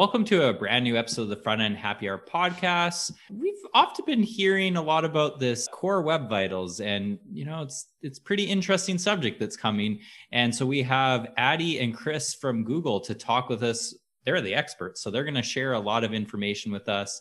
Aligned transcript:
Welcome 0.00 0.24
to 0.24 0.48
a 0.48 0.54
brand 0.54 0.84
new 0.84 0.96
episode 0.96 1.24
of 1.24 1.28
the 1.28 1.36
Front 1.36 1.60
End 1.60 1.76
Happy 1.76 2.08
Hour 2.08 2.24
podcast. 2.26 3.12
We've 3.28 3.52
often 3.74 4.06
been 4.06 4.22
hearing 4.22 4.76
a 4.76 4.82
lot 4.82 5.04
about 5.04 5.38
this 5.38 5.68
core 5.68 6.00
web 6.00 6.26
vitals, 6.26 6.80
and 6.80 7.18
you 7.30 7.44
know 7.44 7.60
it's 7.60 7.88
it's 8.00 8.18
pretty 8.18 8.44
interesting 8.44 8.96
subject 8.96 9.38
that's 9.38 9.58
coming. 9.58 10.00
And 10.32 10.54
so 10.54 10.64
we 10.64 10.80
have 10.84 11.30
Addy 11.36 11.80
and 11.80 11.94
Chris 11.94 12.32
from 12.32 12.64
Google 12.64 12.98
to 13.00 13.14
talk 13.14 13.50
with 13.50 13.62
us. 13.62 13.94
They're 14.24 14.40
the 14.40 14.54
experts, 14.54 15.02
so 15.02 15.10
they're 15.10 15.22
going 15.22 15.34
to 15.34 15.42
share 15.42 15.74
a 15.74 15.78
lot 15.78 16.02
of 16.02 16.14
information 16.14 16.72
with 16.72 16.88
us. 16.88 17.20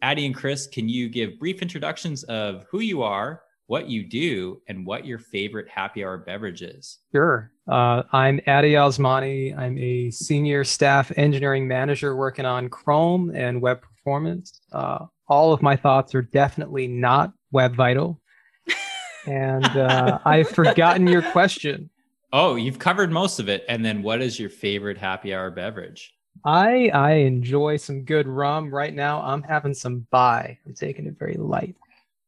Addy 0.00 0.24
and 0.24 0.34
Chris, 0.34 0.68
can 0.68 0.88
you 0.88 1.08
give 1.08 1.36
brief 1.36 1.62
introductions 1.62 2.22
of 2.22 2.64
who 2.70 2.78
you 2.78 3.02
are, 3.02 3.42
what 3.66 3.88
you 3.88 4.08
do, 4.08 4.62
and 4.68 4.86
what 4.86 5.04
your 5.04 5.18
favorite 5.18 5.68
happy 5.68 6.04
hour 6.04 6.18
beverage 6.18 6.62
is. 6.62 6.98
Sure. 7.10 7.50
Uh, 7.70 8.02
I'm 8.10 8.40
Addy 8.48 8.72
Osmani. 8.72 9.56
I'm 9.56 9.78
a 9.78 10.10
senior 10.10 10.64
staff 10.64 11.12
engineering 11.16 11.68
manager 11.68 12.16
working 12.16 12.44
on 12.44 12.68
Chrome 12.68 13.30
and 13.32 13.62
web 13.62 13.80
performance. 13.80 14.60
Uh, 14.72 15.06
all 15.28 15.52
of 15.52 15.62
my 15.62 15.76
thoughts 15.76 16.12
are 16.16 16.22
definitely 16.22 16.88
not 16.88 17.32
web 17.52 17.74
vital. 17.76 18.20
And 19.26 19.66
uh, 19.66 20.18
I've 20.24 20.48
forgotten 20.48 21.06
your 21.06 21.20
question. 21.20 21.90
Oh, 22.32 22.54
you've 22.54 22.78
covered 22.78 23.12
most 23.12 23.38
of 23.38 23.50
it. 23.50 23.66
And 23.68 23.84
then 23.84 24.02
what 24.02 24.22
is 24.22 24.40
your 24.40 24.48
favorite 24.48 24.96
happy 24.96 25.34
hour 25.34 25.50
beverage? 25.50 26.14
I 26.42 26.88
I 26.94 27.12
enjoy 27.12 27.76
some 27.76 28.04
good 28.04 28.26
rum 28.26 28.72
right 28.74 28.94
now. 28.94 29.20
I'm 29.20 29.42
having 29.42 29.74
some 29.74 30.06
Bai. 30.10 30.58
I'm 30.64 30.72
taking 30.72 31.06
it 31.06 31.18
very 31.18 31.34
light. 31.34 31.76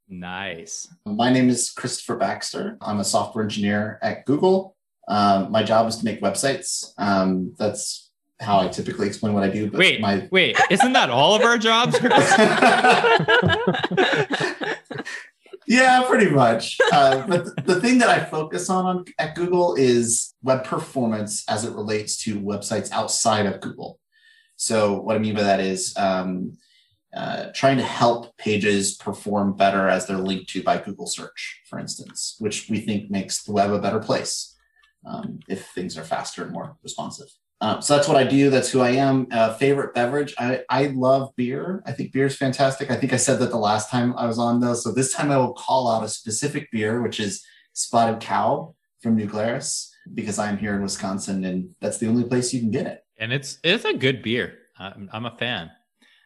Nice. 0.07 0.87
My 1.07 1.33
name 1.33 1.49
is 1.49 1.71
Christopher 1.71 2.17
Baxter. 2.17 2.77
I'm 2.83 3.01
a 3.01 3.05
software 3.05 3.43
engineer 3.43 3.99
at 4.03 4.27
Google. 4.27 4.77
Um, 5.09 5.51
my 5.51 5.63
job 5.63 5.89
is 5.89 5.97
to 5.97 6.05
make 6.05 6.21
websites. 6.21 6.93
Um, 6.99 7.55
that's 7.59 8.11
how 8.41 8.61
I 8.61 8.69
typically 8.69 9.07
explain 9.07 9.35
what 9.35 9.45
I 9.45 9.49
do. 9.49 9.71
But 9.71 9.79
wait, 9.79 10.01
my... 10.01 10.29
wait, 10.31 10.59
isn't 10.71 10.93
that 10.93 11.11
all 11.11 11.35
of 11.35 11.43
our 11.43 11.59
jobs? 11.59 11.95
yeah, 15.67 16.03
pretty 16.07 16.31
much. 16.31 16.79
Uh, 16.93 17.27
but 17.27 17.67
the 17.67 17.81
thing 17.81 17.99
that 17.99 18.09
I 18.09 18.25
focus 18.25 18.69
on, 18.69 18.87
on 18.87 19.05
at 19.19 19.35
Google 19.35 19.75
is 19.75 20.35
web 20.43 20.65
performance 20.65 21.45
as 21.49 21.65
it 21.65 21.73
relates 21.73 22.17
to 22.25 22.41
websites 22.41 22.91
outside 22.93 23.47
of 23.47 23.61
Google. 23.61 23.99
So 24.57 25.01
what 25.01 25.17
I 25.17 25.19
mean 25.19 25.35
by 25.35 25.43
that 25.43 25.61
is 25.61 25.95
um, 25.97 26.57
uh, 27.15 27.47
trying 27.55 27.79
to 27.79 27.83
help 27.83 28.37
pages 28.37 28.97
perform 28.97 29.57
better 29.57 29.89
as 29.89 30.07
they're 30.07 30.19
linked 30.19 30.51
to 30.51 30.63
by 30.63 30.79
Google 30.79 31.07
search, 31.07 31.63
for 31.69 31.79
instance, 31.79 32.37
which 32.39 32.69
we 32.69 32.81
think 32.81 33.11
makes 33.11 33.43
the 33.43 33.53
web 33.53 33.73
a 33.73 33.81
better 33.81 33.99
place 33.99 34.53
um, 35.07 35.41
if 35.49 35.67
things 35.69 35.97
are 35.99 36.05
faster 36.05 36.43
and 36.43 36.53
more 36.53 36.77
responsive. 36.83 37.29
Uh, 37.61 37.81
so 37.81 37.95
that's 37.95 38.09
what 38.09 38.17
I 38.17 38.25
do. 38.25 38.51
That's 38.51 38.71
who 38.71 38.81
I 38.81 38.91
am. 38.91 39.29
Uh, 39.31 39.55
favorite 39.55 39.95
beverage. 39.95 40.35
I, 40.37 40.63
I 40.69 40.87
love 40.87 41.31
beer. 41.37 41.81
I 41.87 41.93
think 41.93 42.13
beer 42.13 42.27
is 42.27 42.37
fantastic. 42.37 42.91
I 42.91 42.97
think 42.97 43.13
I 43.13 43.17
said 43.17 43.39
that 43.39 43.51
the 43.51 43.57
last 43.57 43.89
time 43.89 44.15
I 44.17 44.27
was 44.27 44.39
on 44.41 44.59
though. 44.59 44.75
So 44.75 44.91
this 44.91 45.15
time 45.15 45.31
I 45.31 45.37
will 45.37 45.55
call 45.55 45.89
out 45.89 46.03
a 46.03 46.09
specific 46.09 46.73
beer, 46.73 47.01
which 47.01 47.21
is 47.21 47.45
Spotted 47.73 48.19
Cow 48.21 48.75
from 49.01 49.15
New 49.15 49.27
Glarus, 49.27 49.95
because 50.13 50.41
I'm 50.41 50.59
here 50.59 50.75
in 50.75 50.83
Wisconsin 50.83 51.45
and 51.45 51.71
that's 51.81 51.99
the 51.99 52.09
only 52.09 52.25
place 52.25 52.53
you 52.53 52.59
can 52.59 52.73
get 52.73 52.89
it. 52.89 53.05
And 53.19 53.33
it's 53.33 53.59
it's 53.63 53.85
a 53.85 53.95
good 53.95 54.23
beer. 54.25 54.59
I'm, 54.77 55.09
I'm 55.13 55.27
a 55.27 55.37
fan. 55.39 55.71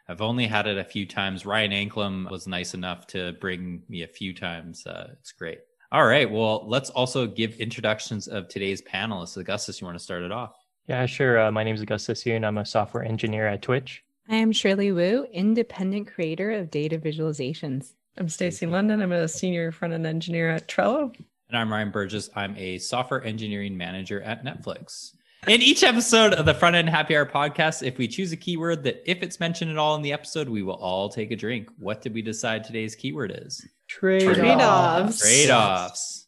I've 0.08 0.22
only 0.22 0.46
had 0.46 0.66
it 0.66 0.78
a 0.78 0.84
few 0.84 1.04
times. 1.04 1.44
Ryan 1.44 1.72
Anklam 1.72 2.30
was 2.30 2.46
nice 2.46 2.72
enough 2.72 3.06
to 3.08 3.32
bring 3.40 3.82
me 3.90 4.02
a 4.04 4.08
few 4.08 4.32
times. 4.32 4.86
Uh, 4.86 5.08
it's 5.20 5.32
great. 5.32 5.58
All 5.92 6.06
right. 6.06 6.30
Well, 6.30 6.64
let's 6.66 6.90
also 6.90 7.26
give 7.26 7.56
introductions 7.56 8.26
of 8.26 8.48
today's 8.48 8.82
panelists. 8.82 9.36
Augustus, 9.36 9.80
you 9.80 9.86
want 9.86 9.96
to 9.98 10.02
start 10.02 10.22
it 10.22 10.32
off? 10.32 10.56
Yeah, 10.88 11.06
sure. 11.06 11.40
Uh, 11.40 11.52
my 11.52 11.64
name 11.64 11.74
is 11.74 11.82
Augustus 11.82 12.24
Yoon. 12.24 12.44
I'm 12.44 12.58
a 12.58 12.66
software 12.66 13.04
engineer 13.04 13.46
at 13.46 13.62
Twitch. 13.62 14.02
I 14.28 14.36
am 14.36 14.50
Shirley 14.50 14.90
Wu, 14.90 15.26
independent 15.32 16.12
creator 16.12 16.50
of 16.50 16.70
data 16.70 16.98
visualizations. 16.98 17.92
I'm 18.18 18.28
Stacy 18.28 18.66
London. 18.66 19.00
I'm 19.00 19.12
a 19.12 19.28
senior 19.28 19.70
front 19.70 19.94
end 19.94 20.06
engineer 20.06 20.50
at 20.50 20.68
Trello. 20.68 21.14
And 21.48 21.58
I'm 21.58 21.72
Ryan 21.72 21.90
Burgess. 21.90 22.30
I'm 22.34 22.56
a 22.56 22.78
software 22.78 23.22
engineering 23.22 23.76
manager 23.76 24.20
at 24.22 24.44
Netflix. 24.44 25.12
In 25.46 25.62
each 25.62 25.84
episode 25.84 26.34
of 26.34 26.44
the 26.44 26.54
Front 26.54 26.74
End 26.74 26.88
Happy 26.88 27.16
Hour 27.16 27.26
podcast, 27.26 27.86
if 27.86 27.98
we 27.98 28.08
choose 28.08 28.32
a 28.32 28.36
keyword 28.36 28.82
that, 28.82 29.08
if 29.08 29.22
it's 29.22 29.38
mentioned 29.38 29.70
at 29.70 29.78
all 29.78 29.94
in 29.94 30.02
the 30.02 30.12
episode, 30.12 30.48
we 30.48 30.64
will 30.64 30.74
all 30.74 31.08
take 31.08 31.30
a 31.30 31.36
drink. 31.36 31.68
What 31.78 32.02
did 32.02 32.14
we 32.14 32.22
decide 32.22 32.64
today's 32.64 32.96
keyword 32.96 33.44
is? 33.44 33.64
Trade-offs. 33.88 35.20
Trade-offs. 35.20 36.26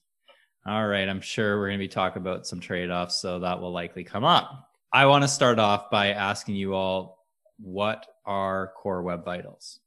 All 0.67 0.87
right, 0.87 1.09
I'm 1.09 1.21
sure 1.21 1.59
we're 1.59 1.69
going 1.69 1.79
to 1.79 1.85
be 1.85 1.89
talking 1.89 2.21
about 2.21 2.47
some 2.47 2.61
trade-offs, 2.61 3.17
so 3.17 3.39
that 3.41 3.61
will 3.61 3.73
likely 3.73 4.05
come 4.05 4.25
up. 4.25 4.69
I 4.93 5.07
want 5.07 5.23
to 5.23 5.29
start 5.29 5.59
off 5.59 5.91
by 5.91 6.09
asking 6.09 6.57
you 6.57 6.75
all, 6.75 7.19
what 7.59 8.07
are 8.25 8.73
core 8.77 9.03
web 9.03 9.25
vitals? 9.25 9.81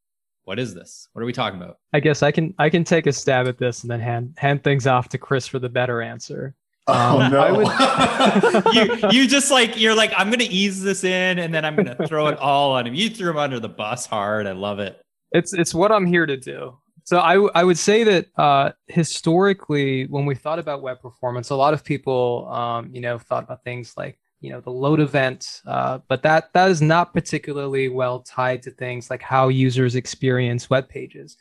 What 0.44 0.60
is 0.60 0.74
this? 0.74 1.08
What 1.14 1.22
are 1.22 1.26
we 1.26 1.34
talking 1.34 1.62
about? 1.62 1.78
I 1.94 2.00
guess 2.00 2.24
I 2.24 2.32
can 2.32 2.54
I 2.58 2.70
can 2.70 2.84
take 2.84 3.08
a 3.08 3.14
stab 3.14 3.48
at 3.48 3.58
this 3.58 3.84
and 3.84 3.92
then 3.92 4.00
hand 4.00 4.34
hand 4.38 4.64
things 4.64 4.88
off 4.88 5.08
to 5.10 5.18
Chris 5.18 5.48
for 5.48 5.60
the 5.60 5.70
better 5.70 6.02
answer. 6.02 6.56
Oh 6.88 7.22
um, 7.22 7.32
no! 7.32 7.56
Would... 7.56 8.74
you 8.74 9.10
you 9.12 9.28
just 9.28 9.52
like 9.52 9.80
you're 9.80 9.96
like 9.96 10.12
I'm 10.18 10.32
gonna 10.32 10.48
ease 10.50 10.82
this 10.82 11.04
in 11.04 11.40
and 11.40 11.54
then 11.54 11.64
I'm 11.64 11.76
gonna 11.76 11.96
throw 12.08 12.28
it 12.28 12.38
all 12.40 12.72
on 12.72 12.88
him. 12.88 12.96
You 12.96 13.10
threw 13.10 13.30
him 13.30 13.38
under 13.38 13.60
the 13.60 13.70
bus 13.70 14.08
hard. 14.08 14.48
I 14.48 14.54
love 14.54 14.80
it. 14.80 15.00
It's 15.32 15.54
it's 15.54 15.74
what 15.74 15.92
I'm 15.92 16.08
here 16.08 16.26
to 16.26 16.38
do. 16.38 16.78
So 17.12 17.20
I 17.20 17.36
I 17.60 17.66
would 17.66 17.78
say 17.78 18.06
that 18.06 18.28
uh, 18.38 18.72
historically, 18.88 20.06
when 20.06 20.26
we 20.26 20.34
thought 20.34 20.60
about 20.60 20.82
web 20.82 21.02
performance, 21.02 21.50
a 21.50 21.58
lot 21.58 21.74
of 21.74 21.84
people 21.84 22.48
um, 22.50 22.90
you 22.96 23.02
know 23.02 23.18
thought 23.18 23.44
about 23.44 23.66
things 23.66 23.96
like 23.98 24.18
you 24.40 24.50
know 24.50 24.62
the 24.62 24.70
load 24.70 25.02
event, 25.02 25.62
uh, 25.68 26.00
but 26.08 26.24
that 26.24 26.54
that 26.54 26.72
is 26.72 26.82
not 26.82 27.12
particularly 27.14 27.90
well 27.90 28.22
tied 28.22 28.64
to 28.64 28.72
things 28.72 29.10
like 29.10 29.22
how 29.22 29.50
users 29.50 29.96
experience 29.96 30.70
web 30.70 30.88
pages. 30.88 31.36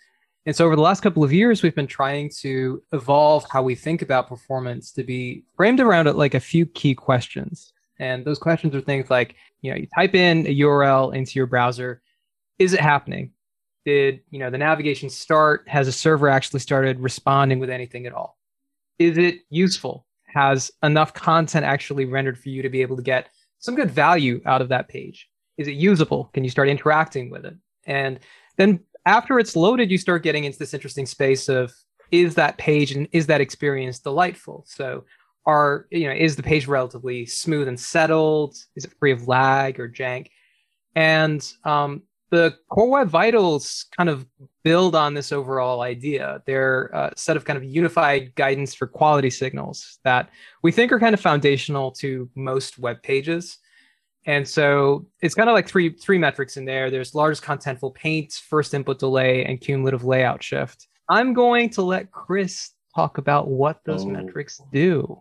And 0.45 0.57
so 0.57 0.67
over 0.67 0.75
the 0.75 0.83
last 0.83 1.03
couple 1.03 1.23
of 1.23 1.33
years, 1.33 1.63
we've 1.63 1.77
been 1.77 1.87
trying 1.87 2.31
to 2.41 2.83
evolve 2.93 3.47
how 3.49 3.63
we 3.63 3.77
think 3.77 4.03
about 4.03 4.27
performance 4.27 4.91
to 4.95 5.05
be 5.05 5.45
framed 5.55 5.79
around 5.79 6.09
it 6.09 6.17
like 6.17 6.35
a 6.35 6.41
few 6.41 6.67
key 6.67 6.97
questions. 6.97 7.73
And 8.01 8.25
those 8.25 8.41
questions 8.41 8.75
are 8.75 8.81
things 8.81 9.09
like, 9.09 9.37
you 9.63 9.71
know, 9.71 9.77
you 9.77 9.87
type 9.95 10.17
in 10.17 10.49
a 10.49 10.59
URL 10.63 11.15
into 11.15 11.39
your 11.39 11.47
browser. 11.47 12.03
Is 12.59 12.73
it 12.73 12.81
happening? 12.81 13.31
Did, 13.85 14.21
you 14.31 14.39
know, 14.39 14.51
the 14.51 14.59
navigation 14.59 15.09
start? 15.09 15.65
Has 15.69 15.89
a 15.89 15.93
server 15.93 16.29
actually 16.29 16.61
started 16.61 17.01
responding 17.01 17.59
with 17.59 17.71
anything 17.71 18.07
at 18.07 18.13
all? 18.13 18.39
Is 18.99 19.17
it 19.17 19.41
useful? 19.49 20.07
Has 20.27 20.71
enough 20.83 21.15
content 21.15 21.65
actually 21.65 22.05
rendered 22.05 22.39
for 22.39 22.51
you 22.51 22.63
to 22.63 22.69
be 22.69 22.83
able 22.83 22.97
to 22.97 23.03
get 23.03 23.31
some 23.59 23.75
good 23.75 23.91
value 23.91 24.41
out 24.45 24.61
of 24.61 24.69
that 24.69 24.89
page? 24.89 25.29
Is 25.57 25.69
it 25.69 25.75
usable? 25.75 26.31
Can 26.33 26.45
you 26.45 26.51
start 26.51 26.69
interacting 26.69 27.31
with 27.31 27.45
it? 27.45 27.55
And 27.87 28.21
then 28.57 28.81
after 29.07 29.39
it's 29.39 29.57
loaded, 29.57 29.91
you 29.91 29.99
start 29.99 30.23
getting 30.23 30.45
into 30.45 30.59
this 30.59 30.75
interesting 30.75 31.07
space 31.07 31.49
of 31.49 31.73
is 32.11 32.35
that 32.35 32.59
page 32.59 32.93
and 32.93 33.09
is 33.13 33.27
that 33.27 33.41
experience 33.41 33.99
delightful? 33.99 34.65
So 34.67 35.05
are 35.47 35.87
you 35.91 36.07
know 36.07 36.15
is 36.15 36.37
the 36.37 36.43
page 36.43 36.67
relatively 36.67 37.27
smooth 37.27 37.69
and 37.69 37.79
settled? 37.79 38.57
Is 38.77 38.85
it 38.85 38.93
free 38.99 39.13
of 39.13 39.29
lag 39.29 39.81
or 39.81 39.89
jank? 39.89 40.29
And 40.95 41.47
um, 41.65 42.03
the 42.31 42.57
Core 42.69 42.89
Web 42.89 43.09
Vitals 43.09 43.87
kind 43.97 44.09
of 44.09 44.27
build 44.63 44.95
on 44.95 45.15
this 45.15 45.33
overall 45.33 45.83
idea. 45.83 46.43
They're 46.47 46.87
a 46.87 47.13
set 47.17 47.37
of 47.37 47.45
kind 47.45 47.57
of 47.57 47.65
unified 47.65 48.35
guidance 48.37 48.75
for 48.75 48.87
quality 48.87 49.31
signals 49.31 49.99
that 50.05 50.31
we 50.63 50.73
think 50.73 50.93
are 50.93 51.01
kind 51.01 51.15
of 51.15 51.21
foundational 51.21 51.91
to 51.93 52.31
most 52.37 52.79
web 52.79 53.03
pages. 53.03 53.59
And 54.27 54.47
so 54.47 55.07
it's 55.21 55.35
kind 55.35 55.49
of 55.49 55.55
like 55.55 55.67
three 55.67 55.91
three 55.91 56.19
metrics 56.19 56.57
in 56.57 56.65
there. 56.65 56.91
There's 56.91 57.15
largest 57.15 57.43
contentful 57.43 57.95
paint, 57.95 58.33
first 58.33 58.75
input 58.75 58.99
delay, 58.99 59.45
and 59.45 59.61
cumulative 59.61 60.05
layout 60.05 60.43
shift. 60.43 60.87
I'm 61.09 61.33
going 61.33 61.71
to 61.71 61.83
let 61.83 62.13
Chris 62.13 62.71
talk 62.95 63.19
about 63.19 63.49
what 63.49 63.81
those 63.85 64.05
oh. 64.05 64.09
metrics 64.09 64.61
do. 64.73 65.21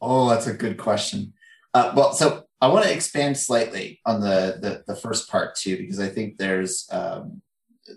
Oh, 0.00 0.28
that's 0.30 0.46
a 0.46 0.54
good 0.54 0.78
question. 0.78 1.34
Uh, 1.74 1.92
well, 1.94 2.12
so 2.12 2.44
I 2.60 2.68
want 2.68 2.84
to 2.84 2.92
expand 2.92 3.38
slightly 3.38 4.00
on 4.04 4.20
the, 4.20 4.58
the, 4.60 4.84
the 4.86 5.00
first 5.00 5.30
part 5.30 5.54
too, 5.56 5.76
because 5.78 5.98
I 5.98 6.08
think 6.08 6.36
there's 6.36 6.88
um, 6.92 7.42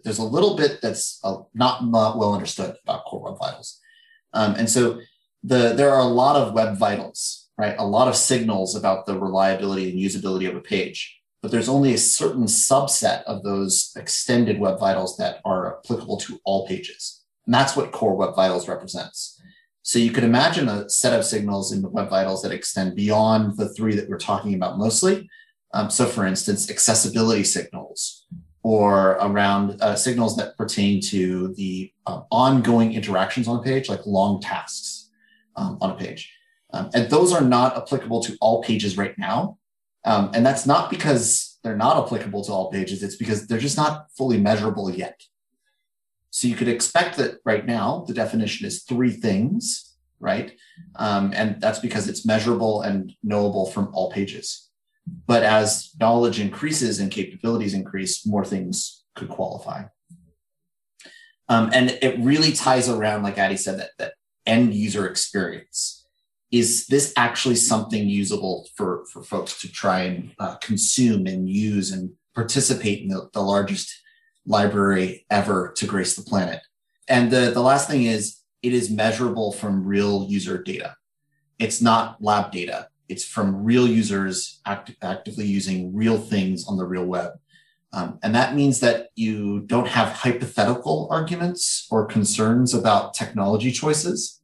there's 0.04 0.20
a 0.20 0.24
little 0.24 0.56
bit 0.56 0.80
that's 0.82 1.20
uh, 1.24 1.38
not, 1.54 1.86
not 1.86 2.18
well 2.18 2.34
understood 2.34 2.76
about 2.84 3.06
core 3.06 3.22
web 3.22 3.40
vitals, 3.40 3.80
um, 4.34 4.56
and 4.56 4.70
so 4.70 5.00
the 5.44 5.74
there 5.74 5.92
are 5.92 6.02
a 6.02 6.06
lot 6.06 6.36
of 6.36 6.54
web 6.54 6.78
vitals 6.78 7.44
right? 7.58 7.76
A 7.78 7.86
lot 7.86 8.08
of 8.08 8.16
signals 8.16 8.76
about 8.76 9.06
the 9.06 9.20
reliability 9.20 9.90
and 9.90 10.00
usability 10.00 10.50
of 10.50 10.56
a 10.56 10.62
page, 10.62 11.20
but 11.42 11.52
there's 11.52 11.70
only 11.70 11.94
a 11.94 11.98
certain 11.98 12.46
subset 12.46 13.24
of 13.24 13.44
those 13.44 13.92
extended 13.96 14.60
Web 14.60 14.80
Vitals 14.80 15.18
that 15.18 15.40
are 15.46 15.78
applicable 15.78 16.18
to 16.18 16.40
all 16.46 16.68
pages. 16.68 17.24
And 17.46 17.54
that's 17.54 17.76
what 17.76 17.92
Core 17.92 18.16
Web 18.16 18.36
Vitals 18.36 18.68
represents. 18.68 19.33
So 19.84 20.00
you 20.00 20.12
could 20.12 20.24
imagine 20.24 20.70
a 20.70 20.90
set 20.90 21.18
of 21.18 21.26
signals 21.26 21.74
in 21.74 21.82
the 21.82 21.90
Web 21.90 22.10
Vitals 22.10 22.42
that 22.42 22.54
extend 22.54 22.96
beyond 22.96 23.58
the 23.58 23.70
three 23.70 23.96
that 23.96 24.10
we're 24.10 24.18
talking 24.18 24.54
about 24.54 24.78
mostly. 24.78 25.30
Um, 25.74 25.90
so, 25.90 26.06
for 26.06 26.26
instance, 26.26 26.70
accessibility 26.70 27.44
signals 27.44 28.26
or 28.64 29.18
around 29.20 29.82
uh, 29.82 29.96
signals 29.96 30.38
that 30.38 30.56
pertain 30.56 31.02
to 31.02 31.54
the 31.56 31.92
uh, 32.08 32.22
ongoing 32.32 32.94
interactions 32.94 33.48
on 33.48 33.60
a 33.60 33.62
page, 33.62 33.90
like 33.90 34.06
long 34.06 34.40
tasks 34.40 35.10
um, 35.58 35.78
on 35.82 35.92
a 35.92 35.96
page. 35.96 36.34
Um, 36.72 36.90
and 36.94 37.10
those 37.10 37.34
are 37.34 37.42
not 37.42 37.76
applicable 37.76 38.24
to 38.24 38.38
all 38.40 38.64
pages 38.64 38.98
right 38.98 39.18
now. 39.18 39.58
Um, 40.06 40.32
and 40.34 40.46
that's 40.46 40.66
not 40.66 40.90
because 40.90 41.60
they're 41.64 41.76
not 41.76 42.06
applicable 42.06 42.44
to 42.46 42.52
all 42.52 42.72
pages, 42.72 43.04
it's 43.04 43.16
because 43.16 43.48
they're 43.48 43.60
just 43.60 43.78
not 43.78 44.08
fully 44.18 44.38
measurable 44.38 44.90
yet. 44.90 45.22
So 46.34 46.48
you 46.48 46.56
could 46.56 46.68
expect 46.68 47.18
that 47.18 47.36
right 47.46 47.64
now 47.64 48.06
the 48.08 48.14
definition 48.14 48.66
is 48.66 48.82
three 48.82 49.12
things, 49.12 49.96
right? 50.20 50.52
Um, 50.96 51.32
and 51.36 51.62
that's 51.62 51.78
because 51.78 52.10
it's 52.10 52.26
measurable 52.26 52.82
and 52.82 53.14
knowable 53.22 53.68
from 53.68 53.92
all 53.94 54.12
pages. 54.12 54.72
But 55.28 55.44
as 55.44 55.92
knowledge 56.00 56.40
increases 56.40 57.00
and 57.00 57.12
capabilities 57.12 57.76
increase, 57.76 58.26
more 58.26 58.44
things 58.44 59.04
could 59.14 59.30
qualify. 59.30 59.84
Um, 61.50 61.70
and 61.72 61.92
it 62.02 62.18
really 62.18 62.52
ties 62.52 62.90
around, 62.90 63.22
like 63.22 63.38
Addy 63.38 63.56
said, 63.56 63.78
that, 63.78 63.92
that 64.00 64.14
end 64.48 64.74
user 64.74 65.08
experience. 65.08 66.08
Is 66.52 66.88
this 66.88 67.14
actually 67.16 67.58
something 67.58 68.10
usable 68.10 68.68
for, 68.76 69.06
for 69.14 69.22
folks 69.22 69.62
to 69.62 69.72
try 69.72 70.00
and 70.00 70.32
uh, 70.40 70.56
consume 70.56 71.28
and 71.28 71.48
use 71.48 71.92
and 71.92 72.14
participate 72.34 73.04
in 73.04 73.10
the, 73.10 73.30
the 73.34 73.42
largest 73.42 74.03
library 74.46 75.26
ever 75.30 75.74
to 75.78 75.86
grace 75.86 76.16
the 76.16 76.24
planet? 76.24 76.62
And 77.08 77.32
the, 77.32 77.52
the 77.52 77.62
last 77.62 77.90
thing 77.90 78.04
is 78.04 78.40
it 78.62 78.74
is 78.74 78.90
measurable 78.90 79.52
from 79.52 79.86
real 79.86 80.26
user 80.30 80.62
data. 80.62 80.96
It's 81.60 81.82
not 81.82 82.22
lab 82.22 82.52
data. 82.52 82.88
It's 83.10 83.26
from 83.26 83.64
real 83.64 83.88
users 83.88 84.62
act- 84.66 84.96
actively 85.02 85.46
using 85.46 85.94
real 85.94 86.18
things 86.18 86.66
on 86.68 86.78
the 86.78 86.86
real 86.86 87.06
web. 87.06 87.34
Um, 87.92 88.18
and 88.24 88.34
that 88.34 88.56
means 88.56 88.80
that 88.80 89.10
you 89.16 89.62
don't 89.62 89.88
have 89.88 90.10
hypothetical 90.14 91.08
arguments 91.12 91.88
or 91.92 92.06
concerns 92.06 92.74
about 92.74 93.14
technology 93.14 93.72
choices, 93.72 94.42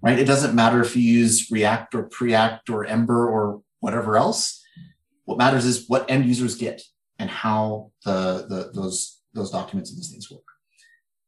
right? 0.00 0.18
It 0.18 0.24
doesn't 0.24 0.54
matter 0.54 0.80
if 0.80 0.96
you 0.96 1.02
use 1.02 1.50
React 1.50 1.94
or 1.94 2.08
Preact 2.08 2.70
or 2.70 2.86
Ember 2.86 3.28
or 3.28 3.60
whatever 3.80 4.16
else. 4.16 4.64
What 5.26 5.36
matters 5.36 5.66
is 5.66 5.86
what 5.88 6.10
end 6.10 6.24
users 6.24 6.54
get 6.54 6.82
and 7.18 7.28
how 7.28 7.90
the, 8.04 8.46
the 8.48 8.70
those 8.72 9.15
those 9.36 9.50
documents 9.50 9.90
and 9.90 9.98
those 9.98 10.10
things 10.10 10.30
work. 10.30 10.42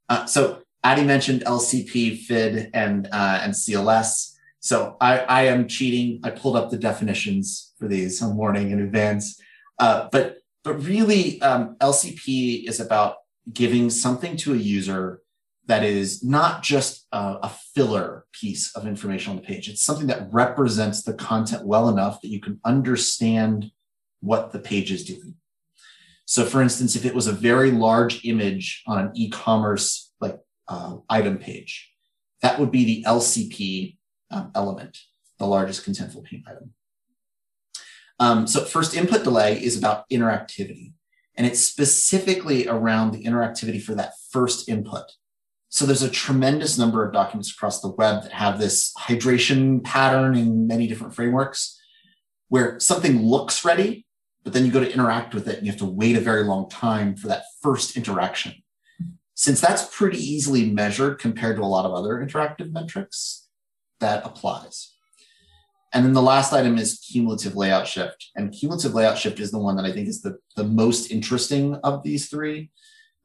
Uh, 0.09 0.27
so 0.27 0.63
Addy 0.85 1.05
mentioned 1.05 1.43
LCP, 1.43 2.21
FID, 2.21 2.71
and 2.73 3.09
uh, 3.13 3.41
and 3.43 3.53
CLS. 3.53 4.35
So 4.61 4.97
I, 5.01 5.19
I 5.21 5.43
am 5.43 5.69
cheating. 5.69 6.21
I 6.25 6.31
pulled 6.31 6.57
up 6.57 6.71
the 6.71 6.79
definitions 6.79 7.75
for 7.79 7.89
these. 7.89 8.21
I'm 8.23 8.37
warning 8.37 8.71
in 8.71 8.81
advance. 8.81 9.41
Uh, 9.79 10.09
but 10.11 10.39
but 10.65 10.83
really, 10.85 11.41
um, 11.43 11.77
LCP 11.81 12.69
is 12.69 12.81
about 12.81 13.17
giving 13.53 13.91
something 13.91 14.37
to 14.39 14.53
a 14.53 14.57
user 14.57 15.23
that 15.67 15.85
is 15.85 16.25
not 16.25 16.63
just 16.63 17.07
a, 17.13 17.39
a, 17.43 17.57
filler 17.75 18.25
piece 18.33 18.75
of 18.75 18.87
information 18.87 19.31
on 19.31 19.37
the 19.37 19.43
page. 19.43 19.69
It's 19.69 19.83
something 19.83 20.07
that 20.07 20.29
represents 20.33 21.03
the 21.03 21.13
content 21.13 21.67
well 21.67 21.91
enough 21.91 22.23
that 22.23 22.29
you 22.29 22.41
can 22.41 22.59
understand 22.65 23.71
what 24.21 24.53
the 24.53 24.59
page 24.59 24.91
is 24.91 25.05
doing. 25.05 25.35
So, 26.29 26.45
for 26.45 26.61
instance, 26.61 26.95
if 26.95 27.07
it 27.07 27.15
was 27.15 27.27
a 27.27 27.33
very 27.33 27.71
large 27.71 28.23
image 28.27 28.83
on 28.87 28.99
an 28.99 29.13
e-commerce 29.15 30.13
like 30.21 30.39
uh, 30.69 30.97
item 31.09 31.39
page, 31.39 31.91
that 32.43 32.61
would 32.61 32.71
be 32.71 32.85
the 32.85 33.05
LCP 33.09 33.97
um, 34.31 34.53
element, 34.55 34.99
the 35.39 35.47
largest 35.47 35.87
contentful 35.87 36.23
paint 36.25 36.45
item. 36.47 36.75
Um, 38.21 38.47
so 38.47 38.63
first 38.63 38.95
input 38.95 39.25
delay 39.25 39.55
is 39.55 39.79
about 39.79 40.05
interactivity, 40.11 40.93
and 41.35 41.47
it's 41.47 41.61
specifically 41.61 42.69
around 42.69 43.13
the 43.13 43.25
interactivity 43.25 43.83
for 43.83 43.95
that 43.95 44.13
first 44.31 44.69
input. 44.69 45.05
So 45.71 45.87
there's 45.87 46.03
a 46.03 46.11
tremendous 46.11 46.77
number 46.77 47.07
of 47.07 47.15
documents 47.15 47.51
across 47.51 47.81
the 47.81 47.89
web 47.89 48.25
that 48.25 48.33
have 48.33 48.59
this 48.59 48.93
hydration 49.01 49.83
pattern 49.83 50.37
in 50.37 50.67
many 50.67 50.89
different 50.89 51.15
frameworks 51.15 51.81
where 52.49 52.79
something 52.81 53.23
looks 53.23 53.65
ready, 53.65 54.05
but 54.49 54.55
then 54.55 54.65
you 54.65 54.73
go 54.73 54.81
to 54.81 54.91
interact 54.91 55.35
with 55.35 55.47
it 55.47 55.59
and 55.59 55.67
you 55.67 55.71
have 55.71 55.79
to 55.79 55.85
wait 55.85 56.17
a 56.17 56.21
very 56.21 56.43
long 56.43 56.71
time 56.71 57.15
for 57.15 57.29
that 57.29 57.45
first 57.61 57.99
interaction. 57.99 58.55
Since 59.35 59.61
that's 59.61 59.95
pretty 59.95 60.17
easily 60.17 60.71
measured 60.71 61.19
compared 61.19 61.57
to 61.57 61.63
a 61.63 61.67
lot 61.67 61.85
of 61.85 61.93
other 61.93 62.15
interactive 62.15 62.73
metrics, 62.73 63.47
that 64.01 64.25
applies. 64.25 64.95
And 65.93 66.03
then 66.03 66.15
the 66.15 66.23
last 66.23 66.55
item 66.55 66.79
is 66.79 66.99
cumulative 66.99 67.57
layout 67.57 67.87
shift. 67.87 68.31
And 68.37 68.51
cumulative 68.51 68.95
layout 68.95 69.19
shift 69.19 69.39
is 69.39 69.51
the 69.51 69.59
one 69.59 69.77
that 69.77 69.85
I 69.85 69.93
think 69.93 70.09
is 70.09 70.23
the, 70.23 70.39
the 70.57 70.65
most 70.65 71.11
interesting 71.11 71.75
of 71.85 72.03
these 72.03 72.31
three 72.31 72.71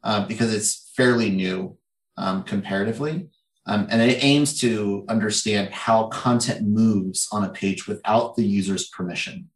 uh, 0.04 0.28
because 0.28 0.54
it's 0.54 0.92
fairly 0.98 1.30
new 1.30 1.78
um, 2.18 2.44
comparatively. 2.44 3.30
Um, 3.66 3.88
and 3.90 4.02
it 4.02 4.22
aims 4.22 4.60
to 4.60 5.06
understand 5.08 5.70
how 5.70 6.08
content 6.08 6.68
moves 6.68 7.30
on 7.32 7.46
a 7.46 7.50
page 7.50 7.88
without 7.88 8.36
the 8.36 8.44
user's 8.44 8.90
permission. 8.90 9.48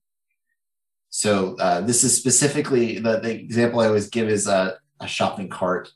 So 1.17 1.55
uh, 1.55 1.81
this 1.81 2.03
is 2.03 2.15
specifically 2.15 2.99
the, 2.99 3.17
the 3.19 3.33
example 3.33 3.79
I 3.79 3.87
always 3.87 4.07
give 4.07 4.29
is 4.29 4.45
a, 4.45 4.77
a 4.99 5.07
shopping 5.07 5.49
cart 5.49 5.89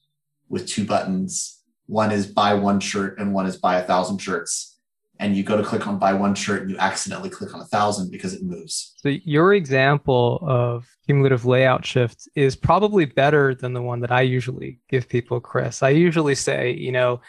with 0.50 0.68
two 0.68 0.83
buttons. 0.83 1.62
One 1.85 2.12
is 2.12 2.25
buy 2.25 2.56
one 2.56 2.79
shirt 2.79 3.19
and 3.19 3.31
one 3.31 3.45
is 3.45 3.56
buy 3.56 3.77
a 3.77 3.83
thousand 3.83 4.18
shirts 4.18 4.79
and 5.19 5.38
you 5.38 5.44
go 5.44 5.57
to 5.57 5.63
click 5.63 5.85
on 5.85 6.00
buy 6.00 6.13
one 6.13 6.33
shirt 6.33 6.63
and 6.63 6.71
you 6.71 6.77
accidentally 6.79 7.29
click 7.29 7.53
on 7.53 7.62
a 7.62 7.65
thousand 7.65 8.09
because 8.09 8.33
it 8.33 8.41
moves. 8.41 8.95
So 8.97 9.09
your 9.09 9.53
example 9.53 10.39
of 10.41 10.89
cumulative 11.06 11.45
layout 11.45 11.85
shift 11.85 12.27
is 12.33 12.56
probably 12.56 13.06
better 13.06 13.53
than 13.53 13.73
the 13.73 13.81
one 13.83 14.00
that 14.00 14.12
I 14.12 14.21
usually 14.21 14.79
give 14.89 15.07
people, 15.07 15.39
Chris. 15.39 15.83
I 15.83 15.89
usually 15.89 16.33
say, 16.33 16.71
you 16.71 16.91
know, 16.91 17.21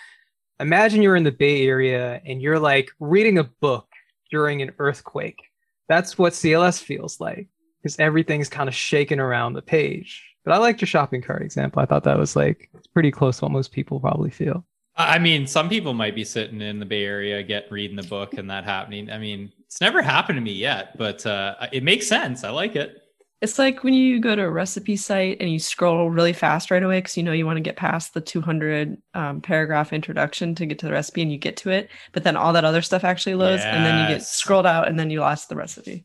imagine 0.58 1.02
you're 1.02 1.16
in 1.16 1.24
the 1.24 1.30
Bay 1.30 1.66
Area 1.66 2.22
and 2.24 2.40
you're 2.40 2.58
like 2.58 2.90
reading 3.00 3.36
a 3.36 3.44
book 3.44 3.86
during 4.30 4.62
an 4.62 4.70
earthquake. 4.78 5.42
That's 5.90 6.16
what 6.16 6.32
CLS 6.32 6.82
feels 6.82 7.20
like 7.20 7.48
because 7.82 7.98
everything's 7.98 8.48
kind 8.48 8.68
of 8.68 8.74
shaking 8.74 9.18
around 9.18 9.54
the 9.54 9.62
page. 9.62 10.22
But 10.44 10.54
I 10.54 10.58
liked 10.58 10.80
your 10.80 10.86
shopping 10.86 11.22
cart 11.22 11.42
example. 11.42 11.82
I 11.82 11.86
thought 11.86 12.04
that 12.04 12.18
was 12.18 12.36
like 12.36 12.70
pretty 12.92 13.10
close 13.10 13.38
to 13.38 13.44
what 13.44 13.52
most 13.52 13.72
people 13.72 14.00
probably 14.00 14.30
feel. 14.30 14.64
I 14.96 15.18
mean, 15.18 15.46
some 15.46 15.68
people 15.68 15.94
might 15.94 16.14
be 16.14 16.24
sitting 16.24 16.60
in 16.60 16.78
the 16.78 16.84
Bay 16.84 17.04
Area, 17.04 17.42
get 17.42 17.70
reading 17.70 17.96
the 17.96 18.02
book, 18.02 18.34
and 18.34 18.50
that 18.50 18.64
happening. 18.64 19.10
I 19.10 19.18
mean, 19.18 19.50
it's 19.64 19.80
never 19.80 20.02
happened 20.02 20.36
to 20.36 20.42
me 20.42 20.52
yet, 20.52 20.98
but 20.98 21.24
uh, 21.24 21.54
it 21.72 21.82
makes 21.82 22.06
sense. 22.06 22.44
I 22.44 22.50
like 22.50 22.76
it. 22.76 22.98
It's 23.40 23.58
like 23.58 23.82
when 23.82 23.94
you 23.94 24.20
go 24.20 24.36
to 24.36 24.42
a 24.42 24.50
recipe 24.50 24.94
site 24.94 25.38
and 25.40 25.50
you 25.50 25.58
scroll 25.58 26.10
really 26.10 26.32
fast 26.32 26.70
right 26.70 26.82
away 26.82 26.98
because 26.98 27.16
you 27.16 27.24
know 27.24 27.32
you 27.32 27.44
want 27.44 27.56
to 27.56 27.62
get 27.62 27.74
past 27.74 28.14
the 28.14 28.20
200 28.20 28.96
um, 29.14 29.40
paragraph 29.40 29.92
introduction 29.92 30.54
to 30.54 30.66
get 30.66 30.78
to 30.80 30.86
the 30.86 30.92
recipe, 30.92 31.22
and 31.22 31.32
you 31.32 31.38
get 31.38 31.56
to 31.58 31.70
it, 31.70 31.88
but 32.12 32.22
then 32.22 32.36
all 32.36 32.52
that 32.52 32.64
other 32.64 32.82
stuff 32.82 33.02
actually 33.02 33.34
loads, 33.34 33.62
yes. 33.64 33.74
and 33.74 33.84
then 33.84 33.98
you 33.98 34.14
get 34.14 34.22
scrolled 34.22 34.66
out, 34.66 34.88
and 34.88 34.98
then 34.98 35.10
you 35.10 35.20
lost 35.20 35.48
the 35.48 35.56
recipe. 35.56 36.04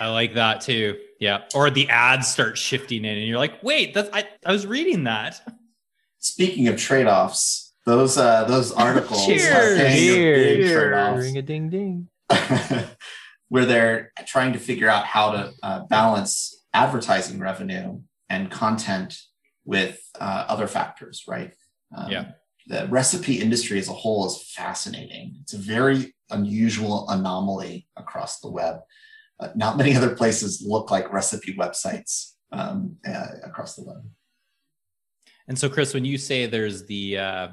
I 0.00 0.08
like 0.08 0.34
that 0.34 0.60
too. 0.60 0.98
Yeah, 1.20 1.42
or 1.54 1.70
the 1.70 1.88
ads 1.88 2.28
start 2.28 2.58
shifting 2.58 3.04
in, 3.04 3.16
and 3.16 3.26
you're 3.26 3.38
like, 3.38 3.62
"Wait, 3.62 3.94
that's 3.94 4.10
I, 4.12 4.24
I 4.44 4.52
was 4.52 4.66
reading 4.66 5.04
that." 5.04 5.40
Speaking 6.18 6.68
of 6.68 6.76
trade 6.76 7.06
offs, 7.06 7.72
those 7.86 8.16
uh, 8.16 8.44
those 8.44 8.72
articles 8.74 9.24
Cheers. 9.26 9.78
Cheers. 9.78 11.24
Ring 11.24 11.38
a 11.38 11.42
ding 11.42 11.70
ding. 11.70 12.08
where 13.48 13.64
they're 13.64 14.12
trying 14.26 14.52
to 14.52 14.58
figure 14.58 14.88
out 14.88 15.04
how 15.04 15.32
to 15.32 15.52
uh, 15.62 15.80
balance 15.86 16.64
advertising 16.74 17.40
revenue 17.40 18.00
and 18.28 18.50
content 18.50 19.18
with 19.64 20.00
uh, 20.20 20.44
other 20.48 20.66
factors, 20.66 21.24
right? 21.26 21.54
Um, 21.96 22.10
yeah. 22.10 22.30
The 22.66 22.86
recipe 22.88 23.40
industry 23.40 23.78
as 23.78 23.88
a 23.88 23.94
whole 23.94 24.26
is 24.26 24.52
fascinating. 24.54 25.36
It's 25.42 25.54
a 25.54 25.58
very 25.58 26.14
unusual 26.30 27.08
anomaly 27.08 27.88
across 27.96 28.40
the 28.40 28.50
web. 28.50 28.80
Uh, 29.40 29.48
not 29.54 29.76
many 29.76 29.94
other 29.94 30.14
places 30.14 30.62
look 30.66 30.90
like 30.90 31.12
recipe 31.12 31.54
websites 31.54 32.32
um, 32.52 32.96
uh, 33.06 33.26
across 33.44 33.76
the 33.76 33.84
web. 33.84 34.04
And 35.46 35.58
so, 35.58 35.68
Chris, 35.68 35.94
when 35.94 36.04
you 36.04 36.18
say 36.18 36.46
there's 36.46 36.86
the 36.86 37.18
uh, 37.18 37.48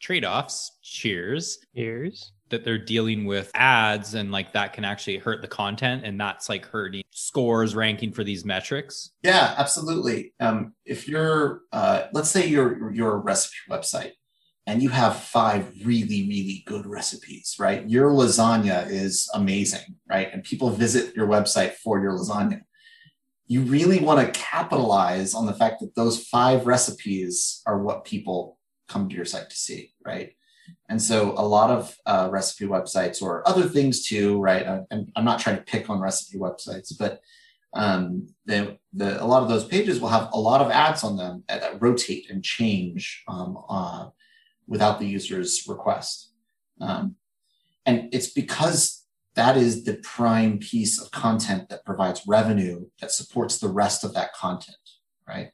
trade-offs 0.00 0.78
cheers 0.82 1.58
cheers. 1.74 2.32
that 2.50 2.64
they're 2.64 2.78
dealing 2.78 3.24
with 3.26 3.50
ads 3.54 4.14
and 4.14 4.30
like 4.32 4.52
that 4.52 4.72
can 4.72 4.84
actually 4.84 5.18
hurt 5.18 5.42
the 5.42 5.48
content 5.48 6.04
and 6.04 6.20
that's 6.20 6.48
like 6.48 6.64
hurting 6.66 7.02
scores 7.10 7.74
ranking 7.74 8.12
for 8.12 8.24
these 8.24 8.44
metrics? 8.44 9.10
Yeah 9.22 9.54
absolutely. 9.56 10.34
Um, 10.40 10.74
if 10.84 11.08
you're 11.08 11.62
uh, 11.72 12.04
let's 12.12 12.30
say 12.30 12.46
you're 12.46 12.92
you're 12.92 13.14
a 13.14 13.18
recipe 13.18 13.56
website 13.70 14.12
and 14.68 14.82
you 14.82 14.90
have 14.90 15.16
five 15.16 15.72
really 15.84 16.28
really 16.28 16.62
good 16.66 16.86
recipes 16.86 17.56
right 17.58 17.88
your 17.88 18.10
lasagna 18.10 18.88
is 18.88 19.28
amazing 19.34 19.96
right 20.08 20.28
and 20.32 20.44
people 20.44 20.70
visit 20.70 21.14
your 21.16 21.26
website 21.26 21.72
for 21.74 22.00
your 22.00 22.12
lasagna 22.12 22.60
you 23.48 23.62
really 23.62 23.98
want 23.98 24.20
to 24.20 24.40
capitalize 24.40 25.34
on 25.34 25.46
the 25.46 25.54
fact 25.54 25.80
that 25.80 25.94
those 25.94 26.22
five 26.26 26.66
recipes 26.66 27.62
are 27.66 27.82
what 27.82 28.04
people 28.04 28.58
come 28.88 29.08
to 29.08 29.16
your 29.16 29.24
site 29.24 29.48
to 29.48 29.56
see, 29.56 29.92
right? 30.04 30.32
And 30.90 31.00
so 31.00 31.32
a 31.32 31.46
lot 31.46 31.70
of 31.70 31.96
uh, 32.04 32.28
recipe 32.30 32.66
websites 32.66 33.22
or 33.22 33.46
other 33.48 33.66
things 33.66 34.06
too, 34.06 34.38
right? 34.38 34.66
I, 34.66 34.82
I'm 35.16 35.24
not 35.24 35.40
trying 35.40 35.56
to 35.56 35.62
pick 35.62 35.88
on 35.88 35.98
recipe 35.98 36.38
websites, 36.38 36.92
but 36.98 37.20
um, 37.72 38.28
they, 38.44 38.78
the, 38.92 39.22
a 39.22 39.24
lot 39.24 39.42
of 39.42 39.48
those 39.48 39.64
pages 39.64 39.98
will 39.98 40.08
have 40.08 40.28
a 40.32 40.38
lot 40.38 40.60
of 40.60 40.70
ads 40.70 41.02
on 41.02 41.16
them 41.16 41.44
that, 41.48 41.62
that 41.62 41.80
rotate 41.80 42.30
and 42.30 42.44
change 42.44 43.24
um, 43.28 43.58
uh, 43.68 44.08
without 44.68 45.00
the 45.00 45.06
user's 45.06 45.64
request. 45.66 46.32
Um, 46.80 47.16
and 47.86 48.08
it's 48.12 48.30
because 48.30 49.04
that 49.34 49.56
is 49.56 49.84
the 49.84 49.94
prime 49.94 50.58
piece 50.58 51.00
of 51.00 51.10
content 51.10 51.68
that 51.70 51.84
provides 51.84 52.22
revenue 52.26 52.86
that 53.00 53.10
supports 53.10 53.58
the 53.58 53.68
rest 53.68 54.04
of 54.04 54.14
that 54.14 54.32
content, 54.34 54.76
right? 55.26 55.50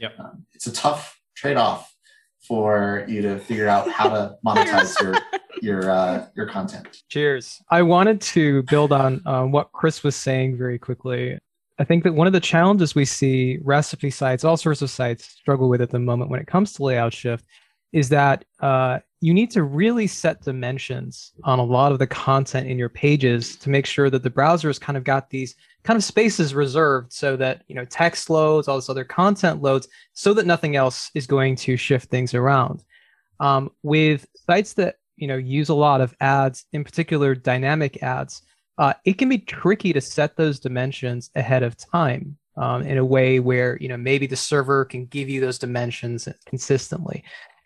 Yep. 0.00 0.18
Um, 0.18 0.46
it's 0.52 0.66
a 0.66 0.72
tough 0.72 1.20
trade-off 1.36 1.94
for 2.40 3.04
you 3.08 3.22
to 3.22 3.38
figure 3.38 3.68
out 3.68 3.90
how 3.90 4.08
to 4.08 4.36
monetize 4.46 5.00
your 5.00 5.14
your 5.62 5.90
uh, 5.90 6.26
your 6.34 6.48
content. 6.48 7.02
Cheers. 7.08 7.62
I 7.70 7.82
wanted 7.82 8.20
to 8.22 8.64
build 8.64 8.92
on 8.92 9.22
um, 9.26 9.52
what 9.52 9.70
Chris 9.72 10.02
was 10.02 10.16
saying 10.16 10.58
very 10.58 10.78
quickly. 10.78 11.38
I 11.78 11.84
think 11.84 12.04
that 12.04 12.14
one 12.14 12.26
of 12.26 12.32
the 12.32 12.40
challenges 12.40 12.94
we 12.94 13.04
see 13.04 13.58
recipe 13.62 14.10
sites, 14.10 14.44
all 14.44 14.56
sorts 14.56 14.82
of 14.82 14.90
sites 14.90 15.24
struggle 15.24 15.68
with 15.68 15.80
at 15.80 15.90
the 15.90 15.98
moment 15.98 16.30
when 16.30 16.40
it 16.40 16.46
comes 16.46 16.72
to 16.74 16.82
layout 16.82 17.12
shift 17.12 17.44
is 17.92 18.08
that 18.08 18.44
uh, 18.60 18.98
you 19.20 19.32
need 19.32 19.50
to 19.50 19.62
really 19.62 20.06
set 20.06 20.42
dimensions 20.42 21.32
on 21.44 21.58
a 21.58 21.64
lot 21.64 21.92
of 21.92 21.98
the 21.98 22.06
content 22.06 22.66
in 22.66 22.78
your 22.78 22.88
pages 22.88 23.56
to 23.56 23.70
make 23.70 23.86
sure 23.86 24.10
that 24.10 24.22
the 24.22 24.30
browser 24.30 24.68
has 24.68 24.78
kind 24.78 24.96
of 24.96 25.04
got 25.04 25.30
these 25.30 25.54
kind 25.84 25.96
of 25.96 26.04
spaces 26.04 26.54
reserved 26.54 27.12
so 27.12 27.36
that 27.36 27.62
you 27.68 27.74
know 27.74 27.84
text 27.84 28.30
loads 28.30 28.66
all 28.66 28.76
this 28.76 28.88
other 28.88 29.04
content 29.04 29.62
loads 29.62 29.88
so 30.12 30.34
that 30.34 30.46
nothing 30.46 30.76
else 30.76 31.10
is 31.14 31.26
going 31.26 31.54
to 31.56 31.76
shift 31.76 32.10
things 32.10 32.34
around. 32.34 32.82
Um, 33.40 33.70
with 33.82 34.26
sites 34.46 34.72
that 34.74 34.96
you 35.16 35.28
know 35.28 35.36
use 35.36 35.68
a 35.68 35.74
lot 35.74 36.00
of 36.00 36.14
ads 36.20 36.64
in 36.72 36.84
particular 36.84 37.34
dynamic 37.34 38.02
ads 38.02 38.42
uh, 38.78 38.94
it 39.04 39.18
can 39.18 39.28
be 39.28 39.38
tricky 39.38 39.92
to 39.92 40.00
set 40.00 40.36
those 40.36 40.58
dimensions 40.58 41.30
ahead 41.36 41.62
of 41.62 41.76
time 41.76 42.36
um, 42.56 42.82
in 42.82 42.98
a 42.98 43.04
way 43.04 43.38
where 43.38 43.76
you 43.80 43.88
know 43.88 43.96
maybe 43.96 44.26
the 44.26 44.36
server 44.36 44.84
can 44.84 45.06
give 45.06 45.28
you 45.28 45.40
those 45.40 45.58
dimensions 45.58 46.28
consistently 46.46 47.22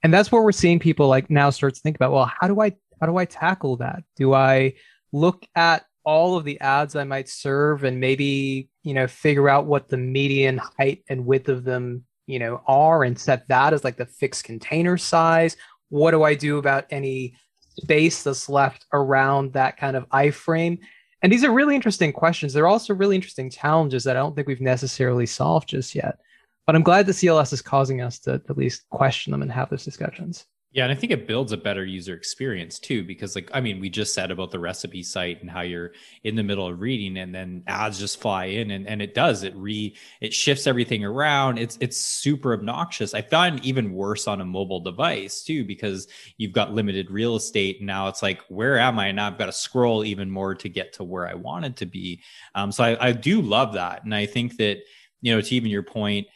and 0.07 0.15
that's 0.15 0.31
where 0.31 0.41
we're 0.41 0.53
seeing 0.53 0.79
people 0.79 1.09
like 1.09 1.29
now 1.31 1.51
start 1.51 1.75
to 1.75 1.81
think 1.81 1.97
about 1.97 2.13
well 2.13 2.31
how 2.41 2.47
do 2.47 2.61
i 2.61 2.71
how 3.01 3.09
do 3.09 3.17
i 3.17 3.25
tackle 3.25 3.77
that? 3.79 4.05
Do 4.15 4.35
i 4.35 4.75
look 5.11 5.45
at 5.57 5.85
all 6.05 6.37
of 6.37 6.45
the 6.45 6.61
ads 6.61 6.95
i 6.95 7.03
might 7.03 7.29
serve 7.29 7.83
and 7.83 7.99
maybe 7.99 8.69
you 8.85 8.95
know 8.95 9.09
figure 9.09 9.49
out 9.49 9.67
what 9.67 9.89
the 9.89 9.97
median 9.97 10.61
height 10.79 11.03
and 11.09 11.27
width 11.27 11.49
of 11.49 11.65
them 11.65 12.05
you 12.29 12.39
know 12.39 12.63
are 12.69 13.03
and 13.03 13.19
set 13.19 13.49
that 13.49 13.73
as 13.73 13.83
like 13.83 13.97
the 13.97 14.07
fixed 14.07 14.45
container 14.45 14.97
size? 14.97 15.57
What 15.89 16.13
do 16.13 16.23
i 16.23 16.35
do 16.35 16.59
about 16.59 16.87
any 16.91 17.35
space 17.77 18.23
that's 18.23 18.49
left 18.49 18.87
around 18.93 19.55
that 19.55 19.77
kind 19.77 19.97
of 19.97 20.09
iframe? 20.11 20.79
And 21.21 21.33
these 21.33 21.43
are 21.43 21.51
really 21.51 21.75
interesting 21.75 22.13
questions. 22.13 22.53
They're 22.53 22.69
also 22.69 22.95
really 22.95 23.17
interesting 23.17 23.51
challenges 23.51 24.05
that 24.05 24.17
i 24.17 24.21
don't 24.21 24.37
think 24.37 24.47
we've 24.47 24.61
necessarily 24.61 25.27
solved 25.27 25.71
just 25.71 25.97
yet 25.97 26.21
but 26.66 26.75
I'm 26.75 26.82
glad 26.82 27.06
the 27.06 27.12
CLS 27.12 27.52
is 27.52 27.62
causing 27.62 28.00
us 28.00 28.18
to 28.20 28.35
at 28.49 28.58
least 28.58 28.88
question 28.90 29.30
them 29.30 29.42
and 29.42 29.52
have 29.52 29.70
those 29.70 29.85
discussions. 29.85 30.46
Yeah, 30.76 30.82
and 30.82 30.92
I 30.92 30.94
think 30.94 31.11
it 31.11 31.26
builds 31.26 31.52
a 31.52 31.56
better 31.56 31.87
user 31.87 32.12
experience 32.12 32.78
too, 32.78 33.02
because 33.02 33.35
like 33.35 33.49
I 33.54 33.62
mean, 33.62 33.80
we 33.80 33.88
just 33.88 34.12
said 34.12 34.30
about 34.30 34.50
the 34.50 34.58
recipe 34.58 35.02
site 35.02 35.40
and 35.40 35.50
how 35.50 35.62
you're 35.62 35.92
in 36.23 36.37
the 36.37 36.42
middle 36.42 36.66
of 36.66 36.80
reading 36.80 37.16
and 37.16 37.35
then 37.35 37.62
ads 37.66 37.99
just 37.99 38.20
fly 38.20 38.44
in 38.44 38.70
and, 38.70 38.87
and 38.87 39.00
it 39.00 39.14
does. 39.14 39.42
It 39.42 39.56
re 39.56 39.96
it 40.20 40.35
shifts 40.35 40.66
everything 40.66 41.02
around. 41.02 41.58
It's 41.58 41.78
it's 41.80 41.96
super 41.96 42.52
obnoxious. 42.52 43.14
I 43.14 43.23
find 43.23 43.64
even 43.64 43.94
worse 43.94 44.28
on 44.28 44.42
a 44.42 44.44
mobile 44.44 44.80
device 44.80 45.42
too, 45.42 45.64
because 45.64 46.08
you've 46.37 46.52
got 46.52 46.75
limited 46.75 47.11
real 47.11 47.37
estate 47.37 47.78
and 47.78 47.87
now 47.87 48.08
it's 48.08 48.23
like, 48.23 48.42
where 48.50 48.78
am 48.78 48.99
I? 48.99 49.06
And 49.06 49.16
now 49.16 49.28
I've 49.28 49.38
got 49.38 49.46
to 49.46 49.52
scroll 49.52 50.04
even 50.04 50.30
more 50.30 50.54
to 50.56 50.68
get 50.68 50.92
to 50.94 51.04
where 51.04 51.26
I 51.26 51.32
wanted 51.32 51.76
to 51.76 51.87
be. 51.87 52.20
Um, 52.54 52.70
so 52.70 52.85
I, 52.85 53.08
I 53.08 53.12
do 53.12 53.40
love 53.40 53.73
that. 53.75 54.04
And 54.04 54.14
I 54.14 54.26
think 54.26 54.58
that, 54.58 54.80
you 55.23 55.35
know, 55.35 55.40
to 55.40 55.54
even 55.54 55.70
your 55.70 55.85
point, 55.85 56.26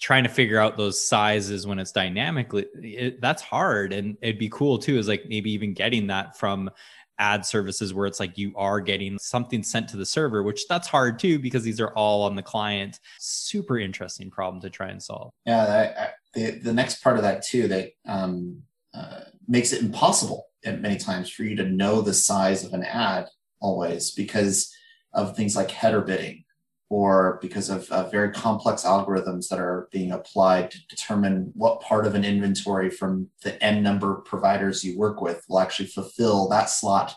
trying 0.00 0.24
to 0.24 0.28
figure 0.28 0.58
out 0.58 0.76
those 0.76 1.00
sizes 1.00 1.66
when 1.66 1.78
it's 1.78 1.92
dynamically 1.92 2.66
it, 2.74 3.20
that's 3.20 3.42
hard. 3.42 3.92
And 3.92 4.16
it'd 4.20 4.38
be 4.38 4.48
cool 4.48 4.78
too 4.78 4.98
is 4.98 5.08
like 5.08 5.24
maybe 5.28 5.52
even 5.52 5.72
getting 5.72 6.08
that 6.08 6.36
from 6.36 6.70
ad 7.18 7.46
services 7.46 7.94
where 7.94 8.06
it's 8.06 8.18
like 8.18 8.36
you 8.36 8.52
are 8.56 8.80
getting 8.80 9.18
something 9.18 9.62
sent 9.62 9.88
to 9.88 9.96
the 9.96 10.04
server 10.04 10.42
which 10.42 10.66
that's 10.66 10.88
hard 10.88 11.16
too 11.16 11.38
because 11.38 11.62
these 11.62 11.80
are 11.80 11.92
all 11.94 12.22
on 12.22 12.34
the 12.34 12.42
client. 12.42 12.98
Super 13.18 13.78
interesting 13.78 14.30
problem 14.30 14.60
to 14.62 14.70
try 14.70 14.88
and 14.88 15.02
solve. 15.02 15.32
Yeah 15.46 15.92
I, 15.96 16.08
the, 16.34 16.50
the 16.58 16.72
next 16.72 17.02
part 17.02 17.16
of 17.16 17.22
that 17.22 17.44
too 17.44 17.68
that 17.68 17.90
um, 18.06 18.62
uh, 18.92 19.20
makes 19.46 19.72
it 19.72 19.82
impossible 19.82 20.46
at 20.64 20.80
many 20.80 20.96
times 20.96 21.30
for 21.30 21.44
you 21.44 21.54
to 21.56 21.64
know 21.64 22.00
the 22.00 22.14
size 22.14 22.64
of 22.64 22.72
an 22.72 22.82
ad 22.82 23.26
always 23.60 24.10
because 24.10 24.74
of 25.12 25.36
things 25.36 25.54
like 25.54 25.70
header 25.70 26.00
bidding 26.00 26.43
or 26.90 27.38
because 27.40 27.70
of 27.70 27.90
uh, 27.90 28.08
very 28.10 28.30
complex 28.30 28.84
algorithms 28.84 29.48
that 29.48 29.58
are 29.58 29.88
being 29.90 30.12
applied 30.12 30.70
to 30.70 30.78
determine 30.88 31.50
what 31.54 31.80
part 31.80 32.06
of 32.06 32.14
an 32.14 32.24
inventory 32.24 32.90
from 32.90 33.28
the 33.42 33.62
n 33.62 33.82
number 33.82 34.18
of 34.18 34.24
providers 34.24 34.84
you 34.84 34.98
work 34.98 35.20
with 35.20 35.44
will 35.48 35.60
actually 35.60 35.86
fulfill 35.86 36.48
that 36.48 36.68
slot 36.68 37.14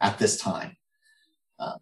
at 0.00 0.18
this 0.18 0.38
time. 0.38 0.76
Uh, 1.58 1.76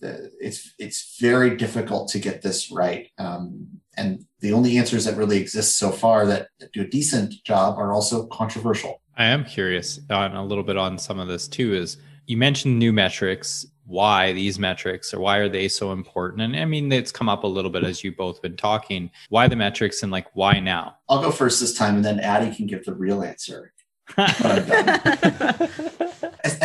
it's 0.00 0.74
it's 0.78 1.18
very 1.20 1.56
difficult 1.56 2.08
to 2.08 2.18
get 2.18 2.40
this 2.40 2.70
right, 2.70 3.08
um, 3.18 3.68
and 3.98 4.24
the 4.40 4.52
only 4.52 4.78
answers 4.78 5.04
that 5.04 5.16
really 5.16 5.38
exist 5.38 5.76
so 5.76 5.90
far 5.90 6.24
that, 6.24 6.48
that 6.58 6.72
do 6.72 6.80
a 6.80 6.86
decent 6.86 7.34
job 7.44 7.78
are 7.78 7.92
also 7.92 8.26
controversial. 8.28 9.02
I 9.18 9.26
am 9.26 9.44
curious 9.44 10.00
on 10.08 10.34
a 10.34 10.42
little 10.42 10.64
bit 10.64 10.78
on 10.78 10.96
some 10.96 11.18
of 11.18 11.28
this 11.28 11.46
too. 11.46 11.74
Is 11.74 11.98
you 12.30 12.36
mentioned 12.36 12.78
new 12.78 12.92
metrics 12.92 13.66
why 13.86 14.32
these 14.32 14.56
metrics 14.56 15.12
or 15.12 15.18
why 15.18 15.38
are 15.38 15.48
they 15.48 15.66
so 15.66 15.90
important? 15.90 16.42
And 16.42 16.54
i 16.54 16.64
mean 16.64 16.92
it's 16.92 17.10
come 17.10 17.28
up 17.28 17.42
a 17.42 17.48
little 17.48 17.72
bit 17.72 17.82
as 17.82 18.04
you 18.04 18.14
both 18.14 18.40
been 18.40 18.56
talking. 18.56 19.10
Why 19.30 19.48
the 19.48 19.56
metrics 19.56 20.04
and 20.04 20.12
like 20.12 20.28
why 20.34 20.60
now? 20.60 20.98
I'll 21.08 21.20
go 21.20 21.32
first 21.32 21.58
this 21.58 21.74
time 21.74 21.96
and 21.96 22.04
then 22.04 22.20
addy 22.20 22.54
can 22.54 22.68
give 22.68 22.84
the 22.84 22.94
real 22.94 23.24
answer. 23.24 23.72
I 24.16 24.28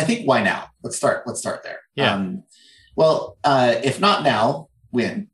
think 0.04 0.28
why 0.28 0.44
now? 0.44 0.68
Let's 0.84 0.96
start 0.96 1.26
let's 1.26 1.40
start 1.40 1.64
there. 1.64 1.80
Yeah. 1.96 2.14
Um, 2.14 2.44
well 2.94 3.36
uh, 3.42 3.74
if 3.82 3.98
not 3.98 4.22
now 4.22 4.68
when 4.90 5.28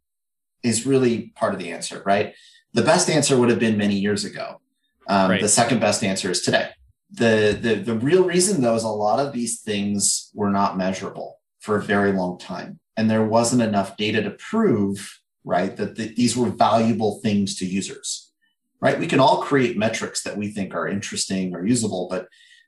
is 0.62 0.86
really 0.86 1.32
part 1.36 1.52
of 1.52 1.60
the 1.60 1.72
answer 1.72 2.02
right? 2.06 2.34
The 2.72 2.82
best 2.82 3.10
answer 3.10 3.36
would 3.36 3.50
have 3.50 3.58
been 3.58 3.76
many 3.76 3.96
years 3.96 4.24
ago. 4.24 4.62
Um, 5.08 5.32
right. 5.32 5.42
the 5.42 5.48
second 5.48 5.80
best 5.80 6.02
answer 6.02 6.30
is 6.30 6.40
today 6.40 6.70
the, 7.12 7.58
the 7.60 7.74
the 7.74 7.94
real 7.94 8.24
reason 8.24 8.62
though 8.62 8.74
is 8.74 8.84
a 8.84 8.88
lot 8.88 9.18
of 9.18 9.32
these 9.32 9.60
things 9.60 10.30
were 10.34 10.50
not 10.50 10.78
measurable 10.78 11.40
for 11.60 11.76
a 11.76 11.82
very 11.82 12.12
long 12.12 12.38
time. 12.38 12.80
And 12.96 13.10
there 13.10 13.24
wasn't 13.24 13.62
enough 13.62 13.96
data 13.96 14.22
to 14.22 14.30
prove, 14.30 15.20
right, 15.44 15.76
that 15.76 15.96
the, 15.96 16.14
these 16.14 16.36
were 16.36 16.50
valuable 16.50 17.20
things 17.20 17.56
to 17.56 17.66
users, 17.66 18.32
right? 18.80 18.98
We 18.98 19.06
can 19.06 19.20
all 19.20 19.42
create 19.42 19.78
metrics 19.78 20.22
that 20.24 20.36
we 20.36 20.48
think 20.48 20.74
are 20.74 20.88
interesting 20.88 21.54
or 21.54 21.64
usable, 21.66 22.08
but 22.10 22.26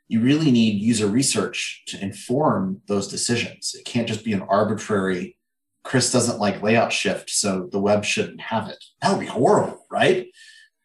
you 0.08 0.20
really 0.20 0.50
need 0.50 0.80
user 0.80 1.06
research 1.06 1.82
to 1.88 2.02
inform 2.02 2.82
those 2.86 3.08
decisions. 3.08 3.74
It 3.74 3.84
can't 3.84 4.08
just 4.08 4.24
be 4.24 4.32
an 4.32 4.42
arbitrary, 4.42 5.36
Chris 5.84 6.10
doesn't 6.10 6.40
like 6.40 6.62
layout 6.62 6.92
shift, 6.92 7.30
so 7.30 7.68
the 7.70 7.78
web 7.78 8.04
shouldn't 8.04 8.40
have 8.40 8.68
it. 8.68 8.82
That 9.00 9.12
would 9.12 9.20
be 9.20 9.26
horrible, 9.26 9.86
right? 9.90 10.28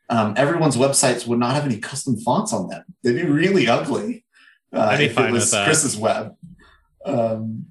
Um, 0.09 0.33
everyone's 0.37 0.75
websites 0.75 1.27
would 1.27 1.39
not 1.39 1.53
have 1.53 1.65
any 1.65 1.77
custom 1.77 2.17
fonts 2.17 2.51
on 2.51 2.67
them. 2.67 2.83
They'd 3.03 3.13
be 3.21 3.25
really 3.29 3.67
ugly 3.67 4.25
uh, 4.73 4.89
if 5.05 5.11
it 5.11 5.31
was 5.31 5.51
Chris's 5.65 5.97
web. 5.97 6.35
Um, 7.05 7.67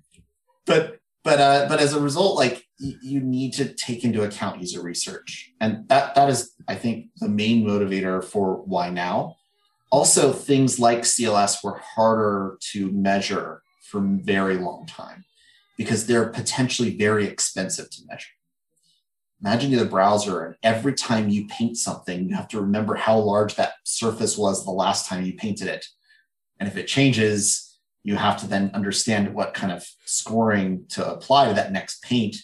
but 0.66 0.98
but 1.24 1.40
uh, 1.40 1.66
but 1.68 1.80
as 1.80 1.94
a 1.94 2.00
result, 2.00 2.36
like 2.36 2.64
y- 2.80 2.94
you 3.02 3.20
need 3.20 3.54
to 3.54 3.74
take 3.74 4.04
into 4.04 4.22
account 4.22 4.60
user 4.60 4.80
research, 4.82 5.52
and 5.60 5.88
that 5.88 6.14
that 6.14 6.28
is, 6.28 6.52
I 6.68 6.74
think, 6.76 7.08
the 7.16 7.28
main 7.28 7.64
motivator 7.66 8.22
for 8.22 8.56
why 8.64 8.90
now. 8.90 9.36
Also, 9.90 10.32
things 10.32 10.78
like 10.78 11.00
CLS 11.00 11.64
were 11.64 11.80
harder 11.96 12.58
to 12.72 12.92
measure 12.92 13.62
for 13.90 13.98
a 13.98 14.18
very 14.22 14.58
long 14.58 14.86
time 14.86 15.24
because 15.78 16.06
they're 16.06 16.28
potentially 16.28 16.96
very 16.96 17.26
expensive 17.26 17.88
to 17.90 18.02
measure. 18.06 18.28
Imagine 19.40 19.70
you're 19.70 19.84
the 19.84 19.90
browser, 19.90 20.44
and 20.44 20.56
every 20.62 20.94
time 20.94 21.28
you 21.28 21.46
paint 21.46 21.76
something, 21.76 22.28
you 22.28 22.34
have 22.34 22.48
to 22.48 22.60
remember 22.60 22.96
how 22.96 23.18
large 23.18 23.54
that 23.54 23.74
surface 23.84 24.36
was 24.36 24.64
the 24.64 24.70
last 24.70 25.06
time 25.06 25.24
you 25.24 25.34
painted 25.34 25.68
it. 25.68 25.86
And 26.58 26.68
if 26.68 26.76
it 26.76 26.88
changes, 26.88 27.78
you 28.02 28.16
have 28.16 28.40
to 28.40 28.48
then 28.48 28.70
understand 28.74 29.32
what 29.32 29.54
kind 29.54 29.70
of 29.72 29.86
scoring 30.04 30.86
to 30.88 31.08
apply 31.08 31.48
to 31.48 31.54
that 31.54 31.72
next 31.72 32.02
paint 32.02 32.36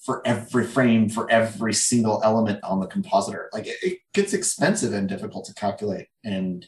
for 0.00 0.26
every 0.26 0.66
frame, 0.66 1.08
for 1.08 1.30
every 1.30 1.74
single 1.74 2.20
element 2.24 2.62
on 2.64 2.80
the 2.80 2.86
compositor. 2.86 3.50
Like 3.52 3.66
it, 3.66 3.76
it 3.82 3.98
gets 4.14 4.32
expensive 4.32 4.92
and 4.94 5.08
difficult 5.08 5.44
to 5.46 5.54
calculate. 5.54 6.08
And 6.24 6.66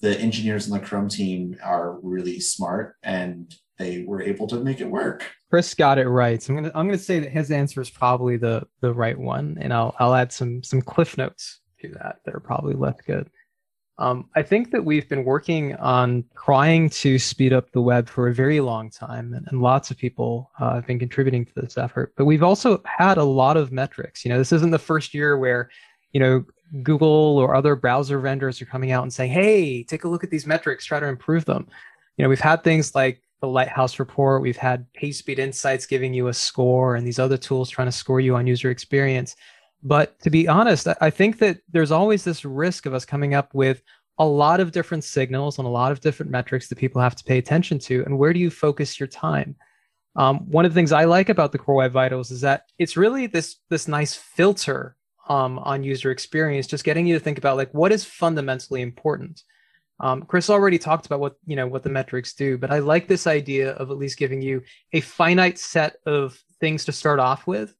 the 0.00 0.18
engineers 0.18 0.66
in 0.66 0.72
the 0.72 0.80
Chrome 0.80 1.08
team 1.08 1.56
are 1.62 1.98
really 2.00 2.40
smart 2.40 2.96
and 3.02 3.54
they 3.78 4.04
were 4.06 4.22
able 4.22 4.46
to 4.48 4.56
make 4.56 4.80
it 4.80 4.90
work. 4.90 5.24
Chris 5.50 5.74
got 5.74 5.98
it 5.98 6.08
right. 6.08 6.42
So 6.42 6.52
I'm 6.52 6.56
gonna 6.62 6.72
I'm 6.74 6.86
gonna 6.86 6.98
say 6.98 7.20
that 7.20 7.30
his 7.30 7.50
answer 7.50 7.80
is 7.80 7.90
probably 7.90 8.36
the 8.36 8.66
the 8.80 8.92
right 8.92 9.18
one, 9.18 9.56
and 9.60 9.72
I'll 9.72 9.94
I'll 9.98 10.14
add 10.14 10.32
some 10.32 10.62
some 10.62 10.82
cliff 10.82 11.16
notes 11.16 11.60
to 11.80 11.88
that 11.92 12.16
that 12.24 12.34
are 12.34 12.40
probably 12.40 12.74
less 12.74 13.00
good. 13.06 13.30
Um, 14.00 14.28
I 14.36 14.42
think 14.42 14.70
that 14.70 14.84
we've 14.84 15.08
been 15.08 15.24
working 15.24 15.74
on 15.76 16.24
trying 16.36 16.88
to 16.90 17.18
speed 17.18 17.52
up 17.52 17.72
the 17.72 17.80
web 17.80 18.08
for 18.08 18.28
a 18.28 18.34
very 18.34 18.60
long 18.60 18.90
time, 18.90 19.34
and, 19.34 19.46
and 19.50 19.60
lots 19.60 19.90
of 19.90 19.98
people 19.98 20.52
uh, 20.60 20.74
have 20.74 20.86
been 20.86 21.00
contributing 21.00 21.44
to 21.44 21.52
this 21.56 21.76
effort. 21.76 22.12
But 22.16 22.26
we've 22.26 22.44
also 22.44 22.80
had 22.84 23.18
a 23.18 23.24
lot 23.24 23.56
of 23.56 23.72
metrics. 23.72 24.24
You 24.24 24.28
know, 24.28 24.38
this 24.38 24.52
isn't 24.52 24.70
the 24.70 24.78
first 24.78 25.14
year 25.14 25.36
where, 25.36 25.68
you 26.12 26.20
know, 26.20 26.44
Google 26.84 27.38
or 27.38 27.56
other 27.56 27.74
browser 27.74 28.20
vendors 28.20 28.62
are 28.62 28.66
coming 28.66 28.92
out 28.92 29.02
and 29.02 29.12
saying, 29.12 29.32
"Hey, 29.32 29.82
take 29.82 30.04
a 30.04 30.08
look 30.08 30.22
at 30.22 30.30
these 30.30 30.46
metrics, 30.46 30.84
try 30.84 31.00
to 31.00 31.06
improve 31.06 31.44
them." 31.44 31.66
You 32.16 32.22
know, 32.22 32.28
we've 32.28 32.38
had 32.38 32.62
things 32.62 32.94
like 32.94 33.20
the 33.40 33.48
Lighthouse 33.48 33.98
report. 33.98 34.42
We've 34.42 34.56
had 34.56 34.86
PageSpeed 34.94 35.38
Insights 35.38 35.86
giving 35.86 36.12
you 36.14 36.28
a 36.28 36.34
score 36.34 36.96
and 36.96 37.06
these 37.06 37.18
other 37.18 37.36
tools 37.36 37.70
trying 37.70 37.88
to 37.88 37.92
score 37.92 38.20
you 38.20 38.36
on 38.36 38.46
user 38.46 38.70
experience. 38.70 39.36
But 39.82 40.18
to 40.20 40.30
be 40.30 40.48
honest, 40.48 40.88
I 41.00 41.10
think 41.10 41.38
that 41.38 41.58
there's 41.70 41.92
always 41.92 42.24
this 42.24 42.44
risk 42.44 42.86
of 42.86 42.94
us 42.94 43.04
coming 43.04 43.34
up 43.34 43.54
with 43.54 43.82
a 44.18 44.26
lot 44.26 44.58
of 44.58 44.72
different 44.72 45.04
signals 45.04 45.58
and 45.58 45.66
a 45.66 45.70
lot 45.70 45.92
of 45.92 46.00
different 46.00 46.32
metrics 46.32 46.68
that 46.68 46.78
people 46.78 47.00
have 47.00 47.14
to 47.14 47.24
pay 47.24 47.38
attention 47.38 47.78
to. 47.78 48.02
And 48.04 48.18
where 48.18 48.32
do 48.32 48.40
you 48.40 48.50
focus 48.50 48.98
your 48.98 49.06
time? 49.06 49.54
Um, 50.16 50.38
one 50.50 50.64
of 50.64 50.72
the 50.72 50.74
things 50.74 50.90
I 50.90 51.04
like 51.04 51.28
about 51.28 51.52
the 51.52 51.58
Core 51.58 51.76
Web 51.76 51.92
Vitals 51.92 52.32
is 52.32 52.40
that 52.40 52.64
it's 52.78 52.96
really 52.96 53.28
this 53.28 53.58
this 53.68 53.86
nice 53.86 54.14
filter 54.14 54.96
um, 55.28 55.60
on 55.60 55.84
user 55.84 56.10
experience, 56.10 56.66
just 56.66 56.82
getting 56.82 57.06
you 57.06 57.14
to 57.14 57.22
think 57.22 57.38
about 57.38 57.56
like 57.56 57.72
what 57.72 57.92
is 57.92 58.04
fundamentally 58.04 58.82
important. 58.82 59.44
Um, 60.00 60.22
Chris 60.22 60.48
already 60.48 60.78
talked 60.78 61.06
about 61.06 61.20
what 61.20 61.36
you 61.44 61.56
know 61.56 61.66
what 61.66 61.82
the 61.82 61.90
metrics 61.90 62.34
do, 62.34 62.56
but 62.56 62.70
I 62.70 62.78
like 62.78 63.08
this 63.08 63.26
idea 63.26 63.72
of 63.72 63.90
at 63.90 63.98
least 63.98 64.18
giving 64.18 64.40
you 64.42 64.62
a 64.92 65.00
finite 65.00 65.58
set 65.58 65.96
of 66.06 66.40
things 66.60 66.84
to 66.84 66.92
start 66.92 67.18
off 67.18 67.46
with, 67.46 67.74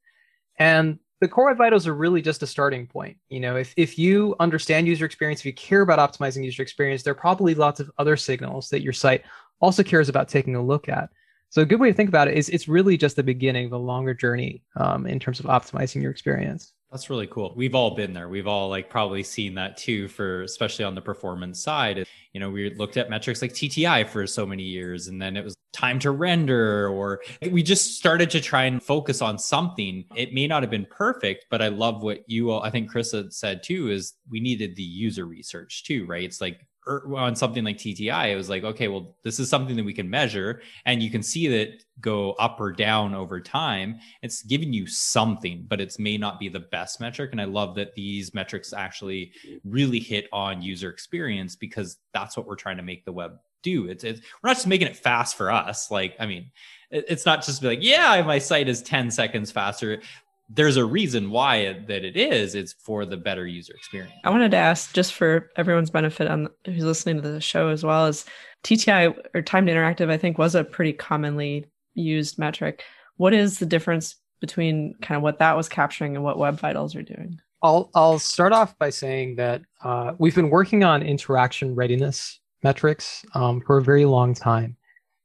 and 0.57 0.99
the 1.21 1.27
core 1.27 1.47
web 1.47 1.57
vitals 1.57 1.87
are 1.87 1.93
really 1.93 2.21
just 2.21 2.43
a 2.43 2.47
starting 2.47 2.87
point. 2.87 3.17
You 3.29 3.39
know, 3.39 3.55
if 3.55 3.73
if 3.77 3.97
you 3.97 4.35
understand 4.39 4.87
user 4.87 5.05
experience, 5.05 5.41
if 5.41 5.45
you 5.45 5.53
care 5.53 5.81
about 5.81 5.99
optimizing 5.99 6.43
user 6.43 6.63
experience, 6.63 7.03
there 7.03 7.11
are 7.11 7.15
probably 7.15 7.55
lots 7.55 7.79
of 7.79 7.91
other 7.97 8.17
signals 8.17 8.69
that 8.69 8.81
your 8.81 8.93
site 8.93 9.23
also 9.61 9.83
cares 9.83 10.09
about 10.09 10.29
taking 10.29 10.55
a 10.55 10.61
look 10.61 10.89
at. 10.89 11.09
So 11.49 11.61
a 11.61 11.65
good 11.65 11.79
way 11.79 11.89
to 11.89 11.95
think 11.95 12.09
about 12.09 12.27
it 12.27 12.37
is 12.37 12.49
it's 12.49 12.67
really 12.67 12.95
just 12.95 13.15
the 13.15 13.23
beginning 13.23 13.65
of 13.65 13.71
a 13.73 13.77
longer 13.77 14.13
journey 14.13 14.63
um, 14.75 15.07
in 15.07 15.19
terms 15.19 15.39
of 15.39 15.47
optimizing 15.47 16.01
your 16.01 16.11
experience. 16.11 16.73
That's 16.91 17.09
really 17.09 17.27
cool. 17.27 17.53
We've 17.55 17.75
all 17.75 17.95
been 17.95 18.13
there. 18.13 18.29
We've 18.29 18.47
all 18.47 18.67
like 18.67 18.89
probably 18.89 19.21
seen 19.21 19.53
that 19.55 19.77
too 19.77 20.07
for 20.07 20.41
especially 20.41 20.85
on 20.85 20.95
the 20.95 21.01
performance 21.01 21.61
side. 21.61 22.07
You 22.33 22.39
know, 22.39 22.49
we 22.49 22.73
looked 22.73 22.97
at 22.97 23.11
metrics 23.11 23.43
like 23.43 23.53
TTI 23.53 24.07
for 24.07 24.25
so 24.25 24.43
many 24.45 24.63
years 24.63 25.07
and 25.07 25.21
then 25.21 25.37
it 25.37 25.43
was 25.43 25.55
time 25.71 25.99
to 25.99 26.09
render 26.09 26.89
or 26.89 27.21
we 27.51 27.61
just 27.61 27.95
started 27.97 28.31
to 28.31 28.41
try 28.41 28.63
and 28.63 28.81
focus 28.81 29.21
on 29.21 29.37
something. 29.37 30.03
It 30.15 30.33
may 30.33 30.47
not 30.47 30.63
have 30.63 30.71
been 30.71 30.87
perfect, 30.89 31.45
but 31.51 31.61
I 31.61 31.67
love 31.67 32.01
what 32.01 32.27
you 32.27 32.49
all 32.49 32.63
I 32.63 32.71
think 32.71 32.89
Chris 32.89 33.13
said 33.29 33.61
too 33.61 33.91
is 33.91 34.15
we 34.27 34.39
needed 34.39 34.75
the 34.75 34.81
user 34.81 35.25
research 35.25 35.83
too, 35.83 36.07
right? 36.07 36.23
It's 36.23 36.41
like 36.41 36.65
Er, 36.87 37.03
on 37.17 37.35
something 37.35 37.63
like 37.63 37.77
TTI, 37.77 38.31
it 38.31 38.35
was 38.35 38.49
like, 38.49 38.63
okay, 38.63 38.87
well, 38.87 39.15
this 39.23 39.39
is 39.39 39.49
something 39.49 39.75
that 39.75 39.85
we 39.85 39.93
can 39.93 40.09
measure 40.09 40.61
and 40.85 41.03
you 41.03 41.09
can 41.11 41.21
see 41.21 41.47
that 41.47 41.83
go 41.99 42.31
up 42.33 42.59
or 42.59 42.71
down 42.71 43.13
over 43.13 43.41
time. 43.41 43.99
It's 44.21 44.43
giving 44.43 44.71
you 44.71 44.87
something, 44.87 45.65
but 45.67 45.81
it 45.81 45.99
may 45.99 46.17
not 46.17 46.39
be 46.39 46.47
the 46.47 46.61
best 46.61 47.01
metric. 47.01 47.31
And 47.31 47.41
I 47.41 47.45
love 47.45 47.75
that 47.75 47.95
these 47.95 48.33
metrics 48.33 48.71
actually 48.71 49.33
really 49.65 49.99
hit 49.99 50.29
on 50.31 50.61
user 50.61 50.89
experience 50.89 51.55
because 51.55 51.97
that's 52.13 52.37
what 52.37 52.47
we're 52.47 52.55
trying 52.55 52.77
to 52.77 52.83
make 52.83 53.03
the 53.03 53.11
web 53.11 53.39
do. 53.61 53.87
It's, 53.87 54.05
it's 54.05 54.21
we're 54.41 54.49
not 54.49 54.55
just 54.55 54.67
making 54.67 54.87
it 54.87 54.95
fast 54.95 55.35
for 55.35 55.51
us. 55.51 55.91
Like, 55.91 56.15
I 56.17 56.25
mean, 56.25 56.49
it's 56.91 57.25
not 57.25 57.45
just 57.45 57.61
be 57.61 57.67
like, 57.67 57.83
yeah, 57.83 58.21
my 58.25 58.39
site 58.39 58.69
is 58.69 58.81
10 58.81 59.11
seconds 59.11 59.51
faster 59.51 60.01
there's 60.49 60.77
a 60.77 60.85
reason 60.85 61.29
why 61.29 61.57
it, 61.57 61.87
that 61.87 62.03
it 62.03 62.17
is. 62.17 62.55
It's 62.55 62.73
for 62.73 63.05
the 63.05 63.17
better 63.17 63.45
user 63.45 63.73
experience. 63.73 64.13
I 64.23 64.29
wanted 64.31 64.51
to 64.51 64.57
ask 64.57 64.93
just 64.93 65.13
for 65.13 65.49
everyone's 65.55 65.91
benefit 65.91 66.27
on 66.27 66.49
who's 66.65 66.83
listening 66.83 67.21
to 67.21 67.29
the 67.29 67.39
show 67.39 67.69
as 67.69 67.83
well 67.83 68.07
as 68.07 68.25
tti 68.63 69.15
or 69.33 69.41
time 69.41 69.65
to 69.65 69.71
interactive 69.71 70.09
i 70.09 70.17
think 70.17 70.37
was 70.37 70.53
a 70.53 70.65
pretty 70.65 70.91
commonly 70.91 71.65
used 71.93 72.39
metric. 72.39 72.83
What 73.17 73.33
is 73.33 73.59
the 73.59 73.65
difference 73.65 74.15
between 74.41 74.95
kind 75.01 75.17
of 75.17 75.23
what 75.23 75.39
that 75.39 75.55
was 75.55 75.69
capturing 75.69 76.15
and 76.15 76.23
what 76.23 76.37
web 76.37 76.59
vitals 76.59 76.95
are 76.95 77.03
doing? 77.03 77.39
I'll 77.61 77.91
i'll 77.93 78.19
start 78.19 78.53
off 78.53 78.77
by 78.77 78.89
saying 78.89 79.35
that 79.35 79.61
uh, 79.83 80.13
we've 80.17 80.35
been 80.35 80.49
working 80.49 80.83
on 80.83 81.03
interaction 81.03 81.75
readiness 81.75 82.39
metrics 82.63 83.25
um, 83.35 83.61
for 83.61 83.77
a 83.77 83.83
very 83.83 84.05
long 84.05 84.33
time. 84.33 84.77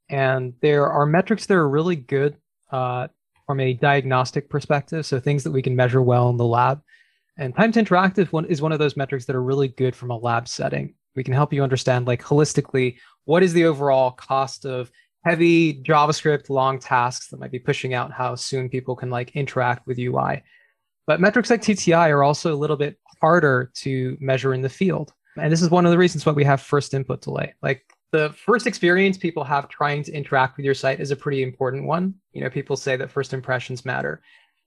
And 0.09 0.53
there 0.61 0.87
are 0.87 1.05
metrics 1.05 1.45
that 1.47 1.55
are 1.55 1.67
really 1.67 1.95
good 1.95 2.37
uh, 2.71 3.07
from 3.45 3.59
a 3.59 3.73
diagnostic 3.73 4.49
perspective, 4.49 5.05
so 5.05 5.19
things 5.19 5.43
that 5.43 5.51
we 5.51 5.61
can 5.61 5.75
measure 5.75 6.01
well 6.01 6.29
in 6.29 6.37
the 6.37 6.45
lab. 6.45 6.81
And 7.37 7.55
time 7.55 7.71
to 7.73 7.83
interactive 7.83 8.31
one 8.31 8.45
is 8.45 8.61
one 8.61 8.71
of 8.71 8.79
those 8.79 8.97
metrics 8.97 9.25
that 9.25 9.35
are 9.35 9.43
really 9.43 9.67
good 9.67 9.95
from 9.95 10.11
a 10.11 10.17
lab 10.17 10.47
setting. 10.47 10.95
We 11.15 11.23
can 11.23 11.33
help 11.33 11.53
you 11.53 11.63
understand 11.63 12.07
like 12.07 12.23
holistically 12.23 12.97
what 13.25 13.43
is 13.43 13.53
the 13.53 13.65
overall 13.65 14.11
cost 14.11 14.65
of 14.65 14.91
heavy 15.23 15.81
JavaScript 15.83 16.49
long 16.49 16.79
tasks 16.79 17.27
that 17.29 17.39
might 17.39 17.51
be 17.51 17.59
pushing 17.59 17.93
out 17.93 18.11
how 18.11 18.35
soon 18.35 18.69
people 18.69 18.95
can 18.95 19.09
like 19.09 19.35
interact 19.35 19.87
with 19.87 19.99
UI. 19.99 20.43
But 21.07 21.19
metrics 21.19 21.49
like 21.49 21.61
TTI 21.61 22.09
are 22.09 22.23
also 22.23 22.53
a 22.53 22.57
little 22.57 22.77
bit 22.77 22.97
harder 23.21 23.71
to 23.75 24.17
measure 24.19 24.53
in 24.53 24.61
the 24.61 24.69
field. 24.69 25.13
And 25.37 25.51
this 25.51 25.61
is 25.61 25.69
one 25.69 25.85
of 25.85 25.91
the 25.91 25.97
reasons 25.97 26.25
why 26.25 26.31
we 26.31 26.43
have 26.43 26.61
first 26.61 26.93
input 26.93 27.21
delay. 27.21 27.53
Like 27.61 27.85
the 28.15 28.33
first 28.33 28.65
experience 28.65 29.17
people 29.17 29.43
have 29.43 29.67
trying 29.67 30.01
to 30.01 30.13
interact 30.13 30.55
with 30.55 30.65
your 30.65 30.73
site 30.73 31.01
is 31.01 31.11
a 31.11 31.17
pretty 31.17 31.43
important 31.43 31.83
one. 31.83 32.13
You 32.31 32.41
know, 32.41 32.49
people 32.49 32.77
say 32.77 32.95
that 32.95 33.11
first 33.11 33.33
impressions 33.33 33.83
matter. 33.83 34.21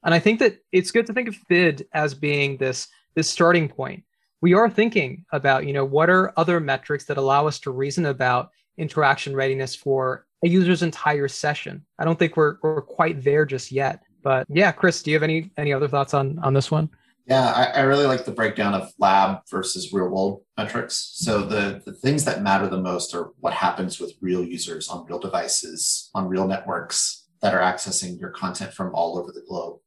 And 0.04 0.12
I 0.12 0.18
think 0.18 0.38
that 0.40 0.58
it's 0.70 0.90
good 0.90 1.06
to 1.06 1.14
think 1.14 1.28
of 1.28 1.36
FID 1.48 1.86
as 1.94 2.12
being 2.12 2.58
this 2.58 2.88
this 3.14 3.30
starting 3.30 3.66
point. 3.66 4.04
We 4.42 4.52
are 4.52 4.68
thinking 4.68 5.24
about, 5.32 5.66
you 5.66 5.72
know, 5.72 5.84
what 5.84 6.10
are 6.10 6.34
other 6.36 6.60
metrics 6.60 7.06
that 7.06 7.16
allow 7.16 7.46
us 7.46 7.58
to 7.60 7.70
reason 7.70 8.06
about 8.06 8.50
interaction 8.76 9.34
readiness 9.34 9.74
for 9.74 10.26
a 10.44 10.48
user's 10.48 10.82
entire 10.82 11.26
session. 11.26 11.84
I 11.98 12.04
don't 12.04 12.18
think 12.18 12.36
we're 12.36 12.56
we're 12.62 12.82
quite 12.82 13.24
there 13.24 13.46
just 13.46 13.72
yet. 13.72 14.02
But 14.22 14.46
yeah, 14.50 14.72
Chris, 14.72 15.02
do 15.02 15.10
you 15.10 15.16
have 15.16 15.22
any 15.22 15.50
any 15.56 15.72
other 15.72 15.88
thoughts 15.88 16.12
on 16.12 16.38
on 16.40 16.52
this 16.52 16.70
one? 16.70 16.90
Yeah, 17.28 17.52
I, 17.52 17.80
I, 17.80 17.82
really 17.82 18.06
like 18.06 18.24
the 18.24 18.32
breakdown 18.32 18.72
of 18.72 18.90
lab 18.98 19.40
versus 19.50 19.92
real 19.92 20.08
world 20.08 20.44
metrics. 20.56 21.12
So 21.16 21.42
the, 21.42 21.82
the 21.84 21.92
things 21.92 22.24
that 22.24 22.42
matter 22.42 22.68
the 22.68 22.80
most 22.80 23.14
are 23.14 23.32
what 23.40 23.52
happens 23.52 24.00
with 24.00 24.14
real 24.22 24.42
users 24.42 24.88
on 24.88 25.04
real 25.04 25.18
devices, 25.18 26.10
on 26.14 26.26
real 26.26 26.48
networks 26.48 27.28
that 27.42 27.52
are 27.52 27.60
accessing 27.60 28.18
your 28.18 28.30
content 28.30 28.72
from 28.72 28.94
all 28.94 29.18
over 29.18 29.30
the 29.30 29.44
globe. 29.46 29.78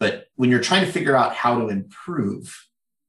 But 0.00 0.26
when 0.34 0.50
you're 0.50 0.60
trying 0.60 0.84
to 0.84 0.90
figure 0.90 1.14
out 1.14 1.36
how 1.36 1.60
to 1.60 1.68
improve, 1.68 2.52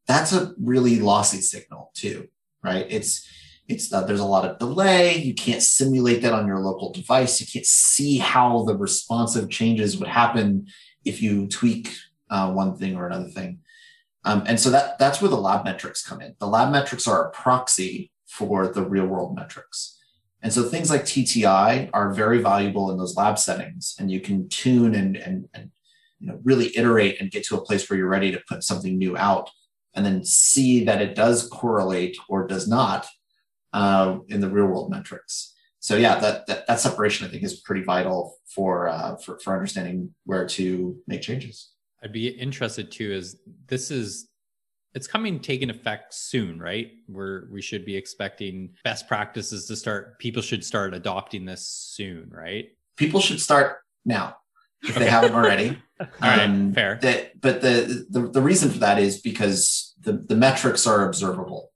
that's 0.08 0.32
a 0.32 0.54
really 0.62 1.00
lossy 1.00 1.42
signal 1.42 1.92
too, 1.96 2.28
right? 2.64 2.86
It's 2.88 3.28
it's 3.68 3.92
uh, 3.92 4.04
there's 4.04 4.20
a 4.20 4.26
lot 4.26 4.46
of 4.46 4.60
delay. 4.60 5.16
You 5.16 5.34
can't 5.34 5.64
simulate 5.64 6.22
that 6.22 6.34
on 6.34 6.46
your 6.46 6.60
local 6.60 6.92
device. 6.92 7.42
You 7.42 7.48
can't 7.52 7.66
see 7.66 8.20
how 8.20 8.64
the 8.66 8.78
responsive 8.78 9.50
changes 9.50 9.98
would 9.98 10.08
happen 10.08 10.68
if 11.04 11.20
you 11.20 11.48
tweak 11.48 11.90
uh, 12.30 12.52
one 12.52 12.76
thing 12.76 12.96
or 12.96 13.08
another 13.08 13.30
thing. 13.30 13.60
Um, 14.24 14.44
and 14.48 14.60
so 14.60 14.72
that 14.72 14.98
that's 14.98 15.22
where 15.22 15.30
the 15.30 15.38
lab 15.38 15.64
metrics 15.66 16.06
come 16.06 16.22
in. 16.22 16.36
The 16.40 16.48
lab 16.48 16.72
metrics 16.72 17.08
are 17.08 17.28
a 17.28 17.32
proxy 17.32 18.12
for 18.26 18.68
the 18.68 18.84
real 18.84 19.06
world 19.06 19.36
metrics. 19.36 20.00
And 20.42 20.54
so 20.54 20.64
things 20.64 20.90
like 20.90 21.04
TTI 21.04 21.90
are 21.94 22.14
very 22.14 22.40
valuable 22.40 22.92
in 22.92 22.98
those 22.98 23.16
lab 23.16 23.40
settings, 23.40 23.96
and 24.00 24.12
you 24.12 24.20
can 24.20 24.48
tune 24.50 24.94
and, 24.94 25.16
and, 25.16 25.48
and 25.54 25.72
you 26.20 26.28
know, 26.28 26.40
really 26.44 26.76
iterate 26.78 27.20
and 27.20 27.32
get 27.32 27.46
to 27.46 27.56
a 27.56 27.62
place 27.62 27.90
where 27.90 27.98
you're 27.98 28.08
ready 28.08 28.32
to 28.32 28.44
put 28.48 28.64
something 28.64 28.98
new 28.98 29.18
out, 29.18 29.50
and 29.94 30.06
then 30.06 30.24
see 30.24 30.84
that 30.84 31.02
it 31.02 31.16
does 31.16 31.48
correlate 31.50 32.18
or 32.30 32.46
does 32.46 32.68
not 32.68 33.08
uh, 33.74 34.20
in 34.28 34.40
the 34.40 34.50
real 34.50 34.66
world 34.66 34.92
metrics. 34.92 35.54
So 35.80 35.98
yeah, 35.98 36.20
that, 36.20 36.48
that, 36.48 36.68
that 36.68 36.80
separation 36.80 37.28
I 37.28 37.30
think 37.30 37.44
is 37.44 37.62
pretty 37.62 37.84
vital 37.84 38.36
for, 38.48 38.88
uh, 38.88 39.18
for 39.18 39.38
for 39.40 39.54
understanding 39.54 40.16
where 40.26 40.48
to 40.48 40.98
make 41.06 41.22
changes. 41.22 41.75
I'd 42.06 42.12
be 42.12 42.28
interested 42.28 42.92
too 42.92 43.12
is 43.12 43.40
this 43.68 43.90
is 43.90 44.30
it's 44.94 45.08
coming 45.08 45.40
taking 45.40 45.72
effect 45.72 46.14
soon, 46.14 46.60
right? 46.60 46.92
Where 47.08 47.48
we 47.52 47.64
should 47.64 47.84
be 47.84 47.98
expecting 47.98 48.76
best 48.84 49.08
practices 49.08 49.66
to 49.66 49.76
start 49.76 50.20
people 50.20 50.44
should 50.44 50.64
start 50.64 50.94
adopting 50.94 51.46
this 51.46 51.68
soon, 51.68 52.30
right? 52.30 52.68
People 52.96 53.20
should 53.20 53.42
start 53.42 53.80
now 54.06 54.38
if 54.84 54.92
okay. 54.92 55.00
they 55.00 55.10
haven't 55.10 55.34
already. 55.34 55.82
All 56.00 56.08
right, 56.22 56.42
um, 56.42 56.74
fair. 56.74 57.00
That, 57.02 57.42
but 57.42 57.62
the, 57.62 58.06
the 58.12 58.22
the 58.28 58.42
reason 58.42 58.70
for 58.70 58.80
that 58.80 59.00
is 59.00 59.20
because 59.20 59.96
the, 60.00 60.14
the 60.14 60.36
metrics 60.36 60.86
are 60.86 61.08
observable. 61.08 61.72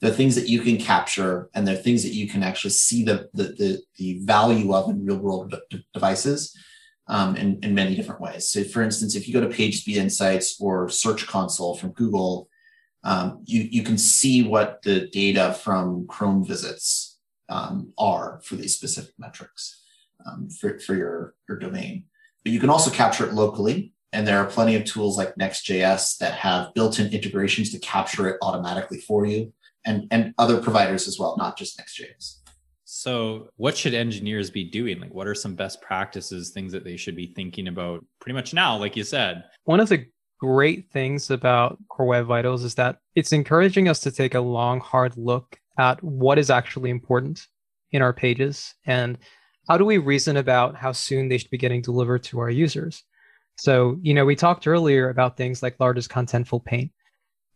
The 0.00 0.12
things 0.12 0.34
that 0.34 0.48
you 0.48 0.60
can 0.60 0.76
capture 0.76 1.48
and 1.54 1.66
the 1.66 1.76
things 1.76 2.02
that 2.02 2.12
you 2.12 2.28
can 2.28 2.42
actually 2.42 2.72
see 2.72 3.02
the 3.02 3.30
the 3.32 3.44
the, 3.44 3.82
the 3.96 4.20
value 4.24 4.74
of 4.74 4.90
in 4.90 5.06
real 5.06 5.16
world 5.16 5.54
devices 5.94 6.54
um, 7.10 7.34
in, 7.36 7.58
in 7.64 7.74
many 7.74 7.96
different 7.96 8.20
ways. 8.20 8.48
So, 8.48 8.62
for 8.62 8.82
instance, 8.82 9.16
if 9.16 9.26
you 9.26 9.34
go 9.34 9.40
to 9.40 9.48
PageSpeed 9.48 9.96
Insights 9.96 10.58
or 10.60 10.88
Search 10.88 11.26
Console 11.26 11.76
from 11.76 11.90
Google, 11.90 12.48
um, 13.02 13.42
you, 13.44 13.62
you 13.62 13.82
can 13.82 13.98
see 13.98 14.44
what 14.44 14.80
the 14.82 15.08
data 15.08 15.52
from 15.52 16.06
Chrome 16.06 16.44
visits 16.46 17.18
um, 17.48 17.92
are 17.98 18.40
for 18.44 18.54
these 18.54 18.76
specific 18.76 19.12
metrics 19.18 19.82
um, 20.24 20.48
for, 20.48 20.78
for 20.78 20.94
your, 20.94 21.34
your 21.48 21.58
domain. 21.58 22.04
But 22.44 22.52
you 22.52 22.60
can 22.60 22.70
also 22.70 22.90
capture 22.90 23.26
it 23.26 23.34
locally. 23.34 23.92
And 24.12 24.26
there 24.26 24.38
are 24.38 24.46
plenty 24.46 24.76
of 24.76 24.84
tools 24.84 25.16
like 25.16 25.36
Next.js 25.36 26.18
that 26.18 26.34
have 26.34 26.74
built 26.74 26.98
in 27.00 27.12
integrations 27.12 27.70
to 27.72 27.78
capture 27.80 28.28
it 28.28 28.38
automatically 28.42 29.00
for 29.00 29.24
you 29.26 29.52
and, 29.84 30.06
and 30.10 30.34
other 30.36 30.60
providers 30.60 31.08
as 31.08 31.18
well, 31.18 31.36
not 31.36 31.56
just 31.56 31.78
Next.js. 31.78 32.39
So, 32.92 33.50
what 33.54 33.76
should 33.76 33.94
engineers 33.94 34.50
be 34.50 34.64
doing? 34.64 34.98
Like, 34.98 35.14
what 35.14 35.28
are 35.28 35.34
some 35.34 35.54
best 35.54 35.80
practices, 35.80 36.50
things 36.50 36.72
that 36.72 36.82
they 36.82 36.96
should 36.96 37.14
be 37.14 37.32
thinking 37.36 37.68
about 37.68 38.04
pretty 38.20 38.34
much 38.34 38.52
now, 38.52 38.76
like 38.76 38.96
you 38.96 39.04
said? 39.04 39.44
One 39.62 39.78
of 39.78 39.88
the 39.88 40.06
great 40.40 40.90
things 40.90 41.30
about 41.30 41.78
Core 41.88 42.06
Web 42.06 42.26
Vitals 42.26 42.64
is 42.64 42.74
that 42.74 42.98
it's 43.14 43.30
encouraging 43.30 43.86
us 43.86 44.00
to 44.00 44.10
take 44.10 44.34
a 44.34 44.40
long, 44.40 44.80
hard 44.80 45.16
look 45.16 45.56
at 45.78 46.02
what 46.02 46.36
is 46.36 46.50
actually 46.50 46.90
important 46.90 47.46
in 47.92 48.02
our 48.02 48.12
pages. 48.12 48.74
And 48.84 49.18
how 49.68 49.78
do 49.78 49.84
we 49.84 49.98
reason 49.98 50.36
about 50.38 50.74
how 50.74 50.90
soon 50.90 51.28
they 51.28 51.38
should 51.38 51.50
be 51.50 51.58
getting 51.58 51.82
delivered 51.82 52.24
to 52.24 52.40
our 52.40 52.50
users? 52.50 53.04
So, 53.56 53.98
you 54.02 54.14
know, 54.14 54.24
we 54.24 54.34
talked 54.34 54.66
earlier 54.66 55.10
about 55.10 55.36
things 55.36 55.62
like 55.62 55.78
largest 55.78 56.10
contentful 56.10 56.64
paint. 56.64 56.90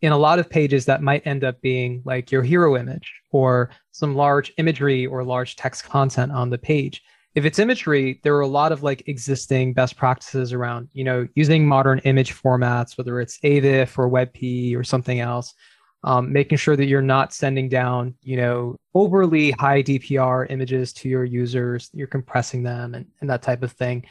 In 0.05 0.11
a 0.11 0.17
lot 0.19 0.37
of 0.37 0.47
pages, 0.47 0.85
that 0.85 1.01
might 1.01 1.25
end 1.25 1.43
up 1.43 1.59
being 1.61 2.03
like 2.05 2.31
your 2.31 2.43
hero 2.43 2.77
image 2.77 3.11
or 3.31 3.71
some 3.91 4.13
large 4.13 4.53
imagery 4.59 5.07
or 5.07 5.23
large 5.23 5.55
text 5.55 5.83
content 5.83 6.31
on 6.31 6.51
the 6.51 6.59
page. 6.59 7.01
If 7.33 7.43
it's 7.43 7.57
imagery, 7.57 8.19
there 8.21 8.35
are 8.35 8.41
a 8.41 8.47
lot 8.47 8.71
of 8.71 8.83
like 8.83 9.07
existing 9.07 9.73
best 9.73 9.97
practices 9.97 10.53
around, 10.53 10.89
you 10.93 11.03
know, 11.03 11.27
using 11.33 11.67
modern 11.67 11.97
image 12.03 12.39
formats, 12.39 12.99
whether 12.99 13.19
it's 13.19 13.39
AVIF 13.39 13.97
or 13.97 14.07
WebP 14.07 14.77
or 14.77 14.83
something 14.83 15.21
else, 15.21 15.55
um, 16.03 16.31
making 16.31 16.59
sure 16.59 16.75
that 16.75 16.85
you're 16.85 17.01
not 17.01 17.33
sending 17.33 17.67
down, 17.67 18.13
you 18.21 18.37
know, 18.37 18.75
overly 18.93 19.49
high 19.53 19.81
DPR 19.81 20.45
images 20.51 20.93
to 20.93 21.09
your 21.09 21.25
users, 21.25 21.89
you're 21.93 22.05
compressing 22.05 22.61
them 22.61 22.93
and, 22.93 23.07
and 23.21 23.29
that 23.31 23.41
type 23.41 23.63
of 23.63 23.71
thing. 23.71 24.05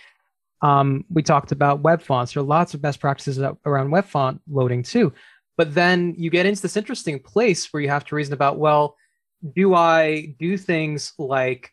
Um, 0.60 1.04
we 1.08 1.22
talked 1.22 1.52
about 1.52 1.82
web 1.82 2.02
fonts. 2.02 2.32
There 2.32 2.42
are 2.42 2.46
lots 2.46 2.74
of 2.74 2.82
best 2.82 2.98
practices 2.98 3.38
around 3.64 3.92
web 3.92 4.06
font 4.06 4.40
loading 4.48 4.82
too. 4.82 5.12
But 5.56 5.74
then 5.74 6.14
you 6.16 6.30
get 6.30 6.46
into 6.46 6.62
this 6.62 6.76
interesting 6.76 7.20
place 7.20 7.72
where 7.72 7.82
you 7.82 7.88
have 7.88 8.04
to 8.06 8.16
reason 8.16 8.34
about, 8.34 8.58
well, 8.58 8.96
do 9.54 9.74
I 9.74 10.34
do 10.38 10.56
things 10.56 11.12
like 11.18 11.70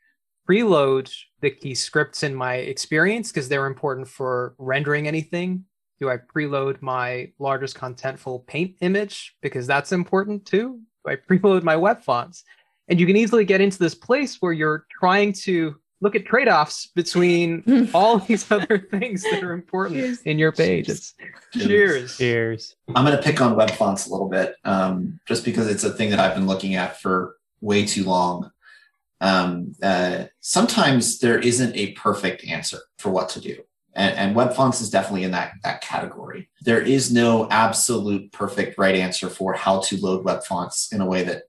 preload 0.50 1.12
the 1.42 1.52
key 1.52 1.74
scripts 1.74 2.24
in 2.24 2.36
my 2.36 2.56
experience 2.56 3.32
because 3.32 3.50
they're 3.50 3.68
important 3.68 4.08
for 4.08 4.56
rendering 4.58 5.08
anything 5.08 5.66
do 6.02 6.10
I 6.10 6.18
preload 6.18 6.82
my 6.82 7.32
largest 7.38 7.78
contentful 7.78 8.46
paint 8.48 8.76
image? 8.82 9.36
Because 9.42 9.68
that's 9.68 9.92
important 9.92 10.46
too. 10.46 10.82
Do 11.06 11.12
I 11.12 11.16
preload 11.30 11.64
my 11.64 11.78
web 11.78 12.02
fonts? 12.02 12.44
And 12.88 13.00
you 13.00 13.06
can 13.06 13.16
easily 13.16 13.46
get 13.46 13.62
into 13.62 13.78
this 13.78 13.96
place 13.96 14.38
where 14.42 14.52
you're 14.52 14.88
trying 15.00 15.32
to 15.44 15.76
look 16.02 16.16
at 16.16 16.26
trade-offs 16.26 16.88
between 16.88 17.90
all 17.94 18.18
these 18.20 18.52
other 18.52 18.80
things 18.80 19.24
that 19.24 19.44
are 19.44 19.54
important 19.54 20.00
cheers. 20.00 20.22
in 20.24 20.40
your 20.40 20.52
page. 20.52 20.90
It's 20.90 21.14
cheers. 21.54 22.18
Cheers. 22.18 22.76
I'm 22.96 23.06
going 23.06 23.16
to 23.16 23.24
pick 23.24 23.40
on 23.40 23.56
web 23.56 23.72
fonts 23.72 24.08
a 24.08 24.12
little 24.12 24.28
bit, 24.28 24.56
um, 24.66 25.20
just 25.28 25.46
because 25.46 25.68
it's 25.68 25.84
a 25.84 25.92
thing 25.92 26.10
that 26.10 26.20
I've 26.20 26.36
been 26.36 26.48
looking 26.48 26.76
at 26.76 27.00
for 27.00 27.36
way 27.62 27.86
too 27.86 28.04
long. 28.04 28.52
Um, 29.22 29.74
uh, 29.84 30.26
sometimes 30.40 31.20
there 31.20 31.38
isn't 31.38 31.76
a 31.78 31.92
perfect 31.94 32.44
answer 32.46 32.80
for 32.98 33.12
what 33.12 33.30
to 33.30 33.40
do. 33.40 33.58
And, 33.94 34.16
and 34.16 34.36
web 34.36 34.54
fonts 34.54 34.82
is 34.82 34.90
definitely 34.90 35.24
in 35.24 35.32
that, 35.32 35.54
that 35.64 35.82
category. 35.82 36.50
There 36.62 36.82
is 36.82 37.12
no 37.12 37.48
absolute 37.50 38.32
perfect 38.32 38.78
right 38.80 38.96
answer 38.96 39.30
for 39.30 39.54
how 39.54 39.82
to 39.82 39.98
load 39.98 40.26
web 40.26 40.44
fonts 40.44 40.92
in 40.92 41.02
a 41.02 41.06
way 41.06 41.24
that 41.24 41.44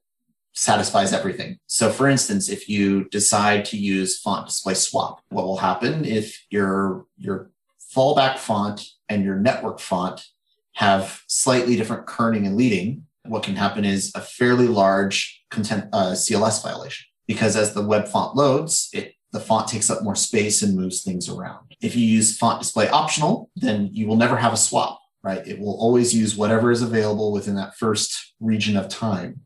satisfies 0.53 1.12
everything. 1.12 1.59
So 1.67 1.91
for 1.91 2.09
instance, 2.09 2.49
if 2.49 2.69
you 2.69 3.09
decide 3.09 3.65
to 3.67 3.77
use 3.77 4.21
font 4.21 4.47
display 4.47 4.75
swap, 4.75 5.21
what 5.31 5.45
will 5.45 5.59
happen 5.59 6.05
if 6.05 6.45
your, 6.51 7.07
your 7.17 7.51
fallback 7.95 8.38
font 8.38 8.85
and 9.09 9.25
your 9.25 9.37
network 9.37 9.81
font 9.81 10.25
have 10.75 11.23
slightly 11.27 11.77
different 11.77 12.07
kerning 12.07 12.47
and 12.47 12.57
leading, 12.57 13.07
what 13.27 13.43
can 13.43 13.57
happen 13.57 13.85
is 13.85 14.12
a 14.15 14.21
fairly 14.21 14.69
large 14.69 15.45
content 15.51 15.85
uh, 15.93 16.12
CLS 16.12 16.62
violation 16.62 17.07
because 17.27 17.57
as 17.57 17.73
the 17.75 17.83
web 17.83 18.09
font 18.09 18.37
loads, 18.37 18.88
it 18.93 19.15
the 19.33 19.41
font 19.41 19.67
takes 19.67 19.88
up 19.88 20.03
more 20.03 20.15
space 20.15 20.62
and 20.62 20.77
moves 20.77 21.03
things 21.03 21.29
around. 21.29 21.75
If 21.81 21.97
you 21.97 22.07
use 22.07 22.37
font 22.37 22.61
display 22.61 22.88
optional, 22.91 23.51
then 23.57 23.88
you 23.91 24.07
will 24.07 24.17
never 24.17 24.37
have 24.37 24.53
a 24.53 24.59
swap, 24.59 25.01
right? 25.23 25.47
It 25.47 25.59
will 25.59 25.81
always 25.81 26.15
use 26.15 26.37
whatever 26.37 26.71
is 26.71 26.83
available 26.83 27.33
within 27.33 27.55
that 27.57 27.77
first 27.77 28.35
region 28.41 28.77
of 28.77 28.88
time. 28.88 29.41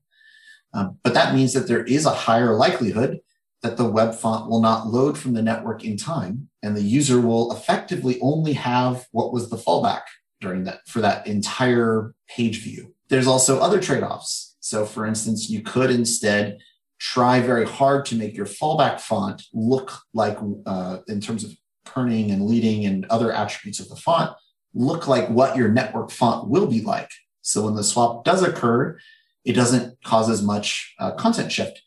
Um, 0.75 0.99
but 1.03 1.15
that 1.15 1.35
means 1.35 1.53
that 1.55 1.69
there 1.69 1.85
is 1.85 2.07
a 2.07 2.11
higher 2.11 2.55
likelihood 2.55 3.21
that 3.63 3.77
the 3.77 3.89
web 3.89 4.15
font 4.15 4.49
will 4.49 4.61
not 4.61 4.89
load 4.89 5.17
from 5.17 5.33
the 5.33 5.43
network 5.43 5.85
in 5.85 5.97
time, 5.97 6.49
and 6.63 6.77
the 6.77 6.83
user 6.83 7.21
will 7.21 7.53
effectively 7.53 8.19
only 8.21 8.53
have 8.53 9.07
what 9.13 9.33
was 9.33 9.49
the 9.49 9.57
fallback 9.57 10.03
during 10.41 10.65
that 10.65 10.87
for 10.87 11.01
that 11.01 11.27
entire 11.27 12.15
page 12.29 12.63
view. 12.63 12.95
There's 13.09 13.27
also 13.27 13.59
other 13.59 13.81
trade-offs. 13.81 14.57
So 14.61 14.85
for 14.85 15.07
instance, 15.07 15.49
you 15.49 15.63
could 15.63 15.91
instead 15.91 16.59
try 16.99 17.41
very 17.41 17.67
hard 17.67 18.05
to 18.07 18.15
make 18.15 18.37
your 18.37 18.47
fallback 18.47 19.01
font 19.01 19.43
look 19.53 19.99
like, 20.13 20.39
uh, 20.67 20.99
in 21.09 21.21
terms 21.21 21.45
of 21.45 21.53
kerning 21.87 22.33
and 22.33 22.47
leading 22.47 22.85
and 22.85 23.07
other 23.07 23.33
attributes 23.33 23.81
of 23.81 23.89
the 23.89 23.97
font, 23.97 24.37
look 24.75 25.07
like 25.09 25.29
what 25.29 25.57
your 25.57 25.69
network 25.69 26.11
font 26.11 26.49
will 26.49 26.67
be 26.67 26.83
like. 26.83 27.11
So 27.43 27.65
when 27.65 27.75
the 27.75 27.85
swap 27.85 28.25
does 28.25 28.43
occur, 28.43 28.99
it 29.47 29.55
doesn't 29.55 30.03
cause 30.03 30.29
as 30.29 30.43
much 30.43 30.95
uh, 30.99 31.13
content 31.13 31.51
shift. 31.53 31.83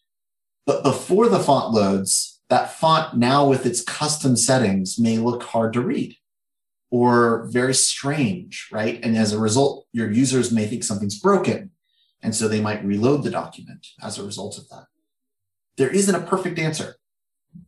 But 0.66 0.84
before 0.84 1.30
the 1.30 1.40
font 1.40 1.74
loads, 1.74 2.42
that 2.50 2.74
font 2.74 3.18
now 3.18 3.48
with 3.48 3.66
its 3.66 3.84
custom 3.84 4.36
settings 4.36 4.98
may 4.98 5.18
look 5.18 5.44
hard 5.44 5.74
to 5.74 5.82
read 5.82 6.16
or 6.90 7.48
very 7.52 7.76
strange, 7.76 8.68
right? 8.72 9.00
And 9.04 9.16
as 9.16 9.34
a 9.34 9.40
result, 9.40 9.86
your 9.92 10.12
users 10.12 10.52
may 10.52 10.66
think 10.66 10.84
something's 10.84 11.20
broken. 11.20 11.72
And 12.22 12.36
so 12.36 12.48
they 12.48 12.60
might 12.60 12.84
reload 12.84 13.24
the 13.24 13.30
document 13.30 13.86
as 14.02 14.18
a 14.18 14.26
result 14.26 14.58
of 14.58 14.68
that 14.70 14.86
there 15.80 15.90
isn't 15.90 16.14
a 16.14 16.20
perfect 16.20 16.60
answer. 16.60 16.98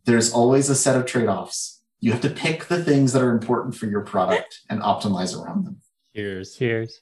There's 0.06 0.34
always 0.34 0.69
a 0.69 0.75
set 0.75 0.97
of 0.97 1.06
trade 1.06 1.30
offs. 1.30 1.82
You 2.01 2.12
have 2.12 2.21
to 2.21 2.30
pick 2.30 2.65
the 2.65 2.84
things 2.84 3.13
that 3.13 3.21
are 3.23 3.32
important 3.32 3.73
for 3.73 3.86
your 3.86 4.01
product 4.01 4.60
and 4.69 4.82
optimize 4.82 5.36
around 5.36 5.65
them. 5.65 5.77
Cheers. 6.13 6.58
Cheers. 6.58 7.01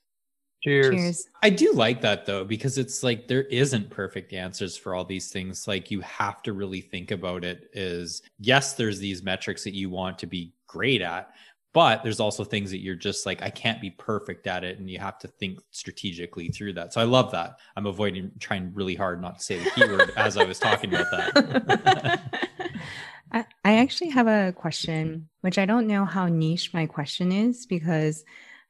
Cheers. 0.61 0.95
Cheers. 0.95 1.27
I 1.41 1.49
do 1.49 1.71
like 1.71 2.01
that 2.01 2.25
though, 2.25 2.43
because 2.43 2.77
it's 2.77 3.01
like 3.03 3.27
there 3.27 3.43
isn't 3.43 3.89
perfect 3.89 4.33
answers 4.33 4.75
for 4.75 4.93
all 4.93 5.05
these 5.05 5.31
things. 5.31 5.67
Like 5.67 5.89
you 5.89 6.01
have 6.01 6.41
to 6.43 6.53
really 6.53 6.81
think 6.81 7.11
about 7.11 7.43
it 7.43 7.69
is 7.73 8.21
yes, 8.39 8.73
there's 8.73 8.99
these 8.99 9.23
metrics 9.23 9.63
that 9.63 9.73
you 9.73 9.89
want 9.89 10.19
to 10.19 10.27
be 10.27 10.53
great 10.67 11.01
at, 11.01 11.31
but 11.73 12.03
there's 12.03 12.19
also 12.19 12.43
things 12.43 12.71
that 12.71 12.79
you're 12.79 12.95
just 12.95 13.25
like 13.25 13.41
i 13.41 13.49
can't 13.49 13.81
be 13.81 13.91
perfect 13.91 14.47
at 14.47 14.63
it 14.63 14.79
and 14.79 14.89
you 14.89 14.99
have 14.99 15.17
to 15.19 15.27
think 15.27 15.59
strategically 15.71 16.49
through 16.49 16.73
that 16.73 16.93
so 16.93 17.01
i 17.01 17.03
love 17.03 17.31
that 17.31 17.57
i'm 17.75 17.85
avoiding 17.85 18.31
trying 18.39 18.71
really 18.73 18.95
hard 18.95 19.21
not 19.21 19.37
to 19.37 19.43
say 19.43 19.63
the 19.63 19.69
keyword 19.71 20.11
as 20.15 20.37
i 20.37 20.43
was 20.43 20.59
talking 20.59 20.93
about 20.93 21.09
that 21.11 22.41
I, 23.31 23.45
I 23.63 23.77
actually 23.77 24.09
have 24.09 24.27
a 24.27 24.53
question 24.53 25.29
which 25.41 25.57
i 25.57 25.65
don't 25.65 25.87
know 25.87 26.05
how 26.05 26.27
niche 26.27 26.73
my 26.73 26.85
question 26.85 27.31
is 27.31 27.65
because 27.65 28.23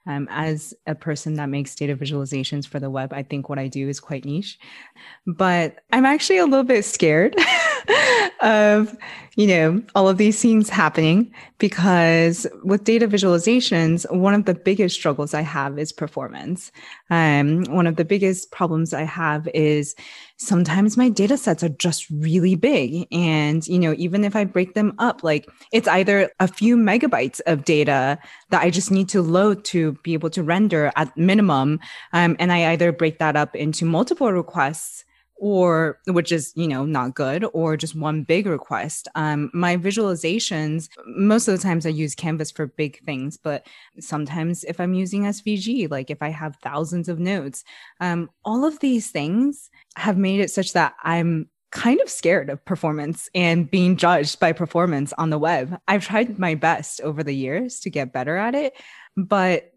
um, 0.10 0.28
as 0.32 0.74
a 0.88 0.96
person 0.96 1.36
that 1.36 1.50
makes 1.50 1.76
data 1.76 1.96
visualizations 1.96 2.68
for 2.68 2.80
the 2.80 2.90
web, 2.90 3.14
I 3.14 3.22
think 3.22 3.48
what 3.48 3.60
I 3.60 3.68
do 3.68 3.88
is 3.88 4.00
quite 4.00 4.26
niche. 4.26 4.58
But 5.28 5.84
I'm 5.94 6.04
actually 6.04 6.40
a 6.40 6.46
little 6.46 6.64
bit 6.64 6.84
scared 6.84 7.36
of, 8.42 8.98
you 9.36 9.48
know, 9.48 9.82
all 9.96 10.10
of 10.10 10.18
these 10.18 10.42
things 10.42 10.70
happening 10.70 11.34
because 11.60 12.46
with 12.64 12.84
data 12.84 13.08
visualizations, 13.08 14.10
one 14.16 14.34
of 14.34 14.46
the 14.46 14.54
biggest 14.54 14.96
struggles 14.96 15.34
I 15.34 15.42
have 15.42 15.80
is 15.80 15.92
performance. 15.92 16.72
Um, 17.10 17.64
one 17.66 17.88
of 17.88 17.96
the 17.96 18.06
biggest 18.06 18.52
problems 18.52 18.94
I 18.94 19.04
have 19.04 19.48
is 19.54 19.96
sometimes 20.38 20.98
my 20.98 21.10
data 21.10 21.38
sets 21.38 21.64
are 21.64 21.70
just 21.70 22.10
really 22.10 22.56
big. 22.56 23.08
And, 23.12 23.66
you 23.68 23.80
know, 23.80 23.94
even 23.98 24.24
if 24.24 24.36
I 24.36 24.46
break 24.46 24.74
them 24.74 24.94
up, 25.00 25.24
like 25.24 25.50
it's 25.72 25.88
either 25.88 26.32
a 26.40 26.48
few 26.48 26.78
megabytes 26.78 27.42
of 27.46 27.66
data 27.66 28.18
that 28.50 28.62
I 28.62 28.70
just 28.70 28.92
need 28.92 29.10
to 29.10 29.22
load 29.22 29.64
to 29.66 29.94
be 30.04 30.14
able 30.14 30.30
to 30.32 30.44
render 30.44 30.92
at 30.96 31.16
minimum. 31.18 31.80
Um, 32.14 32.36
and 32.40 32.52
I 32.52 32.72
either 32.72 32.92
break 32.92 33.20
that 33.20 33.36
up 33.36 33.56
into 33.56 33.86
multiple 33.86 34.32
requests 34.32 35.06
or 35.40 36.00
which 36.06 36.32
is 36.32 36.52
you 36.56 36.68
know 36.68 36.86
not 36.86 37.16
good 37.16 37.46
or 37.54 37.78
just 37.78 37.96
one 37.96 38.24
big 38.24 38.46
request. 38.46 39.08
Um, 39.16 39.50
my 39.54 39.78
visualizations 39.78 40.90
most 41.06 41.48
of 41.48 41.58
the 41.58 41.64
times 41.64 41.86
i 41.86 41.90
use 41.90 42.16
canvas 42.16 42.52
for 42.52 42.68
big 42.68 43.04
things 43.06 43.38
but 43.38 43.66
sometimes 44.00 44.64
if 44.64 44.80
i'm 44.80 44.94
using 44.94 45.24
svg 45.24 45.90
like 45.90 46.10
if 46.10 46.22
i 46.22 46.30
have 46.30 46.56
thousands 46.58 47.10
of 47.10 47.20
nodes 47.20 47.64
um, 48.00 48.30
all 48.44 48.66
of 48.66 48.80
these 48.80 49.10
things 49.12 49.70
have 49.96 50.18
made 50.18 50.40
it 50.40 50.52
such 50.52 50.74
that 50.74 50.94
i'm 51.04 51.50
kind 51.72 52.02
of 52.02 52.10
scared 52.10 52.50
of 52.50 52.64
performance 52.66 53.30
and 53.36 53.70
being 53.70 53.96
judged 53.96 54.40
by 54.40 54.52
performance 54.52 55.14
on 55.20 55.30
the 55.30 55.38
web. 55.38 55.80
I've 55.88 56.04
tried 56.04 56.40
my 56.40 56.56
best 56.56 57.00
over 57.02 57.24
the 57.24 57.36
years 57.36 57.80
to 57.82 57.92
get 57.92 58.12
better 58.12 58.38
at 58.38 58.56
it 58.56 58.74
but 59.16 59.72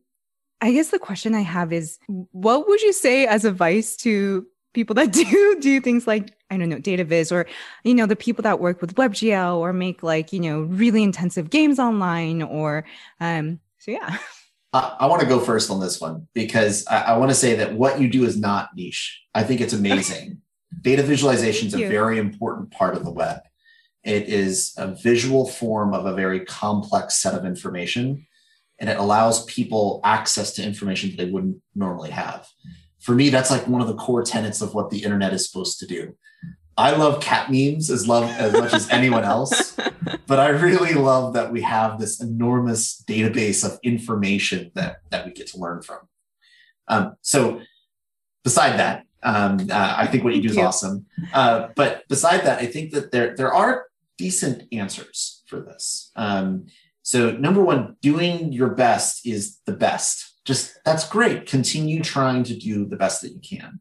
I 0.61 0.73
guess 0.73 0.91
the 0.91 0.99
question 1.01 1.35
I 1.35 1.41
have 1.41 1.73
is 1.73 1.99
what 2.07 2.69
would 2.69 2.81
you 2.83 2.93
say 2.93 3.27
as 3.27 3.45
advice 3.45 3.97
to 3.97 4.47
people 4.73 4.95
that 4.95 5.13
do 5.13 5.57
do 5.61 5.81
things 5.81 6.07
like 6.07 6.33
I 6.51 6.57
don't 6.57 6.69
know 6.69 6.79
data 6.79 7.05
viz 7.05 7.33
or 7.33 7.47
you 7.85 7.95
know 7.95 8.07
the 8.07 8.17
people 8.17 8.43
that 8.43 8.61
work 8.61 8.81
with 8.81 8.95
WebGL 8.95 9.57
or 9.57 9.73
make 9.73 10.03
like 10.03 10.33
you 10.33 10.41
know 10.41 10.63
really 10.63 11.03
intensive 11.03 11.51
games 11.51 11.79
online 11.79 12.43
or 12.43 12.85
um 13.21 13.61
so 13.79 13.91
yeah. 13.91 14.19
I, 14.75 14.97
I 15.01 15.07
want 15.07 15.21
to 15.21 15.29
go 15.29 15.39
first 15.39 15.71
on 15.71 15.81
this 15.81 16.01
one 16.01 16.29
because 16.35 16.87
I, 16.87 17.03
I 17.03 17.17
want 17.19 17.31
to 17.31 17.35
say 17.35 17.57
that 17.57 17.75
what 17.75 18.01
you 18.01 18.09
do 18.09 18.25
is 18.25 18.39
not 18.39 18.71
niche. 18.75 19.21
I 19.35 19.43
think 19.43 19.61
it's 19.61 19.75
amazing. 19.75 20.41
Data 20.81 21.03
visualization 21.03 21.69
is 21.69 21.75
a 21.75 21.89
very 21.89 22.19
important 22.19 22.71
part 22.71 22.97
of 22.97 23.05
the 23.05 23.11
web. 23.11 23.41
It 24.03 24.29
is 24.29 24.73
a 24.79 24.89
visual 24.89 25.47
form 25.47 25.93
of 25.93 26.07
a 26.07 26.15
very 26.15 26.41
complex 26.41 27.19
set 27.19 27.35
of 27.35 27.45
information, 27.45 28.27
and 28.79 28.89
it 28.89 28.97
allows 28.97 29.45
people 29.45 30.01
access 30.03 30.53
to 30.55 30.65
information 30.65 31.11
that 31.11 31.19
they 31.19 31.31
wouldn't 31.31 31.61
normally 31.75 32.11
have 32.11 32.49
for 33.03 33.15
me, 33.15 33.31
that's 33.31 33.51
like 33.51 33.67
one 33.67 33.81
of 33.81 33.89
the 33.89 33.95
core 33.95 34.23
tenets 34.23 34.63
of 34.63 34.75
what 34.75 34.91
the 34.91 35.03
internet 35.03 35.33
is 35.33 35.49
supposed 35.49 35.79
to 35.81 35.87
do. 35.87 36.15
I 36.79 36.93
love 36.93 37.21
cat 37.21 37.51
memes 37.51 37.91
as 37.91 38.09
love 38.09 38.25
as 38.31 38.53
much 38.53 38.73
as 38.73 38.89
anyone 38.91 39.25
else, 39.25 39.77
but 40.27 40.39
I 40.39 40.49
really 40.49 40.95
love 40.95 41.35
that 41.35 41.53
we 41.53 41.61
have 41.63 41.99
this 41.99 42.21
enormous 42.21 43.03
database 43.07 43.65
of 43.65 43.79
information 43.83 44.71
that 44.75 44.99
that 45.11 45.27
we 45.27 45.33
get 45.33 45.49
to 45.49 45.59
learn 45.59 45.83
from. 45.83 45.99
Um, 46.89 47.17
so, 47.21 47.61
beside 48.43 48.79
that, 48.79 49.05
um, 49.23 49.59
uh, 49.71 49.95
I 49.99 50.07
think 50.07 50.25
what 50.25 50.35
you 50.35 50.43
do 50.43 50.49
is 50.49 50.59
awesome. 50.59 51.07
Uh, 51.33 51.69
but 51.77 52.09
beside 52.09 52.45
that, 52.45 52.61
I 52.61 52.67
think 52.67 52.93
that 52.93 53.13
there 53.13 53.37
there 53.37 53.53
are 53.53 53.87
decent 54.17 54.63
answers 54.73 55.43
for 55.47 55.61
this. 55.61 56.11
Um, 56.17 56.67
so, 57.03 57.33
number 57.33 57.63
one, 57.63 57.97
doing 58.01 58.53
your 58.53 58.71
best 58.71 59.27
is 59.27 59.59
the 59.67 59.73
best. 59.73 60.32
Just 60.45 60.79
that's 60.85 61.09
great. 61.09 61.47
Continue 61.47 62.03
trying 62.03 62.45
to 62.45 62.57
do 62.57 62.85
the 62.85 62.97
best 62.97 63.23
that 63.23 63.33
you 63.33 63.41
can. 63.41 63.81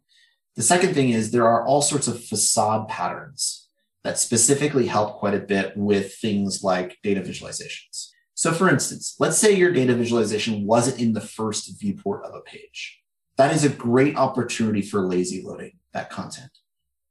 The 0.56 0.62
second 0.62 0.93
thing 0.93 1.10
is 1.10 1.32
there 1.32 1.47
are 1.47 1.65
all 1.65 1.82
sorts 1.82 2.08
of 2.08 2.24
facade 2.24 2.88
patterns 2.88 3.69
that 4.04 4.19
specifically 4.19 4.88
help 4.88 5.17
quite 5.17 5.34
a 5.34 5.39
bit 5.39 5.76
with 5.78 6.15
things 6.15 6.63
like 6.63 6.97
data 7.04 7.21
visualizations. 7.21 8.10
So, 8.34 8.52
for 8.52 8.69
instance, 8.69 9.15
let's 9.19 9.38
say 9.38 9.54
your 9.54 9.71
data 9.71 9.93
visualization 9.93 10.65
wasn't 10.65 11.00
in 11.00 11.13
the 11.13 11.21
first 11.21 11.80
viewport 11.80 12.26
of 12.26 12.34
a 12.34 12.41
page. 12.41 13.00
That 13.38 13.54
is 13.54 13.63
a 13.63 13.69
great 13.69 14.17
opportunity 14.17 14.82
for 14.82 15.02
lazy 15.02 15.43
loading 15.43 15.74
that 15.93 16.10
content, 16.10 16.52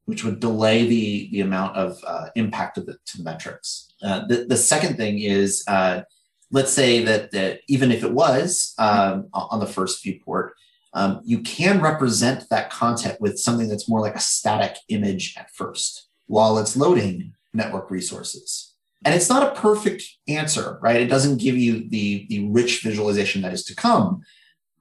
which 0.05 0.25
would 0.25 0.41
delay 0.41 0.87
the, 0.87 1.29
the 1.33 1.41
amount 1.41 1.77
of 1.77 2.03
uh, 2.07 2.31
impact 2.35 2.79
of 2.79 2.87
the, 2.87 2.97
to 3.07 3.19
the 3.19 3.25
metrics. 3.25 3.93
Uh, 4.03 4.27
the, 4.27 4.47
the 4.49 4.57
second 4.57 4.97
thing 4.97 5.21
is, 5.21 5.65
uh, 5.69 6.03
let's 6.51 6.73
say 6.73 7.05
that, 7.05 7.31
that 7.33 7.61
even 7.69 7.93
if 7.93 8.03
it 8.03 8.13
was 8.13 8.75
um, 8.79 9.29
on 9.33 9.61
the 9.61 9.67
first 9.67 10.03
viewport, 10.03 10.55
um, 10.93 11.21
you 11.25 11.41
can 11.41 11.81
represent 11.81 12.49
that 12.51 12.71
content 12.71 13.21
with 13.21 13.39
something 13.39 13.69
that's 13.69 13.89
more 13.89 14.01
like 14.01 14.17
a 14.17 14.21
static 14.21 14.77
image 14.89 15.35
at 15.37 15.51
first 15.51 16.09
while 16.27 16.59
it's 16.59 16.77
loading 16.77 17.35
network 17.53 17.91
resources. 17.91 18.75
And 19.05 19.15
it's 19.15 19.29
not 19.29 19.43
a 19.45 19.59
perfect 19.59 20.05
answer, 20.29 20.79
right? 20.83 21.01
It 21.01 21.09
doesn't 21.09 21.39
give 21.39 21.57
you 21.57 21.89
the, 21.89 22.27
the 22.29 22.49
rich 22.49 22.83
visualization 22.83 23.43
that 23.43 23.53
is 23.53 23.65
to 23.65 23.75
come, 23.75 24.23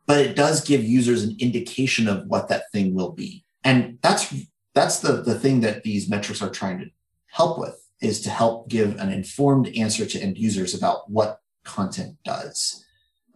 but 0.07 0.19
it 0.19 0.35
does 0.35 0.61
give 0.61 0.83
users 0.83 1.23
an 1.23 1.37
indication 1.39 2.07
of 2.07 2.25
what 2.25 2.49
that 2.49 2.63
thing 2.73 2.93
will 2.93 3.11
be. 3.11 3.45
And 3.63 3.97
that's 4.01 4.33
that's 4.75 4.99
the, 4.99 5.21
the 5.23 5.37
thing 5.37 5.61
that 5.61 5.83
these 5.83 6.09
metrics 6.09 6.41
are 6.41 6.49
trying 6.49 6.79
to 6.79 6.85
help 7.27 7.59
with 7.59 7.75
is 8.01 8.21
to 8.21 8.29
help 8.29 8.69
give 8.69 8.97
an 8.97 9.11
informed 9.11 9.67
answer 9.75 10.05
to 10.05 10.19
end 10.19 10.37
users 10.37 10.73
about 10.73 11.09
what 11.09 11.38
content 11.63 12.17
does. 12.23 12.85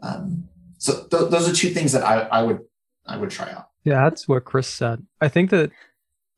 Um, 0.01 0.49
so 0.77 1.07
th- 1.07 1.29
those 1.29 1.49
are 1.49 1.53
two 1.53 1.69
things 1.69 1.91
that 1.93 2.03
I, 2.03 2.21
I 2.21 2.43
would 2.43 2.59
I 3.05 3.17
would 3.17 3.29
try 3.29 3.49
out. 3.51 3.69
Yeah, 3.83 4.03
that's 4.03 4.27
what 4.27 4.45
Chris 4.45 4.67
said. 4.67 5.05
I 5.21 5.27
think 5.27 5.49
that 5.49 5.71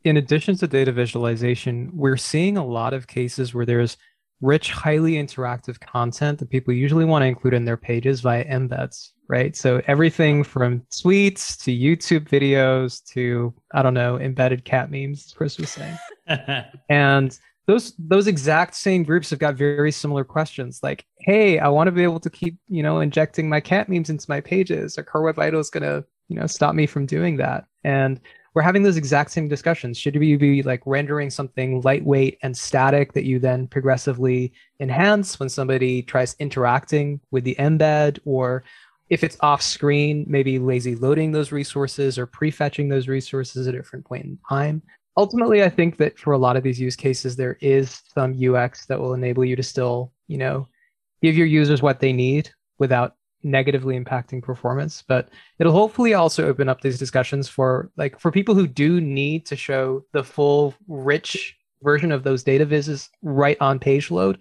in 0.03 0.17
addition 0.17 0.55
to 0.57 0.67
data 0.67 0.91
visualization, 0.91 1.91
we're 1.93 2.17
seeing 2.17 2.57
a 2.57 2.65
lot 2.65 2.93
of 2.93 3.07
cases 3.07 3.53
where 3.53 3.65
there's 3.65 3.97
rich, 4.41 4.71
highly 4.71 5.13
interactive 5.13 5.79
content 5.79 6.39
that 6.39 6.49
people 6.49 6.73
usually 6.73 7.05
want 7.05 7.23
to 7.23 7.27
include 7.27 7.53
in 7.53 7.65
their 7.65 7.77
pages 7.77 8.21
via 8.21 8.45
embeds, 8.45 9.11
right? 9.27 9.55
So 9.55 9.81
everything 9.87 10.43
from 10.43 10.81
tweets 10.91 11.57
to 11.63 11.71
YouTube 11.71 12.29
videos 12.29 13.03
to, 13.13 13.53
I 13.73 13.81
don't 13.81 13.93
know, 13.93 14.19
embedded 14.19 14.65
cat 14.65 14.91
memes, 14.91 15.33
Chris 15.35 15.57
was 15.57 15.71
saying. 15.71 15.97
and 16.89 17.37
those 17.67 17.93
those 17.97 18.27
exact 18.27 18.75
same 18.75 19.03
groups 19.03 19.29
have 19.29 19.39
got 19.39 19.55
very 19.55 19.91
similar 19.91 20.23
questions 20.23 20.79
like 20.83 21.05
hey 21.19 21.59
i 21.59 21.67
want 21.67 21.87
to 21.87 21.91
be 21.91 22.03
able 22.03 22.19
to 22.19 22.29
keep 22.29 22.57
you 22.67 22.83
know 22.83 22.99
injecting 22.99 23.49
my 23.49 23.59
cat 23.59 23.89
memes 23.89 24.09
into 24.09 24.25
my 24.29 24.39
pages 24.39 24.97
are 24.97 25.03
core 25.03 25.23
web 25.23 25.35
vital 25.35 25.59
is 25.59 25.69
going 25.69 25.83
to 25.83 26.03
you 26.27 26.39
know 26.39 26.47
stop 26.47 26.75
me 26.75 26.85
from 26.85 27.05
doing 27.05 27.37
that 27.37 27.65
and 27.83 28.19
we're 28.55 28.61
having 28.61 28.83
those 28.83 28.95
exact 28.95 29.31
same 29.31 29.49
discussions. 29.49 29.97
Should 29.97 30.15
you 30.15 30.37
be 30.37 30.63
like 30.63 30.81
rendering 30.85 31.29
something 31.29 31.81
lightweight 31.81 32.39
and 32.41 32.57
static 32.57 33.11
that 33.11 33.25
you 33.25 33.37
then 33.37 33.67
progressively 33.67 34.53
enhance 34.79 35.37
when 35.39 35.49
somebody 35.49 36.01
tries 36.01 36.37
interacting 36.39 37.19
with 37.31 37.43
the 37.43 37.55
embed, 37.59 38.17
or 38.23 38.63
if 39.09 39.25
it's 39.25 39.37
off 39.41 39.61
screen, 39.61 40.25
maybe 40.27 40.57
lazy 40.57 40.95
loading 40.95 41.33
those 41.33 41.51
resources 41.51 42.17
or 42.17 42.25
prefetching 42.25 42.89
those 42.89 43.09
resources 43.09 43.67
at 43.67 43.75
a 43.75 43.77
different 43.77 44.05
point 44.05 44.23
in 44.23 44.39
time? 44.49 44.81
Ultimately, 45.17 45.63
I 45.63 45.69
think 45.69 45.97
that 45.97 46.19
for 46.19 46.33
a 46.33 46.37
lot 46.37 46.57
of 46.57 46.63
these 46.63 46.79
use 46.79 46.95
cases, 46.95 47.35
there 47.35 47.57
is 47.61 48.01
some 48.13 48.33
UX 48.33 48.85
that 48.87 48.99
will 48.99 49.13
enable 49.13 49.45
you 49.45 49.55
to 49.55 49.63
still, 49.63 50.11
you 50.27 50.37
know, 50.37 50.67
give 51.21 51.37
your 51.37 51.47
users 51.47 51.81
what 51.81 51.99
they 51.99 52.11
need 52.11 52.49
without 52.79 53.15
negatively 53.41 53.97
impacting 53.97 54.43
performance. 54.43 55.03
But 55.07 55.29
it'll 55.59 55.71
hopefully 55.71 56.13
also 56.13 56.47
open 56.47 56.67
up 56.67 56.81
these 56.81 56.99
discussions 56.99 57.47
for 57.47 57.91
like 57.95 58.19
for 58.19 58.31
people 58.31 58.55
who 58.55 58.67
do 58.67 58.99
need 58.99 59.45
to 59.45 59.55
show 59.55 60.03
the 60.11 60.23
full 60.23 60.73
rich 60.87 61.55
version 61.81 62.11
of 62.11 62.23
those 62.23 62.43
data 62.43 62.65
vises 62.65 63.09
right 63.21 63.57
on 63.61 63.79
page 63.79 64.09
load 64.09 64.39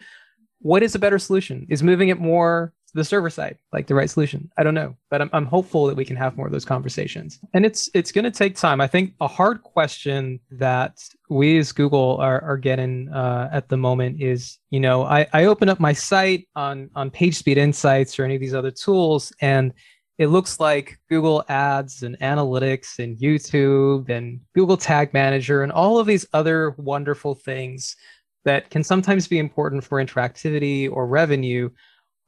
what 0.64 0.82
is 0.82 0.94
a 0.94 0.98
better 0.98 1.18
solution? 1.18 1.66
Is 1.68 1.82
moving 1.82 2.08
it 2.08 2.18
more 2.18 2.72
the 2.94 3.04
server 3.04 3.30
side 3.30 3.58
like 3.72 3.86
the 3.86 3.94
right 3.94 4.08
solution. 4.08 4.50
I 4.56 4.62
don't 4.62 4.74
know 4.74 4.96
but 5.10 5.22
i'm, 5.22 5.30
I'm 5.32 5.46
hopeful 5.46 5.86
that 5.86 5.96
we 5.96 6.04
can 6.04 6.16
have 6.16 6.36
more 6.36 6.46
of 6.46 6.52
those 6.52 6.64
conversations. 6.64 7.38
And 7.52 7.64
it's 7.64 7.88
it's 7.94 8.10
going 8.10 8.24
to 8.24 8.30
take 8.30 8.56
time. 8.56 8.80
I 8.80 8.88
think 8.88 9.14
a 9.20 9.28
hard 9.28 9.62
question 9.62 10.40
that 10.50 10.98
we 11.30 11.58
as 11.58 11.72
google 11.72 12.16
are, 12.20 12.42
are 12.42 12.56
getting 12.56 13.08
uh, 13.10 13.48
at 13.52 13.68
the 13.68 13.76
moment 13.76 14.20
is 14.20 14.58
you 14.70 14.80
know 14.80 15.04
I, 15.04 15.26
I 15.32 15.44
open 15.44 15.68
up 15.68 15.78
my 15.78 15.92
site 15.92 16.48
on 16.56 16.90
on 16.94 17.10
pagespeed 17.10 17.56
insights 17.56 18.18
or 18.18 18.24
any 18.24 18.34
of 18.34 18.40
these 18.40 18.54
other 18.54 18.70
tools 18.70 19.32
and 19.40 19.72
it 20.16 20.28
looks 20.28 20.60
like 20.60 20.98
Google 21.08 21.44
Ads 21.48 22.04
and 22.04 22.16
analytics 22.20 23.00
and 23.00 23.18
YouTube 23.18 24.08
and 24.08 24.40
Google 24.54 24.76
Tag 24.76 25.12
Manager 25.12 25.62
and 25.62 25.72
all 25.72 25.98
of 25.98 26.06
these 26.06 26.24
other 26.32 26.70
wonderful 26.78 27.34
things 27.34 27.96
that 28.44 28.70
can 28.70 28.84
sometimes 28.84 29.26
be 29.26 29.38
important 29.38 29.82
for 29.82 30.04
interactivity 30.04 30.90
or 30.90 31.06
revenue 31.06 31.68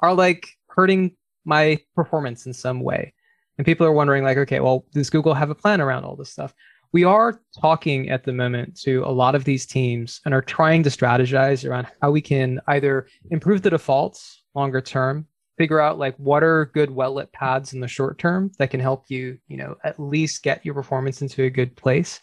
are 0.01 0.15
like 0.15 0.49
hurting 0.77 1.17
my 1.45 1.79
performance 1.95 2.47
in 2.47 2.53
some 2.53 2.81
way. 2.81 3.15
And 3.59 3.65
people 3.65 3.87
are 3.87 3.93
wondering, 3.93 4.23
like, 4.23 4.37
okay, 4.37 4.61
well, 4.61 4.85
does 4.93 5.11
Google 5.11 5.35
have 5.35 5.51
a 5.51 5.55
plan 5.55 5.81
around 5.81 6.05
all 6.05 6.17
this 6.17 6.31
stuff? 6.31 6.55
We 6.93 7.05
are 7.05 7.41
talking 7.61 8.11
at 8.11 8.25
the 8.25 8.33
moment 8.33 8.79
to 8.83 9.03
a 9.05 9.11
lot 9.11 9.35
of 9.35 9.45
these 9.45 9.67
teams 9.67 10.21
and 10.25 10.35
are 10.35 10.43
trying 10.43 10.83
to 10.83 10.91
strategize 10.91 11.69
around 11.69 11.87
how 12.01 12.11
we 12.11 12.21
can 12.21 12.61
either 12.69 13.07
improve 13.31 13.63
the 13.63 13.71
defaults 13.71 14.43
longer 14.55 14.81
term, 14.81 15.27
figure 15.59 15.81
out 15.81 15.99
like 15.99 16.15
what 16.17 16.43
are 16.43 16.71
good 16.75 16.91
well 16.91 17.15
lit 17.15 17.33
paths 17.33 17.73
in 17.73 17.81
the 17.81 17.89
short 17.89 18.19
term 18.19 18.53
that 18.59 18.71
can 18.71 18.81
help 18.81 19.05
you, 19.09 19.39
you 19.49 19.57
know, 19.57 19.77
at 19.85 19.99
least 19.99 20.43
get 20.43 20.65
your 20.65 20.75
performance 20.75 21.23
into 21.23 21.43
a 21.43 21.51
good 21.51 21.75
place. 21.77 22.21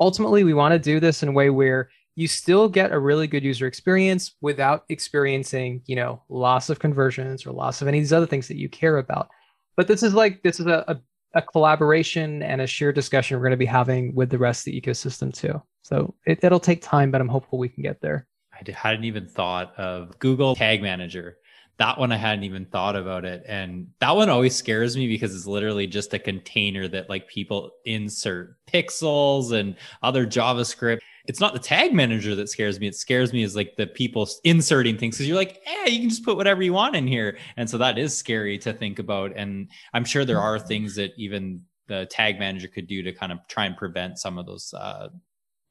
Ultimately, 0.00 0.44
we 0.44 0.54
want 0.54 0.72
to 0.72 0.78
do 0.78 1.00
this 1.00 1.22
in 1.22 1.28
a 1.28 1.32
way 1.32 1.50
where 1.50 1.90
you 2.18 2.26
still 2.26 2.68
get 2.68 2.90
a 2.90 2.98
really 2.98 3.28
good 3.28 3.44
user 3.44 3.68
experience 3.68 4.34
without 4.40 4.82
experiencing, 4.88 5.80
you 5.86 5.94
know, 5.94 6.20
loss 6.28 6.68
of 6.68 6.80
conversions 6.80 7.46
or 7.46 7.52
loss 7.52 7.80
of 7.80 7.86
any 7.86 7.98
of 7.98 8.02
these 8.02 8.12
other 8.12 8.26
things 8.26 8.48
that 8.48 8.56
you 8.56 8.68
care 8.68 8.98
about. 8.98 9.28
But 9.76 9.86
this 9.86 10.02
is 10.02 10.14
like 10.14 10.42
this 10.42 10.58
is 10.58 10.66
a, 10.66 10.84
a, 10.88 11.00
a 11.38 11.42
collaboration 11.42 12.42
and 12.42 12.60
a 12.60 12.66
shared 12.66 12.96
discussion 12.96 13.36
we're 13.36 13.44
going 13.44 13.52
to 13.52 13.56
be 13.56 13.66
having 13.66 14.16
with 14.16 14.30
the 14.30 14.38
rest 14.38 14.66
of 14.66 14.72
the 14.72 14.80
ecosystem 14.80 15.32
too. 15.32 15.62
So 15.82 16.12
it, 16.26 16.42
it'll 16.42 16.58
take 16.58 16.82
time, 16.82 17.12
but 17.12 17.20
I'm 17.20 17.28
hopeful 17.28 17.56
we 17.56 17.68
can 17.68 17.84
get 17.84 18.00
there. 18.00 18.26
I 18.52 18.68
hadn't 18.72 19.04
even 19.04 19.28
thought 19.28 19.78
of 19.78 20.18
Google 20.18 20.56
Tag 20.56 20.82
Manager 20.82 21.36
that 21.78 21.96
one 21.96 22.10
I 22.10 22.16
hadn't 22.16 22.44
even 22.44 22.66
thought 22.66 22.96
about 22.96 23.24
it. 23.24 23.44
And 23.46 23.86
that 24.00 24.16
one 24.16 24.28
always 24.28 24.54
scares 24.54 24.96
me 24.96 25.06
because 25.06 25.34
it's 25.34 25.46
literally 25.46 25.86
just 25.86 26.12
a 26.12 26.18
container 26.18 26.88
that 26.88 27.08
like 27.08 27.28
people 27.28 27.70
insert 27.84 28.56
pixels 28.66 29.52
and 29.52 29.76
other 30.02 30.26
JavaScript. 30.26 30.98
It's 31.28 31.40
not 31.40 31.52
the 31.52 31.60
tag 31.60 31.92
manager 31.92 32.34
that 32.34 32.48
scares 32.48 32.80
me. 32.80 32.88
It 32.88 32.96
scares 32.96 33.32
me 33.32 33.42
is 33.42 33.54
like 33.54 33.76
the 33.76 33.86
people 33.86 34.28
inserting 34.44 34.96
things 34.98 35.16
because 35.16 35.28
you're 35.28 35.36
like, 35.36 35.62
yeah, 35.66 35.86
you 35.86 36.00
can 36.00 36.08
just 36.08 36.24
put 36.24 36.36
whatever 36.36 36.62
you 36.62 36.72
want 36.72 36.96
in 36.96 37.06
here. 37.06 37.38
And 37.56 37.68
so 37.68 37.78
that 37.78 37.98
is 37.98 38.16
scary 38.16 38.58
to 38.58 38.72
think 38.72 38.98
about. 38.98 39.32
And 39.36 39.70
I'm 39.92 40.04
sure 40.04 40.24
there 40.24 40.40
are 40.40 40.58
things 40.58 40.96
that 40.96 41.12
even 41.16 41.62
the 41.86 42.06
tag 42.06 42.38
manager 42.38 42.68
could 42.68 42.86
do 42.86 43.02
to 43.02 43.12
kind 43.12 43.30
of 43.30 43.38
try 43.46 43.66
and 43.66 43.76
prevent 43.76 44.18
some 44.18 44.38
of 44.38 44.46
those 44.46 44.72
uh, 44.74 45.08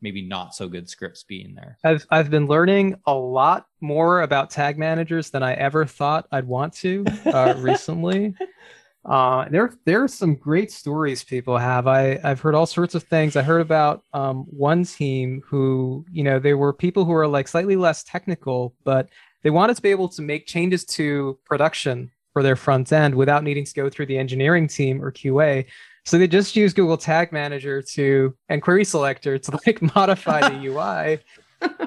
maybe 0.02 0.22
not 0.22 0.54
so 0.54 0.68
good 0.68 0.90
scripts 0.90 1.24
being 1.24 1.56
there. 1.56 1.78
I've 1.84 2.06
I've 2.10 2.30
been 2.30 2.48
learning 2.48 2.96
a 3.06 3.14
lot 3.14 3.68
more 3.82 4.22
about 4.22 4.50
tag 4.50 4.78
managers 4.78 5.30
than 5.30 5.44
I 5.44 5.54
ever 5.54 5.86
thought 5.86 6.28
I'd 6.32 6.48
want 6.48 6.74
to 6.76 7.06
uh, 7.26 7.56
recently. 7.60 8.36
Uh, 9.08 9.48
there 9.50 9.74
there 9.86 10.04
are 10.04 10.08
some 10.08 10.36
great 10.36 10.70
stories 10.70 11.24
people 11.24 11.58
have. 11.58 11.88
I 11.88 12.20
I've 12.24 12.42
heard 12.42 12.56
all 12.56 12.66
sorts 12.66 12.94
of 12.94 13.04
things. 13.04 13.38
I 13.38 13.42
heard 13.42 13.62
about 13.62 14.04
um, 14.14 14.44
one 14.50 14.84
team 14.84 15.42
who 15.46 16.06
you 16.12 16.24
know 16.24 16.40
they 16.40 16.54
were 16.54 16.74
people 16.74 17.06
who 17.06 17.14
are 17.14 17.28
like 17.28 17.48
slightly 17.48 17.78
less 17.78 18.04
technical, 18.04 18.76
but 18.84 19.08
they 19.44 19.50
wanted 19.50 19.78
to 19.78 19.82
be 19.82 19.92
able 19.92 20.10
to 20.10 20.22
make 20.22 20.46
changes 20.46 20.84
to 20.86 21.40
production 21.46 22.12
for 22.34 22.44
their 22.44 22.58
front 22.58 22.92
end 22.92 23.16
without 23.16 23.44
needing 23.44 23.64
to 23.64 23.74
go 23.74 23.90
through 23.90 24.08
the 24.08 24.18
engineering 24.18 24.68
team 24.68 25.02
or 25.02 25.12
QA. 25.12 25.66
So 26.04 26.18
they 26.18 26.28
just 26.28 26.56
use 26.56 26.74
Google 26.74 26.98
Tag 26.98 27.32
Manager 27.32 27.82
to 27.82 28.36
and 28.50 28.62
Query 28.62 28.84
Selector 28.84 29.38
to 29.38 29.60
like 29.66 29.82
modify 29.96 30.50
the 30.50 30.68
UI 30.68 31.20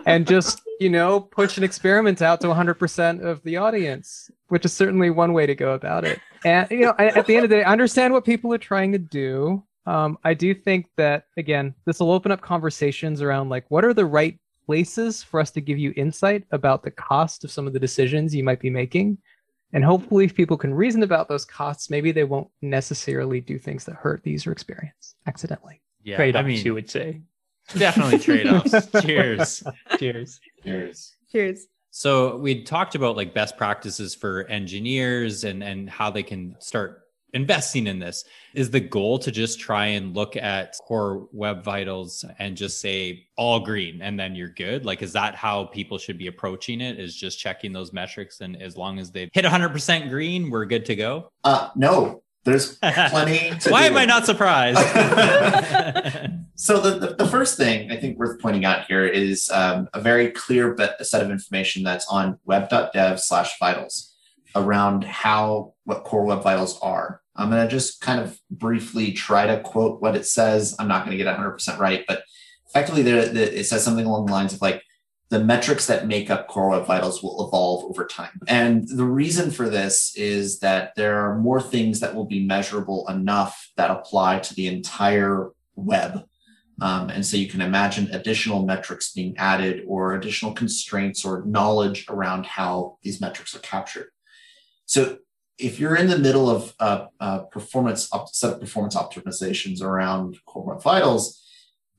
and 0.06 0.26
just, 0.26 0.62
you 0.80 0.88
know, 0.88 1.20
push 1.20 1.58
an 1.58 1.64
experiment 1.64 2.22
out 2.22 2.40
to 2.40 2.48
100% 2.48 3.22
of 3.22 3.42
the 3.42 3.56
audience, 3.56 4.30
which 4.48 4.64
is 4.64 4.72
certainly 4.72 5.10
one 5.10 5.32
way 5.32 5.46
to 5.46 5.54
go 5.54 5.72
about 5.72 6.04
it. 6.04 6.20
And, 6.44 6.70
you 6.70 6.80
know, 6.80 6.94
at 6.98 7.26
the 7.26 7.36
end 7.36 7.44
of 7.44 7.50
the 7.50 7.56
day, 7.56 7.62
I 7.62 7.72
understand 7.72 8.12
what 8.12 8.24
people 8.24 8.52
are 8.52 8.58
trying 8.58 8.92
to 8.92 8.98
do. 8.98 9.62
Um, 9.86 10.18
I 10.24 10.34
do 10.34 10.54
think 10.54 10.86
that, 10.96 11.24
again, 11.36 11.74
this 11.84 12.00
will 12.00 12.12
open 12.12 12.32
up 12.32 12.40
conversations 12.40 13.22
around 13.22 13.48
like 13.48 13.64
what 13.68 13.84
are 13.84 13.94
the 13.94 14.06
right 14.06 14.38
places 14.66 15.22
for 15.22 15.40
us 15.40 15.50
to 15.50 15.60
give 15.60 15.78
you 15.78 15.92
insight 15.96 16.44
about 16.52 16.82
the 16.82 16.90
cost 16.90 17.44
of 17.44 17.50
some 17.50 17.66
of 17.66 17.72
the 17.72 17.78
decisions 17.78 18.34
you 18.34 18.44
might 18.44 18.60
be 18.60 18.70
making. 18.70 19.18
And 19.72 19.84
hopefully, 19.84 20.24
if 20.24 20.34
people 20.34 20.56
can 20.56 20.74
reason 20.74 21.02
about 21.02 21.28
those 21.28 21.44
costs, 21.44 21.90
maybe 21.90 22.12
they 22.12 22.24
won't 22.24 22.48
necessarily 22.62 23.40
do 23.40 23.58
things 23.58 23.84
that 23.84 23.94
hurt 23.94 24.22
the 24.22 24.30
user 24.32 24.50
experience 24.50 25.14
accidentally. 25.26 25.80
Yeah, 26.02 26.16
Trade-offs, 26.16 26.44
I 26.44 26.46
mean, 26.46 26.64
you 26.64 26.74
would 26.74 26.90
say. 26.90 27.20
Definitely 27.78 28.18
trade-offs. 28.18 28.88
Cheers. 29.02 29.62
Cheers. 29.98 30.40
Cheers. 30.62 31.16
Cheers. 31.30 31.66
So 31.90 32.36
we 32.36 32.62
talked 32.62 32.94
about 32.94 33.16
like 33.16 33.34
best 33.34 33.56
practices 33.56 34.14
for 34.14 34.44
engineers 34.44 35.44
and 35.44 35.62
and 35.62 35.90
how 35.90 36.10
they 36.10 36.22
can 36.22 36.56
start 36.60 37.02
investing 37.32 37.86
in 37.86 37.98
this. 37.98 38.24
Is 38.54 38.70
the 38.70 38.80
goal 38.80 39.18
to 39.20 39.30
just 39.30 39.58
try 39.60 39.86
and 39.86 40.14
look 40.14 40.36
at 40.36 40.76
core 40.86 41.28
web 41.32 41.64
vitals 41.64 42.24
and 42.38 42.56
just 42.56 42.80
say 42.80 43.26
all 43.36 43.60
green 43.60 44.02
and 44.02 44.18
then 44.18 44.34
you're 44.34 44.50
good? 44.50 44.84
Like 44.84 45.02
is 45.02 45.12
that 45.14 45.34
how 45.34 45.64
people 45.64 45.98
should 45.98 46.18
be 46.18 46.28
approaching 46.28 46.80
it? 46.80 46.98
Is 46.98 47.14
just 47.14 47.38
checking 47.38 47.72
those 47.72 47.92
metrics 47.92 48.40
and 48.40 48.60
as 48.60 48.76
long 48.76 48.98
as 48.98 49.10
they've 49.10 49.30
hit 49.32 49.44
100% 49.44 50.08
green, 50.10 50.50
we're 50.50 50.66
good 50.66 50.84
to 50.86 50.96
go? 50.96 51.32
Uh, 51.44 51.70
no, 51.74 52.22
there's 52.44 52.76
plenty. 52.78 53.58
To 53.60 53.70
Why 53.70 53.86
am 53.86 53.96
I 53.96 54.04
not 54.04 54.26
surprised? 54.26 54.78
So 56.60 56.78
the, 56.78 56.98
the, 56.98 57.14
the 57.14 57.26
first 57.26 57.56
thing 57.56 57.90
I 57.90 57.96
think 57.96 58.18
worth 58.18 58.38
pointing 58.38 58.66
out 58.66 58.84
here 58.84 59.06
is 59.06 59.48
um, 59.48 59.88
a 59.94 60.00
very 60.00 60.30
clear 60.30 60.74
but 60.74 61.04
set 61.06 61.22
of 61.22 61.30
information 61.30 61.82
that's 61.82 62.06
on 62.08 62.38
web.dev 62.44 63.18
slash 63.18 63.58
vitals 63.58 64.14
around 64.54 65.04
how 65.04 65.72
what 65.84 66.04
core 66.04 66.22
web 66.22 66.42
vitals 66.42 66.78
are. 66.82 67.22
I'm 67.34 67.48
going 67.48 67.66
to 67.66 67.70
just 67.70 68.02
kind 68.02 68.20
of 68.20 68.38
briefly 68.50 69.12
try 69.12 69.46
to 69.46 69.62
quote 69.62 70.02
what 70.02 70.14
it 70.14 70.26
says. 70.26 70.76
I'm 70.78 70.86
not 70.86 71.06
going 71.06 71.16
to 71.16 71.24
get 71.24 71.34
100% 71.34 71.78
right, 71.78 72.04
but 72.06 72.24
effectively 72.68 73.00
there, 73.04 73.26
the, 73.26 73.58
it 73.58 73.64
says 73.64 73.82
something 73.82 74.04
along 74.04 74.26
the 74.26 74.32
lines 74.32 74.52
of 74.52 74.60
like 74.60 74.82
the 75.30 75.42
metrics 75.42 75.86
that 75.86 76.06
make 76.06 76.28
up 76.28 76.48
core 76.48 76.70
web 76.70 76.86
vitals 76.86 77.22
will 77.22 77.46
evolve 77.46 77.84
over 77.84 78.04
time. 78.04 78.40
And 78.48 78.86
the 78.88 79.04
reason 79.04 79.50
for 79.50 79.68
this 79.68 80.14
is 80.16 80.58
that 80.58 80.94
there 80.96 81.20
are 81.24 81.38
more 81.38 81.62
things 81.62 82.00
that 82.00 82.14
will 82.14 82.26
be 82.26 82.44
measurable 82.44 83.08
enough 83.08 83.70
that 83.76 83.90
apply 83.90 84.40
to 84.40 84.54
the 84.54 84.66
entire 84.66 85.50
web 85.76 86.24
um, 86.80 87.10
and 87.10 87.24
so 87.24 87.36
you 87.36 87.48
can 87.48 87.60
imagine 87.60 88.08
additional 88.12 88.64
metrics 88.64 89.12
being 89.12 89.36
added 89.36 89.84
or 89.86 90.14
additional 90.14 90.52
constraints 90.52 91.24
or 91.24 91.44
knowledge 91.44 92.06
around 92.08 92.46
how 92.46 92.98
these 93.02 93.20
metrics 93.20 93.54
are 93.54 93.60
captured. 93.60 94.08
So 94.86 95.18
if 95.58 95.78
you're 95.78 95.96
in 95.96 96.08
the 96.08 96.18
middle 96.18 96.48
of 96.48 96.74
uh, 96.80 97.06
uh, 97.20 97.40
performance 97.40 98.10
set 98.32 98.54
of 98.54 98.60
performance 98.60 98.96
optimizations 98.96 99.82
around 99.82 100.38
core 100.46 100.64
web 100.64 100.82
vitals, 100.82 101.46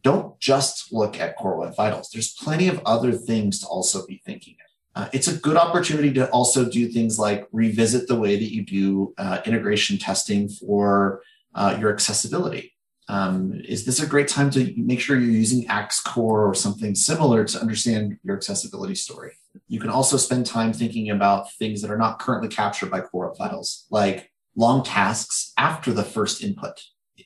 don't 0.03 0.39
just 0.39 0.91
look 0.91 1.19
at 1.19 1.35
core 1.35 1.57
web 1.57 1.75
vitals. 1.75 2.09
There's 2.11 2.33
plenty 2.33 2.67
of 2.67 2.81
other 2.85 3.11
things 3.11 3.59
to 3.59 3.67
also 3.67 4.05
be 4.05 4.21
thinking 4.25 4.55
of. 4.55 5.03
Uh, 5.03 5.09
it's 5.13 5.27
a 5.27 5.37
good 5.37 5.55
opportunity 5.55 6.11
to 6.13 6.29
also 6.31 6.69
do 6.69 6.87
things 6.89 7.17
like 7.17 7.47
revisit 7.51 8.07
the 8.07 8.19
way 8.19 8.35
that 8.35 8.53
you 8.53 8.65
do 8.65 9.13
uh, 9.17 9.39
integration 9.45 9.97
testing 9.97 10.49
for 10.49 11.21
uh, 11.55 11.77
your 11.79 11.93
accessibility. 11.93 12.73
Um, 13.07 13.61
is 13.67 13.85
this 13.85 14.01
a 14.01 14.07
great 14.07 14.27
time 14.27 14.49
to 14.51 14.73
make 14.77 14.99
sure 14.99 15.19
you're 15.19 15.29
using 15.29 15.67
Axe 15.67 16.01
Core 16.01 16.45
or 16.45 16.53
something 16.53 16.95
similar 16.95 17.43
to 17.45 17.59
understand 17.59 18.17
your 18.23 18.35
accessibility 18.35 18.95
story? 18.95 19.31
You 19.67 19.79
can 19.79 19.89
also 19.89 20.17
spend 20.17 20.45
time 20.45 20.71
thinking 20.71 21.09
about 21.09 21.51
things 21.53 21.81
that 21.81 21.91
are 21.91 21.97
not 21.97 22.19
currently 22.19 22.47
captured 22.47 22.89
by 22.89 23.01
Core 23.01 23.33
Vitals, 23.37 23.85
like 23.89 24.31
long 24.55 24.83
tasks 24.83 25.51
after 25.57 25.91
the 25.91 26.03
first 26.03 26.43
input. 26.43 26.81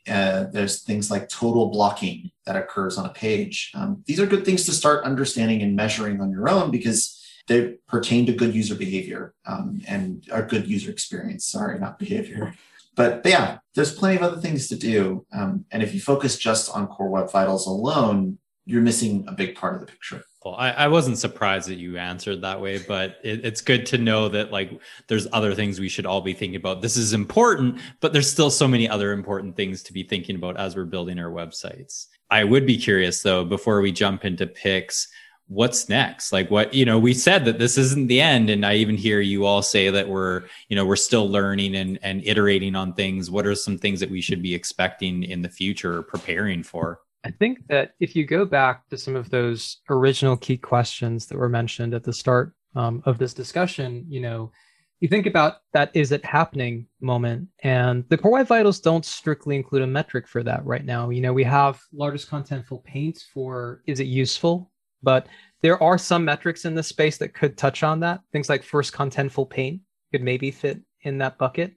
Uh, 0.07 0.45
there's 0.51 0.83
things 0.83 1.09
like 1.09 1.29
total 1.29 1.67
blocking 1.67 2.31
that 2.45 2.55
occurs 2.55 2.97
on 2.97 3.05
a 3.05 3.13
page. 3.13 3.71
Um, 3.73 4.03
these 4.05 4.19
are 4.19 4.25
good 4.25 4.45
things 4.45 4.65
to 4.65 4.71
start 4.71 5.03
understanding 5.03 5.61
and 5.61 5.75
measuring 5.75 6.21
on 6.21 6.31
your 6.31 6.47
own 6.47 6.71
because 6.71 7.21
they 7.47 7.75
pertain 7.87 8.25
to 8.25 8.33
good 8.33 8.53
user 8.53 8.75
behavior 8.75 9.33
um, 9.45 9.81
and 9.87 10.25
a 10.31 10.41
good 10.41 10.67
user 10.67 10.91
experience. 10.91 11.45
Sorry, 11.45 11.79
not 11.79 11.99
behavior. 11.99 12.53
But, 12.95 13.23
but 13.23 13.29
yeah, 13.29 13.57
there's 13.73 13.93
plenty 13.93 14.15
of 14.15 14.23
other 14.23 14.41
things 14.41 14.67
to 14.69 14.75
do. 14.75 15.25
Um, 15.33 15.65
and 15.71 15.83
if 15.83 15.93
you 15.93 15.99
focus 15.99 16.37
just 16.37 16.73
on 16.73 16.87
Core 16.87 17.09
Web 17.09 17.31
Vitals 17.31 17.67
alone, 17.67 18.37
you're 18.65 18.81
missing 18.81 19.25
a 19.27 19.31
big 19.31 19.55
part 19.55 19.75
of 19.75 19.81
the 19.81 19.87
picture. 19.87 20.23
Well, 20.43 20.55
I, 20.55 20.71
I 20.71 20.87
wasn't 20.87 21.17
surprised 21.17 21.69
that 21.69 21.77
you 21.77 21.97
answered 21.97 22.41
that 22.41 22.61
way, 22.61 22.77
but 22.79 23.17
it, 23.23 23.43
it's 23.45 23.61
good 23.61 23.85
to 23.87 23.97
know 23.97 24.29
that 24.29 24.51
like 24.51 24.79
there's 25.07 25.27
other 25.33 25.55
things 25.55 25.79
we 25.79 25.89
should 25.89 26.05
all 26.05 26.21
be 26.21 26.33
thinking 26.33 26.57
about. 26.57 26.81
This 26.81 26.97
is 26.97 27.13
important, 27.13 27.79
but 27.99 28.13
there's 28.13 28.29
still 28.29 28.51
so 28.51 28.67
many 28.67 28.87
other 28.87 29.11
important 29.11 29.55
things 29.55 29.81
to 29.83 29.93
be 29.93 30.03
thinking 30.03 30.35
about 30.35 30.57
as 30.57 30.75
we're 30.75 30.85
building 30.85 31.19
our 31.19 31.31
websites. 31.31 32.07
I 32.29 32.43
would 32.43 32.65
be 32.65 32.77
curious 32.77 33.21
though, 33.21 33.43
before 33.43 33.81
we 33.81 33.91
jump 33.91 34.25
into 34.25 34.45
picks, 34.45 35.07
what's 35.47 35.89
next 35.89 36.33
like 36.33 36.49
what 36.49 36.73
you 36.73 36.85
know 36.85 36.97
we 36.97 37.13
said 37.13 37.45
that 37.45 37.59
this 37.59 37.77
isn't 37.77 38.07
the 38.07 38.19
end 38.19 38.49
and 38.49 38.65
i 38.65 38.73
even 38.73 38.97
hear 38.97 39.21
you 39.21 39.45
all 39.45 39.61
say 39.61 39.91
that 39.91 40.09
we're 40.09 40.41
you 40.69 40.75
know 40.75 40.83
we're 40.83 40.95
still 40.95 41.29
learning 41.29 41.75
and 41.75 41.99
and 42.01 42.25
iterating 42.25 42.75
on 42.75 42.91
things 42.93 43.29
what 43.29 43.45
are 43.45 43.53
some 43.53 43.77
things 43.77 43.99
that 43.99 44.09
we 44.09 44.21
should 44.21 44.41
be 44.41 44.55
expecting 44.55 45.21
in 45.21 45.43
the 45.43 45.49
future 45.49 45.97
or 45.97 46.01
preparing 46.01 46.63
for 46.63 46.99
I 47.25 47.31
think 47.31 47.67
that 47.69 47.95
if 47.99 48.15
you 48.15 48.23
go 48.23 48.45
back 48.45 48.87
to 48.89 48.97
some 48.99 49.15
of 49.15 49.31
those 49.31 49.81
original 49.89 50.37
key 50.37 50.57
questions 50.57 51.25
that 51.25 51.37
were 51.37 51.49
mentioned 51.49 51.95
at 51.95 52.03
the 52.03 52.13
start 52.13 52.53
um, 52.75 53.01
of 53.05 53.17
this 53.17 53.33
discussion, 53.33 54.05
you 54.07 54.21
know, 54.21 54.51
you 54.99 55.07
think 55.07 55.25
about 55.25 55.55
that 55.73 55.89
is 55.95 56.11
it 56.11 56.23
happening 56.23 56.85
moment, 57.01 57.47
and 57.63 58.05
the 58.09 58.17
Core 58.17 58.33
Web 58.33 58.47
Vitals 58.47 58.79
don't 58.79 59.03
strictly 59.03 59.55
include 59.55 59.81
a 59.81 59.87
metric 59.87 60.27
for 60.27 60.43
that 60.43 60.63
right 60.65 60.85
now. 60.85 61.09
You 61.09 61.21
know, 61.21 61.33
we 61.33 61.43
have 61.43 61.81
largest 61.91 62.29
contentful 62.29 62.83
paint 62.83 63.19
for 63.33 63.81
is 63.87 63.99
it 63.99 64.05
useful, 64.05 64.71
but 65.01 65.25
there 65.63 65.81
are 65.81 65.97
some 65.97 66.23
metrics 66.23 66.63
in 66.63 66.75
this 66.75 66.87
space 66.87 67.17
that 67.17 67.33
could 67.33 67.57
touch 67.57 67.81
on 67.81 67.99
that. 68.01 68.21
Things 68.33 68.49
like 68.49 68.63
first 68.63 68.93
contentful 68.93 69.49
paint 69.49 69.81
could 70.11 70.21
maybe 70.21 70.51
fit 70.51 70.79
in 71.01 71.17
that 71.17 71.39
bucket. 71.39 71.73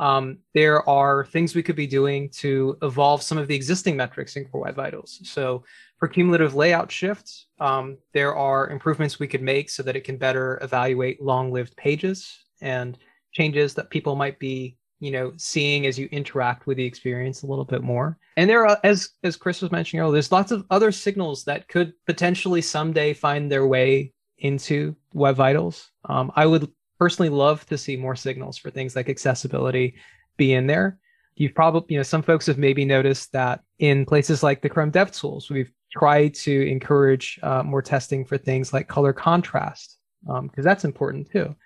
Um, 0.00 0.38
there 0.54 0.88
are 0.88 1.26
things 1.26 1.54
we 1.54 1.62
could 1.62 1.76
be 1.76 1.86
doing 1.86 2.30
to 2.38 2.78
evolve 2.80 3.22
some 3.22 3.38
of 3.38 3.46
the 3.48 3.54
existing 3.54 3.96
metrics 3.96 4.34
in 4.36 4.46
Core 4.46 4.62
Web 4.62 4.74
Vitals. 4.74 5.20
So 5.24 5.62
for 5.98 6.08
cumulative 6.08 6.54
layout 6.54 6.90
shifts, 6.90 7.48
um, 7.60 7.98
there 8.14 8.34
are 8.34 8.70
improvements 8.70 9.20
we 9.20 9.28
could 9.28 9.42
make 9.42 9.68
so 9.68 9.82
that 9.82 9.96
it 9.96 10.04
can 10.04 10.16
better 10.16 10.58
evaluate 10.62 11.22
long-lived 11.22 11.76
pages 11.76 12.44
and 12.62 12.96
changes 13.32 13.74
that 13.74 13.90
people 13.90 14.16
might 14.16 14.38
be, 14.38 14.78
you 15.00 15.10
know, 15.10 15.32
seeing 15.36 15.86
as 15.86 15.98
you 15.98 16.08
interact 16.10 16.66
with 16.66 16.78
the 16.78 16.84
experience 16.84 17.42
a 17.42 17.46
little 17.46 17.66
bit 17.66 17.82
more. 17.82 18.18
And 18.38 18.48
there 18.48 18.66
are, 18.66 18.78
as 18.82 19.10
as 19.22 19.36
Chris 19.36 19.60
was 19.60 19.70
mentioning 19.70 20.00
earlier, 20.00 20.14
there's 20.14 20.32
lots 20.32 20.50
of 20.50 20.64
other 20.70 20.92
signals 20.92 21.44
that 21.44 21.68
could 21.68 21.92
potentially 22.06 22.62
someday 22.62 23.12
find 23.12 23.52
their 23.52 23.66
way 23.66 24.14
into 24.38 24.96
Web 25.12 25.36
Vitals. 25.36 25.90
Um, 26.06 26.32
I 26.34 26.46
would 26.46 26.72
personally 27.00 27.30
love 27.30 27.66
to 27.66 27.78
see 27.78 27.96
more 27.96 28.14
signals 28.14 28.58
for 28.58 28.70
things 28.70 28.94
like 28.94 29.08
accessibility 29.08 29.96
be 30.36 30.52
in 30.52 30.66
there. 30.66 30.98
You've 31.34 31.54
probably, 31.54 31.94
you 31.94 31.98
know, 31.98 32.04
some 32.04 32.22
folks 32.22 32.46
have 32.46 32.58
maybe 32.58 32.84
noticed 32.84 33.32
that 33.32 33.62
in 33.78 34.04
places 34.04 34.42
like 34.42 34.60
the 34.60 34.68
Chrome 34.68 34.92
DevTools, 34.92 35.50
we've 35.50 35.72
tried 35.90 36.34
to 36.34 36.70
encourage 36.70 37.40
uh, 37.42 37.62
more 37.62 37.80
testing 37.80 38.24
for 38.26 38.36
things 38.36 38.74
like 38.74 38.86
color 38.86 39.14
contrast, 39.14 39.96
because 40.22 40.38
um, 40.38 40.50
that's 40.56 40.84
important 40.84 41.30
too. 41.30 41.56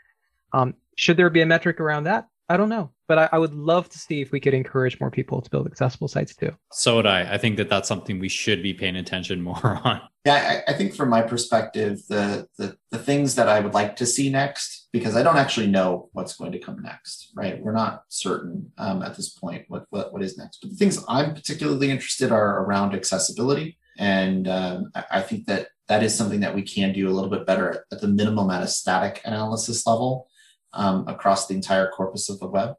Um, 0.53 0.75
should 0.97 1.17
there 1.17 1.31
be 1.31 1.41
a 1.41 1.47
metric 1.47 1.81
around 1.81 2.05
that? 2.05 2.29
I 2.49 2.59
don't 2.59 2.69
know, 2.69 2.91
but 3.09 3.19
I, 3.19 3.29
I, 3.33 3.39
would 3.39 3.55
love 3.55 3.89
to 3.89 3.99
see 3.99 4.21
if 4.21 4.31
we 4.31 4.39
could 4.39 4.53
encourage 4.53 5.01
more 5.01 5.11
people 5.11 5.41
to 5.41 5.49
build 5.49 5.67
accessible 5.67 6.09
sites 6.09 6.35
too. 6.35 6.51
So 6.73 6.97
would 6.97 7.07
I. 7.07 7.35
I 7.35 7.39
think 7.39 7.57
that 7.57 7.71
that's 7.71 7.89
something 7.89 8.19
we 8.19 8.29
should 8.29 8.63
be 8.63 8.75
paying 8.75 8.97
attention 8.97 9.41
more 9.41 9.81
on. 9.85 10.03
Yeah, 10.27 10.63
I, 10.67 10.73
I 10.73 10.75
think 10.77 10.95
from 10.95 11.09
my 11.09 11.23
perspective, 11.23 12.01
the, 12.09 12.47
the 12.59 12.77
the 12.91 12.99
things 12.99 13.35
that 13.37 13.49
I 13.49 13.61
would 13.61 13.73
like 13.73 13.97
to 13.97 14.07
see 14.07 14.29
next, 14.29 14.89
because 14.93 15.17
I 15.17 15.23
don't 15.23 15.39
actually 15.39 15.69
know 15.69 16.11
what's 16.13 16.37
going 16.37 16.53
to 16.53 16.59
come 16.59 16.83
next, 16.83 17.31
right? 17.35 17.61
We're 17.63 17.73
not 17.73 18.03
certain 18.09 18.71
um, 18.77 19.03
at 19.03 19.17
this 19.17 19.31
point 19.31 19.65
what, 19.69 19.87
what 19.89 20.13
what 20.13 20.23
is 20.23 20.37
next. 20.37 20.59
But 20.61 20.71
the 20.71 20.77
things 20.77 21.03
I'm 21.09 21.35
particularly 21.35 21.91
interested 21.91 22.31
are 22.31 22.63
around 22.65 22.95
accessibility, 22.95 23.79
and 23.99 24.49
um, 24.49 24.91
I, 24.95 25.05
I 25.13 25.21
think 25.23 25.47
that 25.47 25.69
that 25.89 26.03
is 26.03 26.15
something 26.15 26.41
that 26.41 26.55
we 26.55 26.63
can 26.63 26.93
do 26.93 27.09
a 27.09 27.13
little 27.13 27.31
bit 27.31 27.47
better 27.47 27.71
at, 27.71 27.81
at 27.93 28.01
the 28.03 28.09
minimum 28.09 28.51
at 28.51 28.63
a 28.63 28.69
static 28.69 29.23
analysis 29.25 29.87
level 29.87 30.29
um, 30.75 31.07
across 31.09 31.47
the 31.47 31.55
entire 31.55 31.89
corpus 31.89 32.29
of 32.29 32.39
the 32.41 32.47
web. 32.47 32.75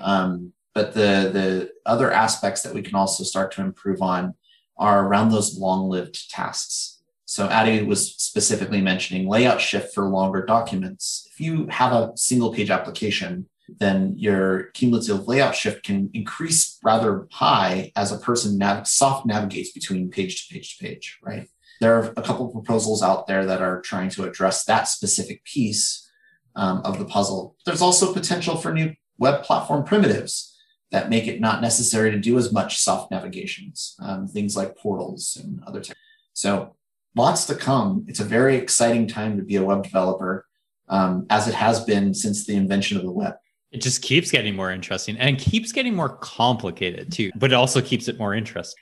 Um, 0.00 0.52
but 0.74 0.94
the 0.94 1.30
the 1.32 1.72
other 1.84 2.10
aspects 2.10 2.62
that 2.62 2.74
we 2.74 2.82
can 2.82 2.94
also 2.94 3.24
start 3.24 3.52
to 3.52 3.60
improve 3.60 4.00
on 4.00 4.34
are 4.76 5.06
around 5.06 5.30
those 5.30 5.58
long-lived 5.58 6.30
tasks. 6.30 7.02
So 7.24 7.48
Addy 7.48 7.82
was 7.82 8.14
specifically 8.16 8.80
mentioning 8.80 9.28
layout 9.28 9.60
shift 9.60 9.94
for 9.94 10.08
longer 10.08 10.44
documents. 10.44 11.28
If 11.32 11.40
you 11.40 11.66
have 11.68 11.92
a 11.92 12.12
single 12.16 12.52
page 12.52 12.70
application, 12.70 13.46
then 13.78 14.14
your 14.16 14.64
cumulative 14.74 15.28
layout 15.28 15.54
shift 15.54 15.84
can 15.84 16.10
increase 16.12 16.78
rather 16.82 17.26
high 17.30 17.92
as 17.96 18.12
a 18.12 18.18
person 18.18 18.58
nav- 18.58 18.86
soft 18.86 19.24
navigates 19.24 19.72
between 19.72 20.10
page 20.10 20.46
to 20.46 20.54
page 20.54 20.76
to 20.76 20.84
page, 20.84 21.18
right? 21.22 21.48
There 21.80 21.96
are 21.96 22.12
a 22.16 22.22
couple 22.22 22.46
of 22.46 22.52
proposals 22.52 23.02
out 23.02 23.26
there 23.26 23.46
that 23.46 23.62
are 23.62 23.80
trying 23.80 24.10
to 24.10 24.24
address 24.24 24.64
that 24.64 24.88
specific 24.88 25.44
piece 25.44 26.08
um, 26.56 26.80
of 26.84 26.98
the 26.98 27.04
puzzle. 27.04 27.56
There's 27.64 27.82
also 27.82 28.12
potential 28.12 28.56
for 28.56 28.72
new 28.72 28.94
web 29.18 29.42
platform 29.42 29.84
primitives 29.84 30.56
that 30.90 31.08
make 31.08 31.26
it 31.26 31.40
not 31.40 31.62
necessary 31.62 32.10
to 32.10 32.18
do 32.18 32.36
as 32.36 32.52
much 32.52 32.78
soft 32.78 33.10
navigations, 33.10 33.96
um, 34.00 34.26
things 34.28 34.56
like 34.56 34.76
portals 34.76 35.38
and 35.42 35.62
other. 35.66 35.80
T- 35.80 35.94
so 36.34 36.76
lots 37.16 37.46
to 37.46 37.54
come. 37.54 38.04
It's 38.08 38.20
a 38.20 38.24
very 38.24 38.56
exciting 38.56 39.06
time 39.06 39.36
to 39.38 39.42
be 39.42 39.56
a 39.56 39.64
web 39.64 39.82
developer, 39.82 40.46
um, 40.88 41.26
as 41.30 41.48
it 41.48 41.54
has 41.54 41.84
been 41.84 42.12
since 42.12 42.44
the 42.46 42.54
invention 42.54 42.98
of 42.98 43.04
the 43.04 43.10
web. 43.10 43.34
It 43.70 43.80
just 43.80 44.02
keeps 44.02 44.30
getting 44.30 44.54
more 44.54 44.70
interesting 44.70 45.16
and 45.16 45.38
keeps 45.38 45.72
getting 45.72 45.94
more 45.94 46.10
complicated 46.18 47.10
too, 47.10 47.30
but 47.36 47.52
it 47.52 47.54
also 47.54 47.80
keeps 47.80 48.06
it 48.08 48.18
more 48.18 48.34
interesting. 48.34 48.81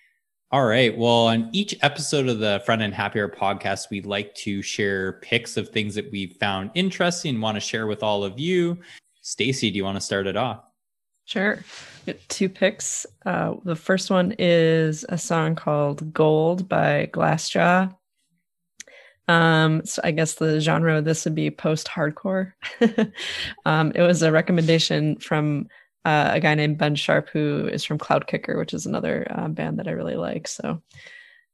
All 0.53 0.65
right. 0.65 0.97
Well, 0.99 1.29
on 1.29 1.49
each 1.53 1.77
episode 1.81 2.29
of 2.29 2.41
the 2.41 2.61
Front 2.67 2.83
End 2.83 2.93
Happy 2.93 3.21
Hour 3.21 3.29
podcast, 3.29 3.89
we 3.89 4.01
like 4.01 4.35
to 4.35 4.63
share 4.63 5.13
pics 5.23 5.57
of 5.57 5.69
things 5.69 5.95
that 5.95 6.11
we 6.11 6.27
found 6.41 6.73
interesting 6.75 7.37
and 7.37 7.43
want 7.43 7.55
to 7.55 7.61
share 7.61 7.87
with 7.87 8.03
all 8.03 8.25
of 8.25 8.37
you. 8.41 8.77
Stacy, 9.21 9.71
do 9.71 9.77
you 9.77 9.85
want 9.85 9.97
to 9.97 10.01
start 10.01 10.27
it 10.27 10.37
off? 10.37 10.65
Sure. 11.25 11.63
two 12.27 12.49
picks. 12.49 13.07
Uh, 13.25 13.55
the 13.63 13.77
first 13.77 14.11
one 14.11 14.35
is 14.41 15.07
a 15.09 15.17
song 15.17 15.55
called 15.55 16.13
Gold 16.13 16.69
by 16.69 17.09
Glassjaw. 17.13 17.95
Um, 19.29 19.87
so 19.87 20.03
I 20.03 20.11
guess 20.11 20.35
the 20.35 20.59
genre 20.59 20.99
of 20.99 21.05
this 21.05 21.25
would 21.27 21.37
be 21.37 21.53
post-hardcore. 21.53 22.55
um, 23.65 23.93
it 23.95 24.03
was 24.03 24.23
a 24.23 24.33
recommendation 24.33 25.17
from 25.21 25.69
uh, 26.05 26.31
a 26.33 26.41
guy 26.41 26.55
named 26.55 26.79
Ben 26.79 26.95
Sharp, 26.95 27.29
who 27.29 27.69
is 27.69 27.85
from 27.85 27.99
Cloudkicker, 27.99 28.59
which 28.59 28.75
is 28.75 28.87
another 28.87 29.27
uh, 29.31 29.49
band 29.49 29.79
that 29.79 29.89
I 29.89 29.93
really 29.93 30.17
like. 30.17 30.49
So 30.49 30.83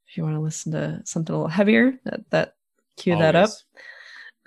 if 0.09 0.17
you 0.17 0.23
want 0.23 0.37
to 0.37 0.41
listen 0.41 0.73
to 0.73 1.03
something 1.05 1.35
a 1.35 1.39
little 1.39 1.51
heavier, 1.51 1.95
that 2.05 2.31
that 2.31 2.55
cue 2.97 3.15
Always. 3.15 3.25
that 3.25 3.37
up. 3.37 3.51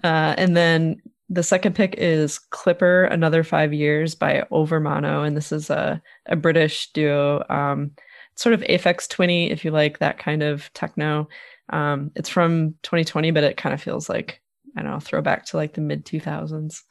Uh, 0.03 0.35
and 0.37 0.55
then 0.55 1.01
the 1.29 1.43
second 1.43 1.75
pick 1.75 1.95
is 1.97 2.39
Clipper, 2.39 3.05
Another 3.05 3.43
Five 3.43 3.73
Years 3.73 4.15
by 4.15 4.45
Overmono. 4.51 5.27
And 5.27 5.35
this 5.35 5.51
is 5.51 5.69
a, 5.69 6.01
a 6.25 6.35
British 6.35 6.91
duo. 6.93 7.43
Um, 7.49 7.91
sort 8.35 8.53
of 8.53 8.61
Aphex 8.61 9.07
Twinny, 9.07 9.51
if 9.51 9.65
you 9.65 9.71
like 9.71 9.99
that 9.99 10.17
kind 10.17 10.41
of 10.41 10.71
techno. 10.73 11.27
Um, 11.69 12.11
it's 12.15 12.29
from 12.29 12.71
2020, 12.83 13.31
but 13.31 13.43
it 13.43 13.57
kind 13.57 13.73
of 13.73 13.81
feels 13.81 14.09
like 14.09 14.41
I 14.75 14.81
don't 14.81 14.91
know, 14.91 14.99
throwback 14.99 15.45
to 15.47 15.57
like 15.57 15.73
the 15.73 15.81
mid 15.81 16.05
2000s. 16.05 16.81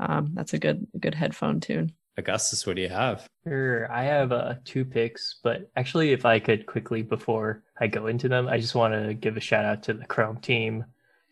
Um, 0.00 0.30
that's 0.34 0.52
a 0.52 0.58
good 0.58 0.86
a 0.94 0.98
good 0.98 1.14
headphone 1.14 1.60
tune. 1.60 1.92
Augustus, 2.18 2.66
what 2.66 2.76
do 2.76 2.82
you 2.82 2.88
have? 2.88 3.28
Sure, 3.46 3.90
I 3.92 4.04
have 4.04 4.32
uh, 4.32 4.54
two 4.64 4.84
picks, 4.84 5.36
but 5.42 5.70
actually, 5.76 6.12
if 6.12 6.24
I 6.24 6.38
could 6.38 6.66
quickly 6.66 7.02
before 7.02 7.62
I 7.78 7.86
go 7.86 8.06
into 8.06 8.28
them, 8.28 8.48
I 8.48 8.58
just 8.58 8.74
want 8.74 8.94
to 8.94 9.14
give 9.14 9.36
a 9.36 9.40
shout 9.40 9.64
out 9.64 9.82
to 9.84 9.94
the 9.94 10.06
Chrome 10.06 10.38
team, 10.38 10.84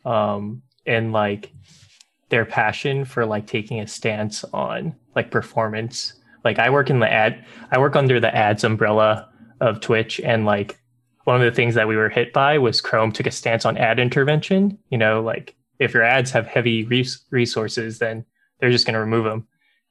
um, 0.05 0.62
and 0.87 1.12
like 1.12 1.53
their 2.28 2.45
passion 2.45 3.05
for 3.05 3.24
like 3.24 3.47
taking 3.47 3.80
a 3.80 3.87
stance 3.87 4.45
on 4.53 4.95
like 5.14 5.30
performance. 5.30 6.14
Like 6.45 6.59
I 6.59 6.68
work 6.68 6.91
in 6.91 7.01
the 7.01 7.11
ad, 7.11 7.45
I 7.70 7.78
work 7.78 7.97
under 7.97 8.20
the 8.20 8.35
ads 8.35 8.64
umbrella 8.64 9.30
of 9.61 9.80
Twitch, 9.80 10.20
and 10.20 10.45
like 10.45 10.78
one 11.24 11.37
of 11.37 11.43
the 11.43 11.55
things 11.57 11.74
that 11.74 11.89
we 11.89 11.97
were 11.97 12.11
hit 12.11 12.32
by 12.32 12.59
was 12.59 12.82
Chrome 12.82 13.12
took 13.12 13.26
a 13.26 13.30
stance 13.30 13.64
on 13.64 13.78
ad 13.78 13.99
intervention. 13.99 14.78
You 14.91 14.99
know, 14.99 15.22
like 15.22 15.57
if 15.78 15.95
your 15.95 16.03
ads 16.03 16.30
have 16.32 16.47
heavy 16.47 16.85
res- 16.85 17.24
resources, 17.30 17.99
then 17.99 18.24
they're 18.61 18.70
just 18.70 18.87
going 18.87 18.95
to 18.95 19.01
remove 19.01 19.24
them. 19.24 19.47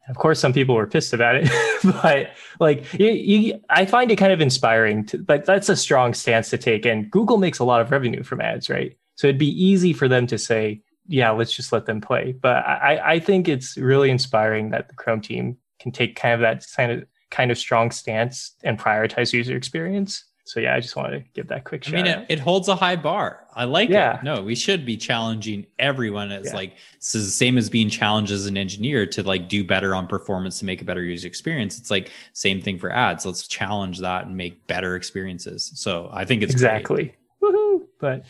Of 0.09 0.17
course, 0.17 0.39
some 0.39 0.51
people 0.51 0.75
were 0.75 0.87
pissed 0.87 1.13
about 1.13 1.35
it, 1.35 1.49
but 2.01 2.31
like 2.59 2.91
you, 2.99 3.07
you, 3.07 3.59
I 3.69 3.85
find 3.85 4.11
it 4.11 4.17
kind 4.17 4.33
of 4.33 4.41
inspiring. 4.41 5.05
To, 5.07 5.17
but 5.17 5.45
that's 5.45 5.69
a 5.69 5.77
strong 5.77 6.13
stance 6.13 6.49
to 6.49 6.57
take. 6.57 6.85
And 6.85 7.09
Google 7.09 7.37
makes 7.37 7.59
a 7.59 7.63
lot 7.63 7.79
of 7.79 7.89
revenue 7.89 8.23
from 8.23 8.41
ads, 8.41 8.69
right? 8.69 8.97
So 9.15 9.27
it'd 9.27 9.39
be 9.39 9.63
easy 9.63 9.93
for 9.93 10.09
them 10.09 10.27
to 10.27 10.37
say, 10.37 10.81
"Yeah, 11.07 11.31
let's 11.31 11.53
just 11.53 11.71
let 11.71 11.85
them 11.85 12.01
play." 12.01 12.33
But 12.33 12.65
I, 12.65 13.13
I 13.13 13.19
think 13.19 13.47
it's 13.47 13.77
really 13.77 14.09
inspiring 14.09 14.71
that 14.71 14.89
the 14.89 14.95
Chrome 14.95 15.21
team 15.21 15.57
can 15.79 15.93
take 15.93 16.17
kind 16.17 16.33
of 16.33 16.41
that 16.41 16.65
kind 16.75 16.91
of 16.91 17.05
kind 17.31 17.49
of 17.49 17.57
strong 17.57 17.89
stance 17.89 18.55
and 18.63 18.77
prioritize 18.77 19.31
user 19.31 19.55
experience 19.55 20.25
so 20.45 20.59
yeah, 20.59 20.75
I 20.75 20.81
just 20.81 20.95
wanted 20.95 21.19
to 21.19 21.25
give 21.33 21.47
that 21.47 21.63
quick 21.63 21.85
shout. 21.85 21.95
I 21.95 21.97
mean, 21.97 22.05
it, 22.05 22.25
it, 22.27 22.39
holds 22.39 22.67
a 22.67 22.75
high 22.75 22.97
bar. 22.97 23.47
I 23.53 23.63
like 23.63 23.89
yeah. 23.89 24.17
it. 24.17 24.23
No, 24.23 24.41
we 24.43 24.55
should 24.55 24.85
be 24.85 24.97
challenging 24.97 25.65
everyone. 25.79 26.31
It's 26.33 26.49
yeah. 26.49 26.55
like 26.55 26.75
this 26.99 27.15
is 27.15 27.25
the 27.25 27.31
same 27.31 27.57
as 27.57 27.69
being 27.69 27.89
challenged 27.89 28.31
as 28.31 28.45
an 28.45 28.57
engineer 28.57 29.05
to 29.05 29.23
like 29.23 29.47
do 29.47 29.63
better 29.63 29.95
on 29.95 30.05
performance 30.05 30.59
to 30.59 30.65
make 30.65 30.81
a 30.81 30.85
better 30.85 31.01
user 31.01 31.27
experience. 31.27 31.79
It's 31.79 31.89
like 31.89 32.11
same 32.33 32.61
thing 32.61 32.77
for 32.77 32.91
ads. 32.91 33.25
Let's 33.25 33.47
challenge 33.47 33.99
that 33.99 34.25
and 34.25 34.35
make 34.35 34.67
better 34.67 34.97
experiences. 34.97 35.71
So 35.75 36.09
I 36.11 36.25
think 36.25 36.43
it's 36.43 36.51
exactly. 36.51 37.15
Woohoo! 37.41 37.87
But 38.01 38.25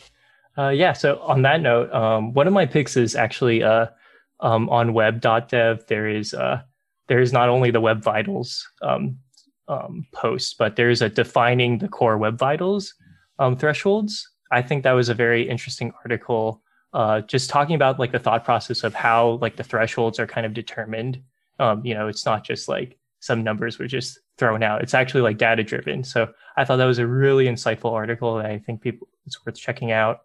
uh, 0.56 0.68
yeah. 0.68 0.92
So 0.92 1.18
on 1.20 1.42
that 1.42 1.62
note, 1.62 1.92
um, 1.92 2.32
one 2.32 2.46
of 2.46 2.52
my 2.52 2.64
picks 2.64 2.96
is 2.96 3.16
actually 3.16 3.64
uh, 3.64 3.86
um, 4.38 4.68
on 4.70 4.92
web.dev. 4.92 5.84
There 5.88 6.08
is 6.08 6.32
uh, 6.32 6.62
there 7.08 7.20
is 7.20 7.32
not 7.32 7.48
only 7.48 7.72
the 7.72 7.80
Web 7.80 8.04
Vitals 8.04 8.68
um, 8.82 9.18
um, 9.68 10.06
post, 10.12 10.56
but 10.58 10.76
there's 10.76 11.02
a 11.02 11.08
defining 11.08 11.78
the 11.78 11.88
core 11.88 12.18
web 12.18 12.38
vitals 12.38 12.94
um, 13.38 13.56
thresholds. 13.56 14.28
I 14.50 14.62
think 14.62 14.84
that 14.84 14.92
was 14.92 15.08
a 15.08 15.14
very 15.14 15.48
interesting 15.48 15.92
article, 16.04 16.62
uh, 16.92 17.22
just 17.22 17.50
talking 17.50 17.74
about 17.74 17.98
like 17.98 18.12
the 18.12 18.18
thought 18.18 18.44
process 18.44 18.84
of 18.84 18.94
how 18.94 19.38
like 19.40 19.56
the 19.56 19.64
thresholds 19.64 20.20
are 20.20 20.26
kind 20.26 20.46
of 20.46 20.54
determined. 20.54 21.20
Um, 21.58 21.84
you 21.84 21.94
know, 21.94 22.08
it's 22.08 22.26
not 22.26 22.44
just 22.44 22.68
like 22.68 22.98
some 23.20 23.42
numbers 23.42 23.78
were 23.78 23.86
just 23.86 24.18
thrown 24.36 24.62
out. 24.62 24.82
It's 24.82 24.94
actually 24.94 25.22
like 25.22 25.38
data 25.38 25.62
driven. 25.62 26.04
So 26.04 26.30
I 26.56 26.64
thought 26.64 26.76
that 26.76 26.84
was 26.84 26.98
a 26.98 27.06
really 27.06 27.46
insightful 27.46 27.92
article 27.92 28.36
that 28.36 28.46
I 28.46 28.58
think 28.58 28.82
people 28.82 29.08
it's 29.26 29.44
worth 29.44 29.56
checking 29.56 29.92
out. 29.92 30.20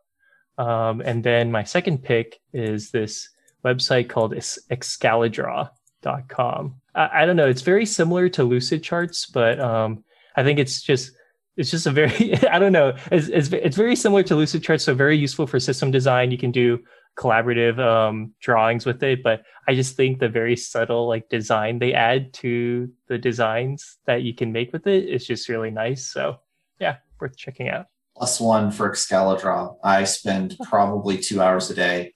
Um, 0.58 1.02
and 1.02 1.24
then 1.24 1.52
my 1.52 1.64
second 1.64 2.04
pick 2.04 2.42
is 2.52 2.92
this 2.92 3.30
website 3.64 4.10
called 4.10 4.34
Excalidraw.com. 4.34 6.79
I, 7.00 7.24
I, 7.24 7.26
don't 7.26 7.38
know. 7.38 7.48
It's 7.48 7.62
very 7.62 7.86
similar 7.86 8.28
to 8.30 8.44
Lucid 8.44 8.84
charts, 8.84 9.26
but 9.26 9.60
um, 9.60 10.04
I 10.36 10.44
think 10.44 10.60
it's 10.60 10.82
just 10.82 11.14
it's 11.56 11.72
just 11.72 11.88
a 11.88 11.92
very 11.92 12.36
I 12.52 12.60
don't 12.60 12.74
know. 12.74 12.94
It's, 13.12 13.28
it's, 13.28 13.52
it's 13.54 13.78
very 13.78 13.96
similar 13.96 14.22
to 14.24 14.36
Lucid 14.36 14.62
charts, 14.62 14.84
so 14.84 14.94
very 14.94 15.18
useful 15.18 15.48
for 15.48 15.60
system 15.60 15.92
design. 15.92 16.32
You 16.32 16.38
can 16.38 16.52
do 16.52 16.80
collaborative 17.18 17.80
um, 17.80 18.34
drawings 18.42 18.86
with 18.86 19.02
it, 19.02 19.24
but 19.24 19.44
I 19.68 19.76
just 19.76 19.96
think 19.96 20.20
the 20.20 20.30
very 20.30 20.56
subtle 20.56 21.08
like 21.08 21.30
design 21.30 21.80
they 21.80 21.94
add 21.94 22.34
to 22.36 22.90
the 23.08 23.18
designs 23.18 23.98
that 24.06 24.24
you 24.24 24.34
can 24.34 24.52
make 24.52 24.74
with 24.74 24.86
it 24.86 25.06
is 25.10 25.26
just 25.26 25.50
really 25.50 25.72
nice. 25.72 26.06
So 26.08 26.38
yeah, 26.80 26.98
worth 27.20 27.38
checking 27.38 27.70
out. 27.70 27.88
Plus 28.16 28.42
one 28.42 28.72
for 28.72 28.92
Excalidraw. 28.92 29.78
I 29.82 30.04
spend 30.04 30.58
probably 30.64 31.18
two 31.18 31.42
hours 31.42 31.70
a 31.70 31.76
day 31.76 32.12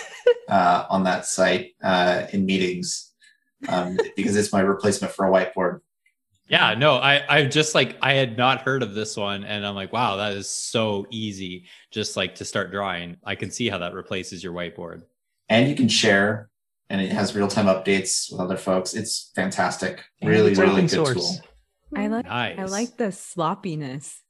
uh, 0.48 0.86
on 0.88 1.02
that 1.04 1.26
site 1.26 1.72
uh, 1.82 2.26
in 2.32 2.46
meetings 2.46 3.07
um, 3.66 3.98
because 4.16 4.36
it's 4.36 4.52
my 4.52 4.60
replacement 4.60 5.12
for 5.12 5.26
a 5.26 5.30
whiteboard. 5.30 5.80
Yeah, 6.48 6.74
no, 6.74 6.94
I 6.94 7.22
I 7.28 7.44
just 7.44 7.74
like 7.74 7.98
I 8.00 8.14
had 8.14 8.38
not 8.38 8.62
heard 8.62 8.82
of 8.82 8.94
this 8.94 9.16
one, 9.16 9.44
and 9.44 9.66
I'm 9.66 9.74
like, 9.74 9.92
wow, 9.92 10.16
that 10.16 10.32
is 10.32 10.48
so 10.48 11.06
easy. 11.10 11.66
Just 11.90 12.16
like 12.16 12.36
to 12.36 12.44
start 12.44 12.70
drawing, 12.70 13.16
I 13.22 13.34
can 13.34 13.50
see 13.50 13.68
how 13.68 13.78
that 13.78 13.92
replaces 13.92 14.42
your 14.42 14.54
whiteboard. 14.54 15.02
And 15.50 15.68
you 15.68 15.74
can 15.74 15.88
share, 15.88 16.48
and 16.88 17.02
it 17.02 17.12
has 17.12 17.34
real 17.34 17.48
time 17.48 17.66
updates 17.66 18.32
with 18.32 18.40
other 18.40 18.56
folks. 18.56 18.94
It's 18.94 19.30
fantastic. 19.34 20.02
Really, 20.22 20.52
it's 20.52 20.60
really 20.60 20.82
good 20.82 20.90
source. 20.90 21.14
tool. 21.14 21.48
I 21.94 22.06
like 22.06 22.24
nice. 22.24 22.58
I 22.58 22.64
like 22.64 22.96
the 22.96 23.12
sloppiness. 23.12 24.22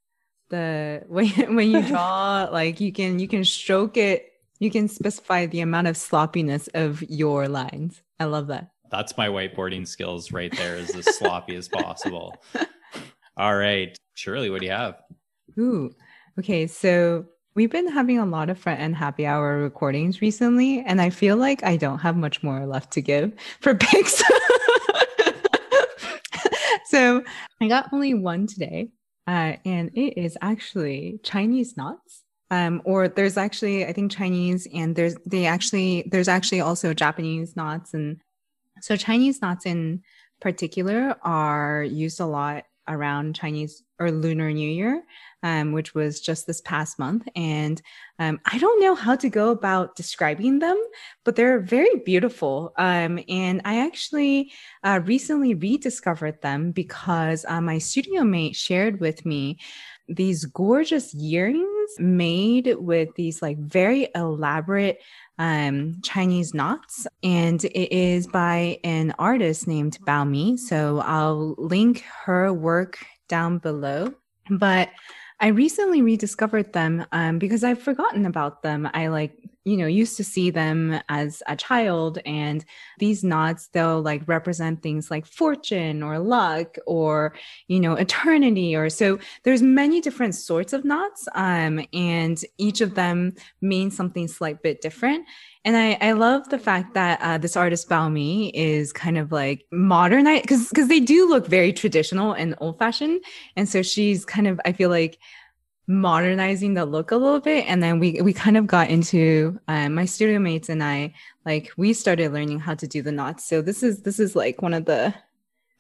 The 0.51 1.05
when 1.07 1.29
when 1.55 1.71
you 1.71 1.83
draw, 1.83 2.49
like 2.51 2.81
you 2.81 2.93
can 2.93 3.21
you 3.21 3.29
can 3.29 3.45
stroke 3.45 3.97
it. 3.97 4.33
You 4.59 4.73
can 4.73 4.89
specify 4.89 5.47
the 5.47 5.61
amount 5.61 5.87
of 5.87 5.97
sloppiness 5.97 6.69
of 6.75 7.01
your 7.03 7.47
lines. 7.47 8.03
I 8.19 8.25
love 8.25 8.49
that 8.49 8.73
that's 8.91 9.17
my 9.17 9.29
whiteboarding 9.29 9.87
skills 9.87 10.33
right 10.33 10.55
there 10.57 10.77
is 10.77 10.95
as 10.95 11.17
sloppy 11.19 11.57
as 11.57 11.69
possible. 11.69 12.35
All 13.37 13.57
right. 13.57 13.97
Shirley, 14.15 14.51
what 14.51 14.61
do 14.61 14.67
you 14.67 14.73
have? 14.73 15.01
Ooh. 15.59 15.93
Okay. 16.39 16.67
So 16.67 17.27
we've 17.55 17.71
been 17.71 17.89
having 17.89 18.19
a 18.19 18.27
lot 18.27 18.51
of 18.51 18.59
front 18.59 18.81
end 18.81 18.97
happy 18.97 19.27
hour 19.27 19.59
recordings 19.59 20.21
recently, 20.21 20.81
and 20.81 21.01
I 21.01 21.11
feel 21.11 21.37
like 21.37 21.65
I 21.65 21.77
don't 21.77 21.99
have 21.99 22.17
much 22.17 22.43
more 22.43 22.67
left 22.67 22.93
to 22.93 23.01
give 23.01 23.33
for 23.61 23.75
picks. 23.81 24.23
so 26.87 27.23
I 27.61 27.69
got 27.69 27.93
only 27.93 28.15
one 28.15 28.47
today, 28.47 28.91
uh, 29.27 29.55
and 29.65 29.91
it 29.95 30.21
is 30.21 30.39
actually 30.41 31.21
Chinese 31.23 31.77
knots. 31.77 32.23
Um, 32.51 32.81
or 32.87 33.09
there's 33.09 33.37
actually 33.37 33.85
I 33.85 33.93
think 33.93 34.11
Chinese 34.11 34.67
and 34.73 34.97
there's 34.97 35.17
they 35.27 35.45
actually 35.45 36.09
there's 36.11 36.29
actually 36.29 36.63
also 36.63 36.95
Japanese 36.95 37.57
knots 37.57 37.93
and 37.93 38.19
so 38.81 38.97
Chinese 38.97 39.43
knots 39.43 39.67
in 39.67 40.03
particular 40.41 41.17
are 41.23 41.83
used 41.83 42.21
a 42.21 42.27
lot 42.27 42.65
around 42.89 43.35
Chinese 43.35 43.83
or 44.01 44.11
Lunar 44.11 44.51
New 44.51 44.69
Year, 44.69 45.03
um, 45.43 45.73
which 45.73 45.95
was 45.95 46.21
just 46.21 46.47
this 46.47 46.61
past 46.63 46.99
month. 46.99 47.29
And 47.37 47.81
um, 48.19 48.41
I 48.47 48.59
don't 48.59 48.81
know 48.81 48.95
how 48.95 49.17
to 49.17 49.29
go 49.29 49.51
about 49.51 49.97
describing 49.97 50.59
them, 50.59 50.81
but 51.25 51.37
they're 51.37 51.61
very 51.61 51.97
beautiful. 52.05 52.73
Um, 52.79 53.21
and 53.29 53.61
I 53.65 53.85
actually 53.85 54.53
uh, 54.85 55.01
recently 55.05 55.55
rediscovered 55.55 56.41
them 56.43 56.73
because 56.73 57.45
uh, 57.49 57.61
my 57.61 57.79
studio 57.79 58.25
mate 58.25 58.57
shared 58.57 59.01
with 59.01 59.27
me 59.27 59.59
these 60.09 60.47
gorgeous 60.47 61.15
earrings 61.15 61.91
made 61.99 62.75
with 62.79 63.11
these 63.17 63.43
like 63.43 63.59
very 63.59 64.09
elaborate 64.15 64.99
um, 65.39 66.01
Chinese 66.03 66.55
knots, 66.55 67.07
and 67.23 67.65
it 67.65 67.95
is 67.95 68.27
by 68.27 68.79
an 68.85 69.15
artist 69.19 69.67
named 69.67 69.99
Bao 70.07 70.29
Mi. 70.29 70.57
So 70.57 71.01
I'll 71.01 71.55
link 71.59 72.05
her 72.25 72.53
work 72.53 72.99
down 73.29 73.59
below. 73.59 74.13
But 74.51 74.91
I 75.41 75.49
recently 75.49 76.03
rediscovered 76.03 76.73
them 76.73 77.07
um, 77.13 77.39
because 77.39 77.63
I've 77.63 77.81
forgotten 77.81 78.27
about 78.27 78.63
them. 78.63 78.89
I 78.93 79.09
like, 79.09 79.48
you 79.69 79.77
know, 79.77 79.87
used 79.87 80.17
to 80.17 80.25
see 80.25 80.51
them 80.51 81.01
as 81.09 81.43
a 81.47 81.57
child, 81.57 82.19
and 82.25 82.65
these 82.99 83.23
knots, 83.23 83.69
they'll 83.69 84.01
like 84.01 84.23
represent 84.27 84.83
things 84.83 85.11
like 85.11 85.27
fortune 85.27 86.03
or 86.03 86.19
luck 86.19 86.77
or, 86.87 87.35
you 87.67 87.81
know, 87.81 87.95
eternity 87.95 88.75
or 88.75 88.89
so. 88.89 89.19
There's 89.45 89.63
many 89.63 90.01
different 90.01 90.35
sorts 90.35 90.73
of 90.73 90.85
knots, 90.85 91.29
um, 91.35 91.75
and 91.93 92.43
each 92.57 92.81
of 92.81 92.95
them 92.95 93.35
means 93.61 93.97
something 93.97 94.27
slight 94.29 94.63
bit 94.63 94.81
different. 94.81 95.27
And 95.65 95.77
I, 95.77 95.99
I 96.01 96.13
love 96.13 96.49
the 96.49 96.59
fact 96.59 96.95
that 96.95 97.21
uh, 97.21 97.37
this 97.37 97.57
artist 97.57 97.91
Baomi 97.91 98.51
is 98.55 98.93
kind 98.93 99.19
of 99.19 99.33
like 99.33 99.67
modern 99.71 100.25
because 100.25 100.69
because 100.71 100.89
they 100.89 101.01
do 101.01 101.29
look 101.29 101.47
very 101.47 101.73
traditional 101.73 102.33
and 102.33 102.55
old 102.59 102.79
fashioned. 102.79 103.23
And 103.57 103.69
so 103.69 103.83
she's 103.83 104.25
kind 104.25 104.47
of, 104.47 104.59
I 104.65 104.73
feel 104.73 104.89
like 104.89 105.19
modernizing 105.89 106.75
the 106.75 106.85
look 106.85 107.11
a 107.11 107.17
little 107.17 107.41
bit. 107.41 107.65
And 107.67 107.83
then 107.83 107.99
we, 107.99 108.21
we 108.21 108.33
kind 108.33 108.57
of 108.57 108.67
got 108.67 108.91
into 108.91 109.59
uh, 109.67 109.89
my 109.89 110.05
studio 110.05 110.39
mates 110.39 110.69
and 110.69 110.85
I, 110.85 111.15
like 111.47 111.73
we 111.77 111.95
started 111.95 112.33
learning 112.33 112.61
how 112.61 112.75
to 112.75 112.87
do 112.87 113.03
the 113.03 113.11
knots. 113.11 113.45
So 113.47 113.63
this 113.63 113.83
is, 113.83 114.03
this 114.03 114.21
is 114.21 114.37
like 114.37 114.63
one 114.63 114.75
of 114.75 114.85
the. 114.85 115.15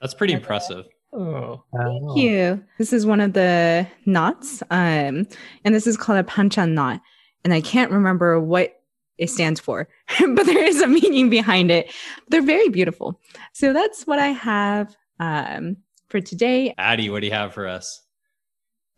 That's 0.00 0.14
pretty 0.14 0.32
impressive. 0.32 0.86
Oh, 1.12 1.62
Thank 1.76 2.16
you. 2.16 2.64
This 2.78 2.92
is 2.92 3.06
one 3.06 3.20
of 3.20 3.34
the 3.34 3.86
knots. 4.06 4.62
Um, 4.70 5.26
and 5.64 5.74
this 5.74 5.86
is 5.86 5.96
called 5.96 6.18
a 6.18 6.24
panchan 6.24 6.72
knot. 6.72 7.00
And 7.44 7.52
I 7.52 7.60
can't 7.60 7.90
remember 7.90 8.40
what 8.40 8.80
it 9.18 9.30
stands 9.30 9.60
for, 9.60 9.88
but 10.20 10.46
there 10.46 10.64
is 10.64 10.80
a 10.80 10.86
meaning 10.86 11.28
behind 11.28 11.70
it. 11.70 11.92
They're 12.28 12.42
very 12.42 12.68
beautiful. 12.68 13.20
So 13.52 13.72
that's 13.72 14.06
what 14.06 14.18
I 14.18 14.28
have 14.28 14.96
um, 15.20 15.76
for 16.08 16.20
today. 16.20 16.74
Addy 16.78 17.10
what 17.10 17.20
do 17.20 17.26
you 17.26 17.32
have 17.32 17.52
for 17.52 17.66
us? 17.66 18.02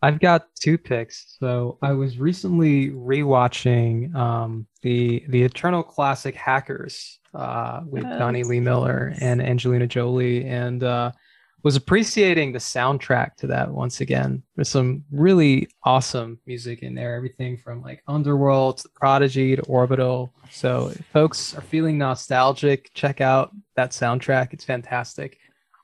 I've 0.03 0.19
got 0.21 0.47
two 0.59 0.79
picks. 0.79 1.37
So 1.39 1.79
I 1.83 1.93
was 1.93 2.19
recently 2.19 2.91
rewatching 2.91 4.15
um, 4.15 4.67
the 4.83 5.25
the 5.29 5.43
Eternal 5.43 5.83
Classic 5.83 6.35
Hackers 6.35 7.19
uh, 7.35 7.81
with 7.87 8.05
Oh. 8.07 8.19
Jonny 8.19 8.43
Lee 8.43 8.61
Miller 8.61 9.13
and 9.21 9.43
Angelina 9.43 9.87
Jolie, 9.87 10.45
and 10.47 10.83
uh, 10.83 11.13
was 11.63 11.77
appreciating 11.77 12.53
the 12.53 12.59
soundtrack 12.59 13.35
to 13.37 13.47
that 13.49 13.71
once 13.71 14.01
again. 14.01 14.43
There's 14.57 14.71
some 14.71 15.05
really 15.13 15.69
awesome 15.85 16.39
music 16.47 16.83
in 16.83 16.95
there, 16.95 17.15
everything 17.15 17.59
from 17.59 17.83
like 17.83 18.03
Underworld 18.09 18.79
to 18.79 18.89
Prodigy 18.95 19.57
to 19.57 19.63
Orbital. 19.65 20.33
So 20.51 20.89
if 20.89 21.05
folks 21.13 21.55
are 21.55 21.61
feeling 21.61 21.99
nostalgic, 21.99 22.91
check 22.95 23.21
out 23.21 23.51
that 23.77 23.91
soundtrack. 23.91 24.55
It's 24.55 24.65
fantastic. 24.65 25.37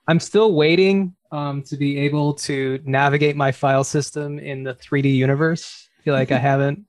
I'm 0.09 0.21
still 0.21 0.55
waiting 0.55 1.15
um, 1.33 1.63
to 1.63 1.77
be 1.77 1.99
able 1.99 2.35
to 2.35 2.81
navigate 2.85 3.37
my 3.37 3.53
file 3.53 3.85
system 3.85 4.39
in 4.39 4.63
the 4.63 4.75
3D 4.75 5.15
universe. 5.15 5.89
I 5.99 6.03
feel 6.03 6.15
like 6.15 6.33
I 6.33 6.39
haven't 6.51 6.85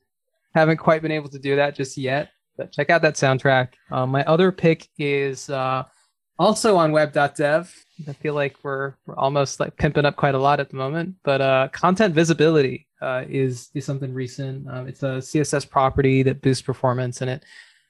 haven't 0.53 0.77
quite 0.77 1.01
been 1.01 1.11
able 1.11 1.29
to 1.29 1.39
do 1.39 1.55
that 1.55 1.75
just 1.75 1.97
yet. 1.97 2.29
But 2.57 2.71
check 2.71 2.89
out 2.89 3.03
that 3.03 3.15
soundtrack. 3.15 3.69
Um, 3.91 4.09
my 4.09 4.23
other 4.23 4.51
pick 4.51 4.87
is 4.97 5.49
uh, 5.49 5.83
also 6.39 6.75
on 6.75 6.91
web.dev. 6.91 7.73
I 8.07 8.13
feel 8.13 8.33
like 8.33 8.55
we're 8.63 8.93
we're 9.05 9.15
almost 9.15 9.59
like 9.59 9.77
pimping 9.77 10.05
up 10.05 10.15
quite 10.15 10.35
a 10.35 10.39
lot 10.39 10.59
at 10.59 10.69
the 10.69 10.75
moment. 10.75 11.15
But 11.23 11.41
uh, 11.41 11.69
content 11.71 12.13
visibility 12.13 12.87
uh, 13.01 13.25
is 13.27 13.69
is 13.73 13.85
something 13.85 14.13
recent. 14.13 14.67
Um, 14.69 14.87
it's 14.87 15.03
a 15.03 15.17
CSS 15.17 15.69
property 15.69 16.23
that 16.23 16.41
boosts 16.41 16.63
performance, 16.63 17.21
and 17.21 17.29
it 17.29 17.43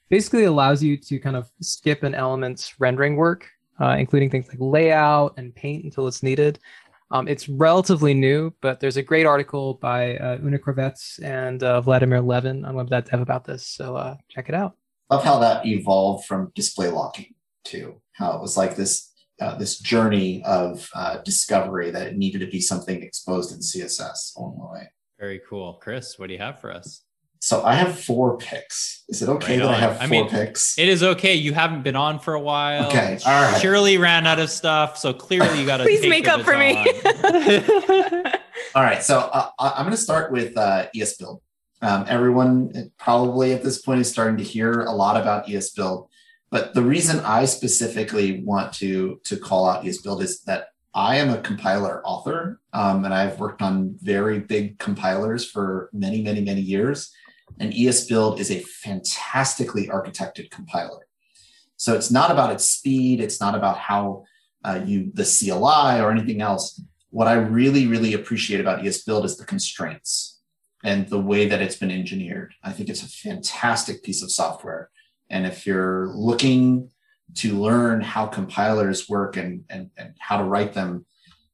basically 0.10 0.46
allows 0.46 0.84
you 0.84 0.98
to 0.98 1.20
kind 1.20 1.36
of 1.36 1.50
skip 1.62 2.04
an 2.04 2.16
element's 2.16 2.80
rendering 2.80 3.16
work, 3.16 3.48
uh, 3.80 3.96
including 4.00 4.30
things 4.30 4.48
like 4.48 4.58
layout 4.60 5.34
and 5.38 5.54
paint 5.56 5.84
until 5.84 6.08
it's 6.08 6.24
needed. 6.24 6.60
Um, 7.10 7.28
it's 7.28 7.48
relatively 7.48 8.14
new, 8.14 8.54
but 8.62 8.80
there's 8.80 8.98
a 8.98 9.02
great 9.04 9.26
article 9.26 9.76
by 9.76 10.18
uh, 10.18 10.40
Una 10.44 10.60
Kravets 10.60 11.24
and 11.24 11.64
uh, 11.64 11.80
Vladimir 11.80 12.22
Levin 12.22 12.66
on 12.66 12.76
web.dev 12.76 13.22
about 13.22 13.46
this. 13.46 13.66
So 13.66 13.96
uh, 13.96 14.18
check 14.30 14.50
it 14.50 14.56
out. 14.56 14.76
Love 15.10 15.24
how 15.24 15.40
that 15.40 15.66
evolved 15.66 16.26
from 16.26 16.52
display 16.54 16.90
locking 16.90 17.34
too. 17.64 18.02
How 18.12 18.34
it 18.34 18.42
was 18.42 18.58
like 18.58 18.76
this 18.76 19.14
uh, 19.40 19.56
this 19.56 19.80
journey 19.80 20.44
of 20.46 20.90
uh, 20.96 21.20
discovery 21.20 21.92
that 21.92 22.08
it 22.08 22.18
needed 22.18 22.40
to 22.40 22.48
be 22.48 22.60
something 22.60 23.04
exposed 23.04 23.54
in 23.54 23.60
CSS 23.60 24.36
along 24.36 24.58
the 24.58 24.66
way. 24.66 24.92
Very 25.20 25.40
cool. 25.48 25.76
Chris, 25.76 26.18
what 26.18 26.28
do 26.28 26.34
you 26.34 26.40
have 26.40 26.60
for 26.60 26.72
us? 26.72 27.04
So 27.40 27.64
I 27.64 27.76
have 27.76 28.00
four 28.00 28.38
picks. 28.38 29.04
Is 29.10 29.22
it 29.22 29.30
okay 29.30 29.60
Right 29.60 29.66
that 29.66 29.76
I 29.76 29.80
have 29.80 29.98
four 29.98 30.04
I 30.04 30.08
mean, 30.08 30.30
picks? 30.30 30.78
It 30.78 30.88
is 30.90 31.04
okay. 31.04 31.36
You 31.36 31.54
haven't 31.54 31.84
been 31.84 31.96
on 31.96 32.20
for 32.20 32.34
a 32.34 32.40
while. 32.40 32.88
Okay, 32.88 33.20
all 33.26 33.52
right. 33.52 33.62
Shirley 33.62 33.98
ran 33.98 34.28
out 34.28 34.40
of 34.40 34.50
stuff, 34.50 34.98
so 34.98 35.14
clearly 35.14 35.60
you 35.60 35.66
got 35.66 35.78
to 35.78 35.84
Please 35.86 36.08
make 36.08 36.28
up 36.28 36.42
for 36.42 36.58
me. 36.58 36.76
All 38.76 38.84
right, 38.84 39.02
so 39.02 39.20
uh, 39.20 39.50
I- 39.58 39.74
I'm 39.78 39.86
going 39.86 39.92
to 39.92 39.98
start 39.98 40.32
with 40.32 40.56
uh, 40.58 40.88
ESBuild. 40.96 41.40
Um, 41.82 42.06
everyone 42.08 42.92
probably 42.98 43.54
at 43.54 43.64
this 43.64 43.82
point 43.82 44.02
is 44.02 44.10
starting 44.10 44.38
to 44.38 44.44
hear 44.44 44.82
a 44.82 44.92
lot 44.92 45.20
about 45.20 45.48
ESBuild, 45.48 46.10
but 46.52 46.74
the 46.74 46.82
reason 46.82 47.20
I 47.22 47.46
specifically 47.46 48.42
want 48.44 48.74
to 48.74 49.20
to 49.26 49.38
call 49.38 49.68
out 49.68 49.84
ESBuild 49.84 50.22
is 50.22 50.42
that 50.42 50.68
I 50.94 51.18
am 51.18 51.30
a 51.30 51.40
compiler 51.40 52.02
author, 52.06 52.60
um, 52.74 53.06
and 53.06 53.14
I've 53.14 53.40
worked 53.40 53.62
on 53.62 53.96
very 54.02 54.40
big 54.40 54.80
compilers 54.80 55.50
for 55.50 55.90
many, 55.94 56.22
many, 56.24 56.42
many 56.42 56.62
years. 56.62 57.12
And 57.60 57.74
ESBuild 57.74 58.40
is 58.40 58.52
a 58.52 58.60
fantastically 58.60 59.88
architected 59.88 60.52
compiler. 60.52 61.08
So 61.78 61.94
it's 61.94 62.12
not 62.12 62.32
about 62.32 62.52
its 62.52 62.66
speed, 62.66 63.20
it's 63.20 63.40
not 63.40 63.56
about 63.56 63.78
how 63.78 64.26
uh, 64.64 64.82
you 64.86 65.12
the 65.14 65.24
CLI 65.24 66.02
or 66.02 66.12
anything 66.12 66.42
else. 66.42 66.82
What 67.10 67.28
I 67.28 67.34
really, 67.34 67.88
really 67.88 68.14
appreciate 68.14 68.60
about 68.60 68.84
ESBuild 68.84 69.26
is 69.26 69.38
the 69.38 69.46
constraints 69.46 70.40
and 70.84 71.08
the 71.08 71.20
way 71.20 71.48
that 71.48 71.62
it's 71.62 71.76
been 71.76 71.92
engineered. 71.92 72.54
I 72.64 72.72
think 72.72 72.90
it's 72.90 73.04
a 73.04 73.08
fantastic 73.08 74.04
piece 74.04 74.22
of 74.22 74.32
software. 74.32 74.90
And 75.30 75.46
if 75.46 75.66
you're 75.66 76.08
looking 76.08 76.90
to 77.36 77.58
learn 77.58 78.02
how 78.02 78.26
compilers 78.28 79.10
work 79.10 79.38
and, 79.38 79.64
and, 79.70 79.90
and 79.98 80.14
how 80.20 80.38
to 80.38 80.44
write 80.44 80.74
them, 80.74 81.06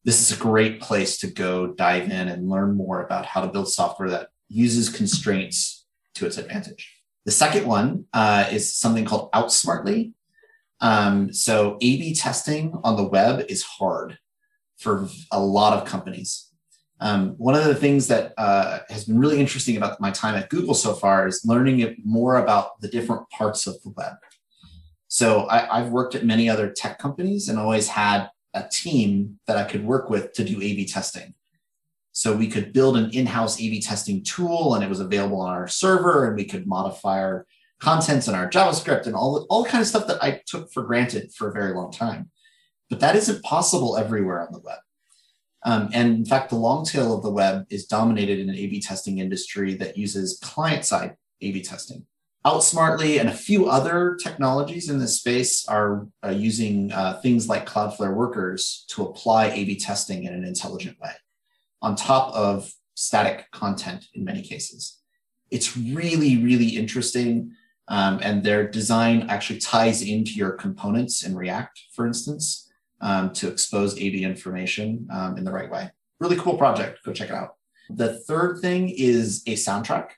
this 0.03 0.19
is 0.19 0.37
a 0.37 0.41
great 0.41 0.81
place 0.81 1.17
to 1.19 1.27
go 1.27 1.67
dive 1.67 2.03
in 2.03 2.27
and 2.27 2.49
learn 2.49 2.75
more 2.75 3.01
about 3.01 3.25
how 3.25 3.41
to 3.41 3.47
build 3.47 3.69
software 3.69 4.09
that 4.09 4.29
uses 4.49 4.89
constraints 4.89 5.82
to 6.15 6.25
its 6.25 6.37
advantage. 6.37 7.01
The 7.25 7.31
second 7.31 7.67
one 7.67 8.05
uh, 8.13 8.47
is 8.51 8.73
something 8.73 9.05
called 9.05 9.31
Outsmartly. 9.31 10.13
Um, 10.81 11.31
so 11.31 11.77
A/B 11.81 12.13
testing 12.15 12.77
on 12.83 12.97
the 12.97 13.07
web 13.07 13.45
is 13.47 13.63
hard 13.63 14.17
for 14.77 15.07
a 15.31 15.39
lot 15.39 15.77
of 15.77 15.87
companies. 15.87 16.49
Um, 16.99 17.35
one 17.37 17.55
of 17.55 17.65
the 17.65 17.75
things 17.75 18.07
that 18.07 18.33
uh, 18.37 18.79
has 18.89 19.05
been 19.05 19.19
really 19.19 19.39
interesting 19.39 19.77
about 19.77 19.99
my 19.99 20.11
time 20.11 20.35
at 20.35 20.49
Google 20.49 20.73
so 20.73 20.93
far 20.93 21.27
is 21.27 21.43
learning 21.45 21.95
more 22.03 22.37
about 22.37 22.79
the 22.81 22.87
different 22.87 23.29
parts 23.29 23.67
of 23.67 23.81
the 23.83 23.89
web. 23.91 24.15
So 25.07 25.41
I, 25.43 25.79
I've 25.79 25.89
worked 25.89 26.15
at 26.15 26.25
many 26.25 26.49
other 26.49 26.71
tech 26.71 26.99
companies 26.99 27.47
and 27.47 27.59
always 27.59 27.87
had 27.87 28.29
a 28.53 28.67
team 28.69 29.39
that 29.47 29.57
I 29.57 29.63
could 29.63 29.85
work 29.85 30.09
with 30.09 30.33
to 30.33 30.43
do 30.43 30.61
A/B 30.61 30.85
testing. 30.85 31.33
So 32.13 32.35
we 32.35 32.47
could 32.47 32.73
build 32.73 32.95
an 32.95 33.09
in-house 33.11 33.59
A/B 33.59 33.81
testing 33.81 34.23
tool, 34.23 34.75
and 34.75 34.83
it 34.83 34.89
was 34.89 34.99
available 34.99 35.41
on 35.41 35.53
our 35.53 35.67
server, 35.67 36.27
and 36.27 36.35
we 36.35 36.45
could 36.45 36.67
modify 36.67 37.19
our 37.19 37.45
contents 37.79 38.27
and 38.27 38.37
our 38.37 38.49
JavaScript 38.49 39.07
and 39.07 39.15
all 39.15 39.45
all 39.49 39.65
kind 39.65 39.81
of 39.81 39.87
stuff 39.87 40.07
that 40.07 40.23
I 40.23 40.41
took 40.45 40.71
for 40.71 40.83
granted 40.83 41.33
for 41.33 41.49
a 41.49 41.53
very 41.53 41.73
long 41.73 41.91
time. 41.91 42.29
But 42.89 42.99
that 43.01 43.15
isn't 43.15 43.43
possible 43.43 43.97
everywhere 43.97 44.41
on 44.41 44.53
the 44.53 44.59
web. 44.59 44.79
Um, 45.65 45.89
and 45.93 46.15
in 46.15 46.25
fact, 46.25 46.49
the 46.49 46.55
long 46.55 46.85
tail 46.85 47.15
of 47.15 47.23
the 47.23 47.31
web 47.31 47.65
is 47.69 47.85
dominated 47.85 48.39
in 48.39 48.49
an 48.49 48.55
A/B 48.55 48.79
testing 48.81 49.17
industry 49.17 49.73
that 49.75 49.97
uses 49.97 50.39
client-side 50.43 51.15
A/B 51.41 51.63
testing. 51.63 52.05
Outsmartly 52.45 53.19
and 53.19 53.29
a 53.29 53.33
few 53.33 53.69
other 53.69 54.17
technologies 54.21 54.89
in 54.89 54.99
this 54.99 55.17
space 55.17 55.65
are 55.67 56.07
uh, 56.23 56.29
using 56.29 56.91
uh, 56.91 57.19
things 57.21 57.47
like 57.47 57.65
Cloudflare 57.65 58.13
workers 58.13 58.85
to 58.89 59.03
apply 59.03 59.47
A/B 59.47 59.77
testing 59.77 60.25
in 60.25 60.33
an 60.33 60.43
intelligent 60.43 60.99
way, 60.99 61.11
on 61.83 61.95
top 61.95 62.33
of 62.33 62.73
static 62.95 63.51
content 63.51 64.07
in 64.15 64.23
many 64.23 64.41
cases. 64.41 65.01
It's 65.51 65.77
really, 65.77 66.37
really 66.37 66.69
interesting, 66.69 67.51
um, 67.89 68.19
and 68.23 68.43
their 68.43 68.67
design 68.67 69.27
actually 69.29 69.59
ties 69.59 70.01
into 70.01 70.31
your 70.31 70.53
components 70.53 71.23
in 71.23 71.35
React, 71.35 71.79
for 71.93 72.07
instance, 72.07 72.71
um, 73.01 73.33
to 73.33 73.49
expose 73.49 73.93
A/B 73.95 74.23
information 74.23 75.07
um, 75.11 75.37
in 75.37 75.43
the 75.43 75.51
right 75.51 75.69
way. 75.69 75.91
Really 76.19 76.37
cool 76.37 76.57
project. 76.57 77.03
Go 77.03 77.13
check 77.13 77.29
it 77.29 77.35
out. 77.35 77.55
The 77.89 78.19
third 78.21 78.59
thing 78.61 78.89
is 78.89 79.43
a 79.45 79.53
soundtrack. 79.53 80.11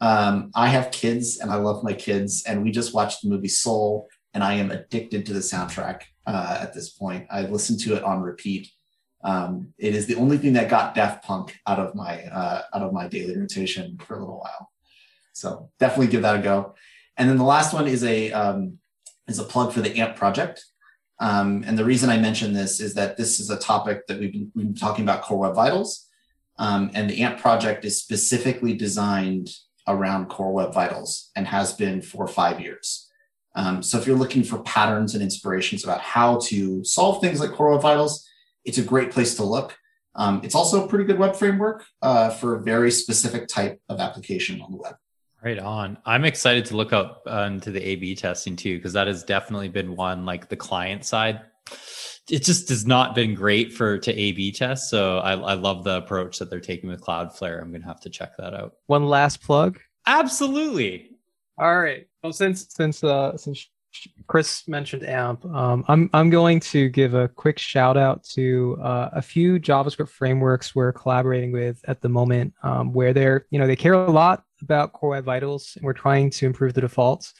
Um, 0.00 0.50
I 0.54 0.68
have 0.68 0.90
kids 0.90 1.38
and 1.38 1.50
I 1.50 1.56
love 1.56 1.84
my 1.84 1.92
kids, 1.94 2.42
and 2.46 2.62
we 2.62 2.72
just 2.72 2.92
watched 2.92 3.22
the 3.22 3.28
movie 3.28 3.48
Soul, 3.48 4.08
and 4.34 4.42
I 4.42 4.54
am 4.54 4.72
addicted 4.72 5.24
to 5.26 5.32
the 5.32 5.38
soundtrack 5.38 6.02
uh, 6.26 6.58
at 6.60 6.74
this 6.74 6.90
point. 6.90 7.26
I 7.30 7.42
listen 7.42 7.78
to 7.78 7.94
it 7.94 8.02
on 8.02 8.20
repeat. 8.20 8.68
Um, 9.24 9.72
it 9.78 9.94
is 9.94 10.06
the 10.06 10.16
only 10.16 10.38
thing 10.38 10.52
that 10.52 10.68
got 10.68 10.94
Daft 10.94 11.24
Punk 11.24 11.58
out 11.66 11.80
of 11.80 11.94
my 11.94 12.22
uh, 12.24 12.62
out 12.74 12.82
of 12.82 12.92
my 12.92 13.08
daily 13.08 13.36
rotation 13.36 13.98
for 13.98 14.16
a 14.16 14.20
little 14.20 14.38
while. 14.38 14.70
So 15.32 15.70
definitely 15.80 16.08
give 16.08 16.22
that 16.22 16.36
a 16.36 16.42
go. 16.42 16.74
And 17.16 17.28
then 17.28 17.38
the 17.38 17.44
last 17.44 17.72
one 17.72 17.88
is 17.88 18.04
a 18.04 18.32
um, 18.32 18.78
is 19.26 19.38
a 19.38 19.44
plug 19.44 19.72
for 19.72 19.80
the 19.80 19.98
AMP 19.98 20.16
project. 20.16 20.64
Um, 21.20 21.64
and 21.66 21.78
the 21.78 21.84
reason 21.84 22.10
I 22.10 22.18
mention 22.18 22.52
this 22.52 22.80
is 22.80 22.94
that 22.94 23.16
this 23.16 23.40
is 23.40 23.48
a 23.48 23.58
topic 23.58 24.06
that 24.08 24.18
we've 24.18 24.32
been, 24.32 24.52
we've 24.54 24.66
been 24.66 24.74
talking 24.74 25.04
about 25.04 25.22
Core 25.22 25.38
Web 25.38 25.54
Vitals. 25.54 26.08
Um, 26.58 26.90
and 26.94 27.08
the 27.08 27.22
AMP 27.22 27.40
project 27.40 27.84
is 27.84 28.00
specifically 28.00 28.74
designed 28.74 29.50
around 29.86 30.28
Core 30.28 30.52
Web 30.52 30.72
Vitals 30.72 31.30
and 31.36 31.46
has 31.46 31.72
been 31.72 32.02
for 32.02 32.26
five 32.26 32.60
years. 32.60 33.10
Um, 33.56 33.82
so 33.82 33.98
if 33.98 34.06
you're 34.06 34.18
looking 34.18 34.42
for 34.42 34.58
patterns 34.62 35.14
and 35.14 35.22
inspirations 35.22 35.84
about 35.84 36.00
how 36.00 36.38
to 36.44 36.82
solve 36.84 37.20
things 37.20 37.40
like 37.40 37.52
Core 37.52 37.72
Web 37.72 37.82
Vitals, 37.82 38.28
it's 38.64 38.78
a 38.78 38.82
great 38.82 39.10
place 39.10 39.34
to 39.36 39.44
look. 39.44 39.76
Um, 40.16 40.40
it's 40.44 40.54
also 40.54 40.84
a 40.84 40.88
pretty 40.88 41.04
good 41.04 41.18
web 41.18 41.34
framework 41.36 41.84
uh, 42.02 42.30
for 42.30 42.54
a 42.54 42.62
very 42.62 42.90
specific 42.90 43.48
type 43.48 43.80
of 43.88 43.98
application 44.00 44.60
on 44.60 44.70
the 44.70 44.78
web. 44.78 44.94
Right 45.42 45.58
on. 45.58 45.98
I'm 46.06 46.24
excited 46.24 46.64
to 46.66 46.76
look 46.76 46.92
up 46.92 47.22
uh, 47.26 47.48
into 47.52 47.70
the 47.70 47.86
A/B 47.86 48.14
testing 48.14 48.56
too, 48.56 48.78
because 48.78 48.94
that 48.94 49.08
has 49.08 49.24
definitely 49.24 49.68
been 49.68 49.94
one 49.94 50.24
like 50.24 50.48
the 50.48 50.56
client 50.56 51.04
side. 51.04 51.40
It 52.30 52.42
just 52.42 52.70
has 52.70 52.86
not 52.86 53.14
been 53.14 53.34
great 53.34 53.74
for 53.74 53.98
to 53.98 54.12
A/B 54.12 54.52
test. 54.52 54.88
So 54.88 55.18
I, 55.18 55.32
I 55.32 55.54
love 55.54 55.84
the 55.84 55.98
approach 55.98 56.38
that 56.38 56.48
they're 56.48 56.60
taking 56.60 56.88
with 56.88 57.02
Cloudflare. 57.02 57.60
I'm 57.60 57.72
gonna 57.72 57.84
have 57.84 58.00
to 58.00 58.10
check 58.10 58.36
that 58.38 58.54
out. 58.54 58.76
One 58.86 59.04
last 59.04 59.42
plug. 59.42 59.78
Absolutely. 60.06 61.10
All 61.58 61.78
right. 61.78 62.06
Well, 62.22 62.32
since 62.32 62.66
since 62.70 63.04
uh, 63.04 63.36
since 63.36 63.68
Chris 64.26 64.66
mentioned 64.66 65.04
AMP, 65.04 65.44
um, 65.46 65.84
I'm 65.88 66.10
I'm 66.12 66.30
going 66.30 66.60
to 66.60 66.88
give 66.88 67.14
a 67.14 67.28
quick 67.28 67.58
shout 67.58 67.96
out 67.96 68.24
to 68.34 68.78
uh, 68.82 69.10
a 69.12 69.22
few 69.22 69.58
JavaScript 69.58 70.08
frameworks 70.08 70.74
we're 70.74 70.92
collaborating 70.92 71.52
with 71.52 71.80
at 71.86 72.00
the 72.00 72.08
moment, 72.08 72.54
um, 72.62 72.92
where 72.92 73.12
they're 73.12 73.46
you 73.50 73.58
know 73.58 73.66
they 73.66 73.76
care 73.76 73.92
a 73.94 74.10
lot 74.10 74.44
about 74.62 74.92
Core 74.92 75.10
Web 75.10 75.24
Vitals, 75.24 75.72
and 75.76 75.84
we're 75.84 75.92
trying 75.92 76.30
to 76.30 76.46
improve 76.46 76.74
the 76.74 76.80
defaults. 76.80 77.34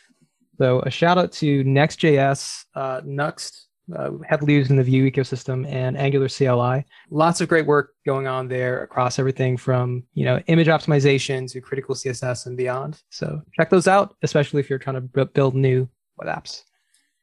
So 0.58 0.80
a 0.80 0.90
shout 0.90 1.18
out 1.18 1.32
to 1.32 1.64
Next.js, 1.64 2.64
uh, 2.76 3.00
Nuxt, 3.00 3.64
uh, 3.96 4.12
heavily 4.26 4.54
used 4.54 4.70
in 4.70 4.76
the 4.76 4.84
Vue 4.84 5.10
ecosystem, 5.10 5.66
and 5.66 5.96
Angular 5.96 6.28
CLI. 6.28 6.84
Lots 7.10 7.40
of 7.40 7.48
great 7.48 7.66
work 7.66 7.94
going 8.06 8.26
on 8.26 8.48
there 8.48 8.82
across 8.82 9.18
everything 9.18 9.56
from 9.56 10.04
you 10.14 10.24
know 10.24 10.40
image 10.46 10.68
optimization 10.68 11.50
to 11.50 11.60
critical 11.60 11.94
CSS 11.94 12.46
and 12.46 12.56
beyond. 12.56 13.02
So 13.10 13.42
check 13.54 13.70
those 13.70 13.88
out, 13.88 14.16
especially 14.22 14.60
if 14.60 14.70
you're 14.70 14.78
trying 14.78 14.96
to 14.96 15.00
b- 15.00 15.30
build 15.32 15.54
new 15.54 15.88
web 16.16 16.36
apps. 16.36 16.62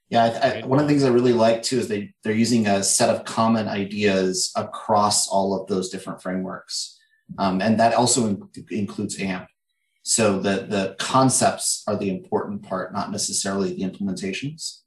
Yeah, 0.09 0.25
I, 0.25 0.59
I, 0.59 0.65
one 0.65 0.79
of 0.79 0.85
the 0.85 0.89
things 0.91 1.05
I 1.05 1.09
really 1.09 1.33
like 1.33 1.63
too 1.63 1.79
is 1.79 1.87
they 1.87 2.13
they're 2.23 2.33
using 2.33 2.67
a 2.67 2.83
set 2.83 3.09
of 3.09 3.23
common 3.23 3.67
ideas 3.67 4.51
across 4.55 5.27
all 5.27 5.59
of 5.59 5.67
those 5.67 5.89
different 5.89 6.21
frameworks, 6.21 6.99
um, 7.37 7.61
and 7.61 7.79
that 7.79 7.93
also 7.93 8.27
in, 8.27 8.49
includes 8.71 9.19
AMP. 9.19 9.47
So 10.03 10.39
the, 10.39 10.65
the 10.67 10.95
concepts 10.99 11.83
are 11.87 11.95
the 11.95 12.09
important 12.09 12.63
part, 12.63 12.91
not 12.91 13.11
necessarily 13.11 13.75
the 13.75 13.83
implementations. 13.83 14.79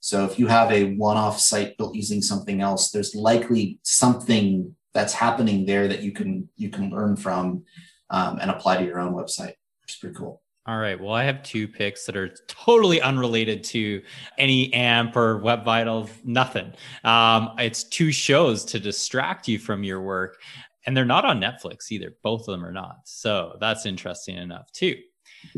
So 0.00 0.24
if 0.24 0.38
you 0.38 0.46
have 0.46 0.70
a 0.72 0.94
one-off 0.94 1.38
site 1.40 1.76
built 1.76 1.94
using 1.94 2.22
something 2.22 2.60
else, 2.60 2.90
there's 2.90 3.14
likely 3.14 3.78
something 3.82 4.74
that's 4.94 5.14
happening 5.14 5.64
there 5.64 5.88
that 5.88 6.02
you 6.02 6.12
can 6.12 6.48
you 6.56 6.70
can 6.70 6.90
learn 6.90 7.16
from 7.16 7.64
um, 8.10 8.38
and 8.40 8.50
apply 8.50 8.78
to 8.78 8.84
your 8.84 9.00
own 9.00 9.14
website, 9.14 9.54
which 9.82 9.90
is 9.90 9.96
pretty 9.96 10.16
cool. 10.16 10.41
All 10.66 10.78
right. 10.78 11.00
Well, 11.00 11.12
I 11.12 11.24
have 11.24 11.42
two 11.42 11.66
picks 11.66 12.06
that 12.06 12.16
are 12.16 12.28
totally 12.46 13.00
unrelated 13.00 13.64
to 13.64 14.00
any 14.38 14.72
AMP 14.72 15.16
or 15.16 15.38
Web 15.38 15.64
Vital, 15.64 16.08
nothing. 16.24 16.72
Um, 17.02 17.50
it's 17.58 17.82
two 17.82 18.12
shows 18.12 18.64
to 18.66 18.78
distract 18.78 19.48
you 19.48 19.58
from 19.58 19.82
your 19.82 20.00
work 20.00 20.38
and 20.86 20.96
they're 20.96 21.04
not 21.04 21.24
on 21.24 21.40
Netflix 21.40 21.90
either. 21.90 22.16
Both 22.22 22.42
of 22.42 22.52
them 22.52 22.64
are 22.64 22.72
not. 22.72 23.00
So 23.04 23.56
that's 23.60 23.86
interesting 23.86 24.36
enough 24.36 24.70
too. 24.72 24.96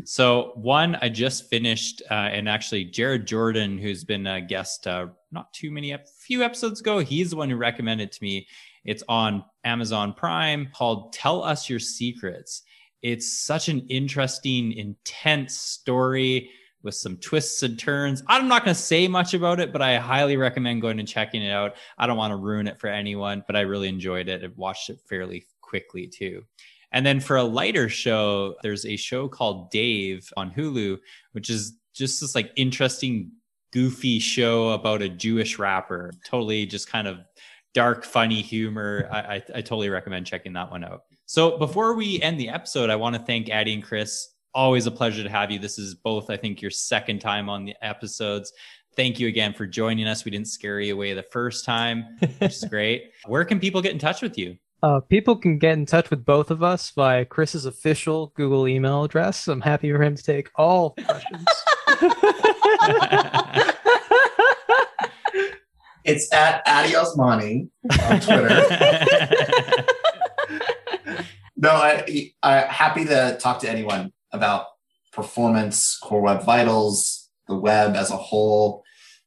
So 0.03 0.51
one 0.55 0.95
I 1.01 1.09
just 1.09 1.49
finished, 1.49 2.01
uh, 2.09 2.13
and 2.13 2.49
actually 2.49 2.85
Jared 2.85 3.27
Jordan, 3.27 3.77
who's 3.77 4.03
been 4.03 4.25
a 4.25 4.41
guest 4.41 4.87
uh, 4.87 5.07
not 5.31 5.53
too 5.53 5.69
many, 5.69 5.91
a 5.91 6.01
few 6.19 6.43
episodes 6.43 6.79
ago, 6.79 6.99
he's 6.99 7.29
the 7.29 7.35
one 7.35 7.49
who 7.49 7.55
recommended 7.55 8.11
to 8.11 8.23
me. 8.23 8.47
It's 8.83 9.03
on 9.07 9.43
Amazon 9.63 10.13
Prime 10.13 10.69
called 10.73 11.13
"Tell 11.13 11.43
Us 11.43 11.69
Your 11.69 11.79
Secrets." 11.79 12.63
It's 13.05 13.31
such 13.31 13.69
an 13.69 13.85
interesting, 13.87 14.71
intense 14.71 15.55
story 15.55 16.49
with 16.81 16.95
some 16.95 17.17
twists 17.17 17.61
and 17.61 17.77
turns. 17.77 18.23
I'm 18.25 18.47
not 18.47 18.65
going 18.65 18.73
to 18.73 18.81
say 18.81 19.07
much 19.07 19.35
about 19.35 19.59
it, 19.59 19.71
but 19.71 19.83
I 19.83 19.97
highly 19.97 20.37
recommend 20.37 20.81
going 20.81 20.97
and 20.97 21.07
checking 21.07 21.43
it 21.43 21.51
out. 21.51 21.75
I 21.99 22.07
don't 22.07 22.17
want 22.17 22.31
to 22.31 22.37
ruin 22.37 22.65
it 22.65 22.79
for 22.79 22.87
anyone, 22.87 23.43
but 23.45 23.55
I 23.55 23.61
really 23.61 23.89
enjoyed 23.89 24.27
it. 24.27 24.43
I've 24.43 24.57
watched 24.57 24.89
it 24.89 24.97
fairly 25.07 25.45
quickly 25.61 26.07
too. 26.07 26.45
And 26.93 27.05
then 27.05 27.19
for 27.19 27.35
a 27.35 27.43
lighter 27.43 27.89
show, 27.89 28.55
there's 28.63 28.87
a 28.87 28.95
show 28.95 29.27
called 29.27 29.69
Dave 29.69 30.27
on 30.35 30.49
Hulu, 30.49 30.97
which 31.33 31.51
is 31.51 31.77
just 31.93 32.21
this 32.21 32.33
like 32.33 32.53
interesting, 32.55 33.33
goofy 33.71 34.17
show 34.17 34.69
about 34.69 35.03
a 35.03 35.09
Jewish 35.09 35.59
rapper. 35.59 36.11
Totally 36.25 36.65
just 36.65 36.89
kind 36.89 37.07
of 37.07 37.19
dark, 37.75 38.03
funny 38.03 38.41
humor. 38.41 39.07
I, 39.11 39.19
I, 39.19 39.35
I 39.35 39.61
totally 39.61 39.89
recommend 39.89 40.25
checking 40.25 40.53
that 40.53 40.71
one 40.71 40.83
out. 40.83 41.03
So 41.27 41.57
before 41.57 41.95
we 41.95 42.21
end 42.21 42.39
the 42.39 42.49
episode, 42.49 42.89
I 42.89 42.95
want 42.95 43.15
to 43.15 43.21
thank 43.21 43.49
Addy 43.49 43.73
and 43.73 43.83
Chris 43.83 44.29
always 44.53 44.85
a 44.85 44.91
pleasure 44.91 45.23
to 45.23 45.29
have 45.29 45.51
you. 45.51 45.59
This 45.59 45.77
is 45.77 45.95
both, 45.95 46.29
I 46.29 46.37
think, 46.37 46.61
your 46.61 46.71
second 46.71 47.19
time 47.19 47.49
on 47.49 47.65
the 47.65 47.75
episodes. 47.81 48.53
Thank 48.95 49.19
you 49.19 49.27
again 49.27 49.53
for 49.53 49.67
joining 49.67 50.07
us. 50.07 50.23
We 50.23 50.31
didn't 50.31 50.47
scare 50.47 50.79
you 50.79 50.93
away 50.93 51.13
the 51.13 51.23
first 51.23 51.65
time, 51.65 52.05
which 52.39 52.53
is 52.53 52.63
great. 52.69 53.11
Where 53.25 53.43
can 53.43 53.59
people 53.59 53.81
get 53.81 53.91
in 53.91 53.99
touch 53.99 54.21
with 54.21 54.37
you? 54.37 54.55
Uh, 54.81 55.01
people 55.01 55.35
can 55.35 55.57
get 55.57 55.73
in 55.73 55.85
touch 55.85 56.09
with 56.09 56.23
both 56.23 56.51
of 56.51 56.63
us 56.63 56.91
via 56.91 57.25
Chris's 57.25 57.65
official 57.65 58.31
Google 58.35 58.67
email 58.67 59.03
address. 59.03 59.47
I'm 59.47 59.61
happy 59.61 59.91
for 59.91 60.01
him 60.01 60.15
to 60.15 60.23
take 60.23 60.49
all 60.55 60.91
questions. 60.91 61.45
it's 66.05 66.31
at 66.31 66.61
Addy 66.65 66.93
Osmani 66.93 67.67
on 68.09 68.21
Twitter. 68.21 69.85
no, 71.57 71.69
I, 71.69 72.31
I 72.43 72.59
happy 72.61 73.05
to 73.05 73.37
talk 73.39 73.59
to 73.61 73.69
anyone 73.69 74.11
about 74.31 74.67
performance, 75.11 75.97
core 75.97 76.21
web 76.21 76.43
vitals, 76.43 77.29
the 77.47 77.55
web 77.55 77.95
as 77.95 78.11
a 78.11 78.17
whole. 78.17 78.83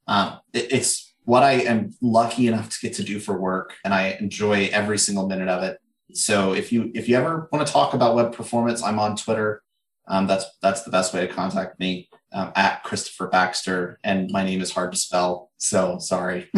Um, 0.07 0.39
it, 0.53 0.72
it's 0.72 1.14
what 1.24 1.43
I 1.43 1.53
am 1.53 1.95
lucky 2.01 2.47
enough 2.47 2.70
to 2.70 2.79
get 2.81 2.95
to 2.95 3.03
do 3.03 3.18
for 3.18 3.39
work, 3.39 3.74
and 3.85 3.93
I 3.95 4.16
enjoy 4.20 4.68
every 4.72 4.99
single 4.99 5.26
minute 5.26 5.49
of 5.49 5.62
it. 5.62 5.79
So 6.12 6.55
if 6.55 6.72
you 6.72 6.91
if 6.95 7.09
you 7.09 7.16
ever 7.16 7.49
want 7.53 7.66
to 7.66 7.72
talk 7.72 7.95
about 7.95 8.14
web 8.14 8.33
performance, 8.33 8.83
I'm 8.83 8.99
on 8.99 9.16
Twitter. 9.16 9.62
Um, 10.07 10.26
that's 10.26 10.47
that's 10.62 10.83
the 10.83 10.91
best 10.91 11.12
way 11.12 11.26
to 11.26 11.33
contact 11.33 11.79
me 11.79 12.09
um, 12.33 12.53
at 12.57 12.85
Kristofer 12.85 13.31
Baxter, 13.31 13.99
and 14.05 14.31
my 14.31 14.43
name 14.43 14.61
is 14.61 14.72
hard 14.72 14.93
to 14.93 14.99
spell, 14.99 15.47
so 15.59 15.98
sorry. 15.98 16.48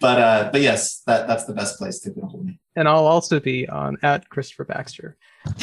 but 0.00 0.20
uh, 0.20 0.50
but 0.52 0.60
yes, 0.60 1.02
that 1.06 1.26
that's 1.26 1.44
the 1.44 1.54
best 1.54 1.78
place 1.78 2.00
to 2.00 2.10
get 2.10 2.22
a 2.22 2.26
hold 2.26 2.42
of 2.42 2.46
me. 2.46 2.60
And 2.76 2.86
I'll 2.86 3.06
also 3.06 3.40
be 3.40 3.68
on 3.68 3.96
at 4.02 4.28
Kristofer 4.28 4.66
Baxter. 4.66 5.16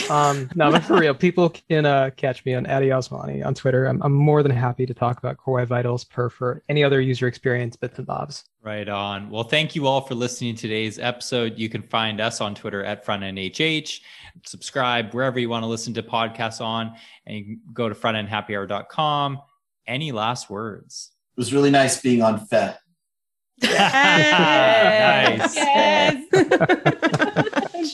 Um, 0.10 0.50
no, 0.56 0.72
but 0.72 0.84
for 0.84 0.98
real, 0.98 1.14
people 1.14 1.50
can 1.50 1.86
uh, 1.86 2.10
catch 2.16 2.44
me 2.46 2.56
on 2.56 2.66
Addy 2.66 2.88
Osmani 2.88 3.46
on 3.46 3.54
Twitter. 3.54 3.86
I'm, 3.86 4.02
I'm 4.02 4.14
more 4.14 4.42
than 4.42 4.52
happy 4.52 4.86
to 4.86 4.94
talk 4.94 5.20
about 5.20 5.38
Core 5.38 5.56
Web 5.56 5.68
Vitals 5.68 6.04
per 6.06 6.30
for 6.30 6.64
any 6.70 6.84
other 6.84 7.02
user 7.02 7.28
experience 7.28 7.76
bits 7.76 7.98
and 7.98 8.08
bobs. 8.08 8.46
Right 8.62 8.88
on. 8.88 9.30
Well, 9.30 9.44
thank 9.44 9.76
you 9.76 9.86
all 9.86 10.02
for 10.02 10.16
listening 10.16 10.56
to 10.56 10.62
today's 10.62 10.98
episode. 10.98 11.58
You 11.58 11.70
can 11.70 11.84
find 11.84 12.20
us 12.20 12.42
on 12.42 12.56
Twitter 12.56 12.84
at 12.84 13.06
FrontEndHH. 13.06 14.00
Subscribe 14.46 15.14
wherever 15.14 15.40
you 15.40 15.50
want 15.50 15.64
to 15.64 15.68
listen 15.68 15.94
to 15.94 16.04
podcasts 16.04 16.62
on, 16.62 16.96
and 17.28 17.38
you 17.38 17.44
can 17.44 17.60
go 17.74 17.90
to 17.90 17.96
frontendhappyhour.com. 17.96 19.40
Any 19.86 20.12
last 20.12 20.50
words? 20.50 21.13
It 21.34 21.38
was 21.38 21.52
really 21.52 21.72
nice 21.72 22.00
being 22.00 22.22
on 22.22 22.46
FE. 22.46 22.56
nice. 23.64 25.56
Yes. 25.56 26.26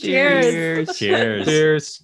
Cheers. 0.00 0.96
Cheers. 0.98 1.46
Cheers. 1.46 2.02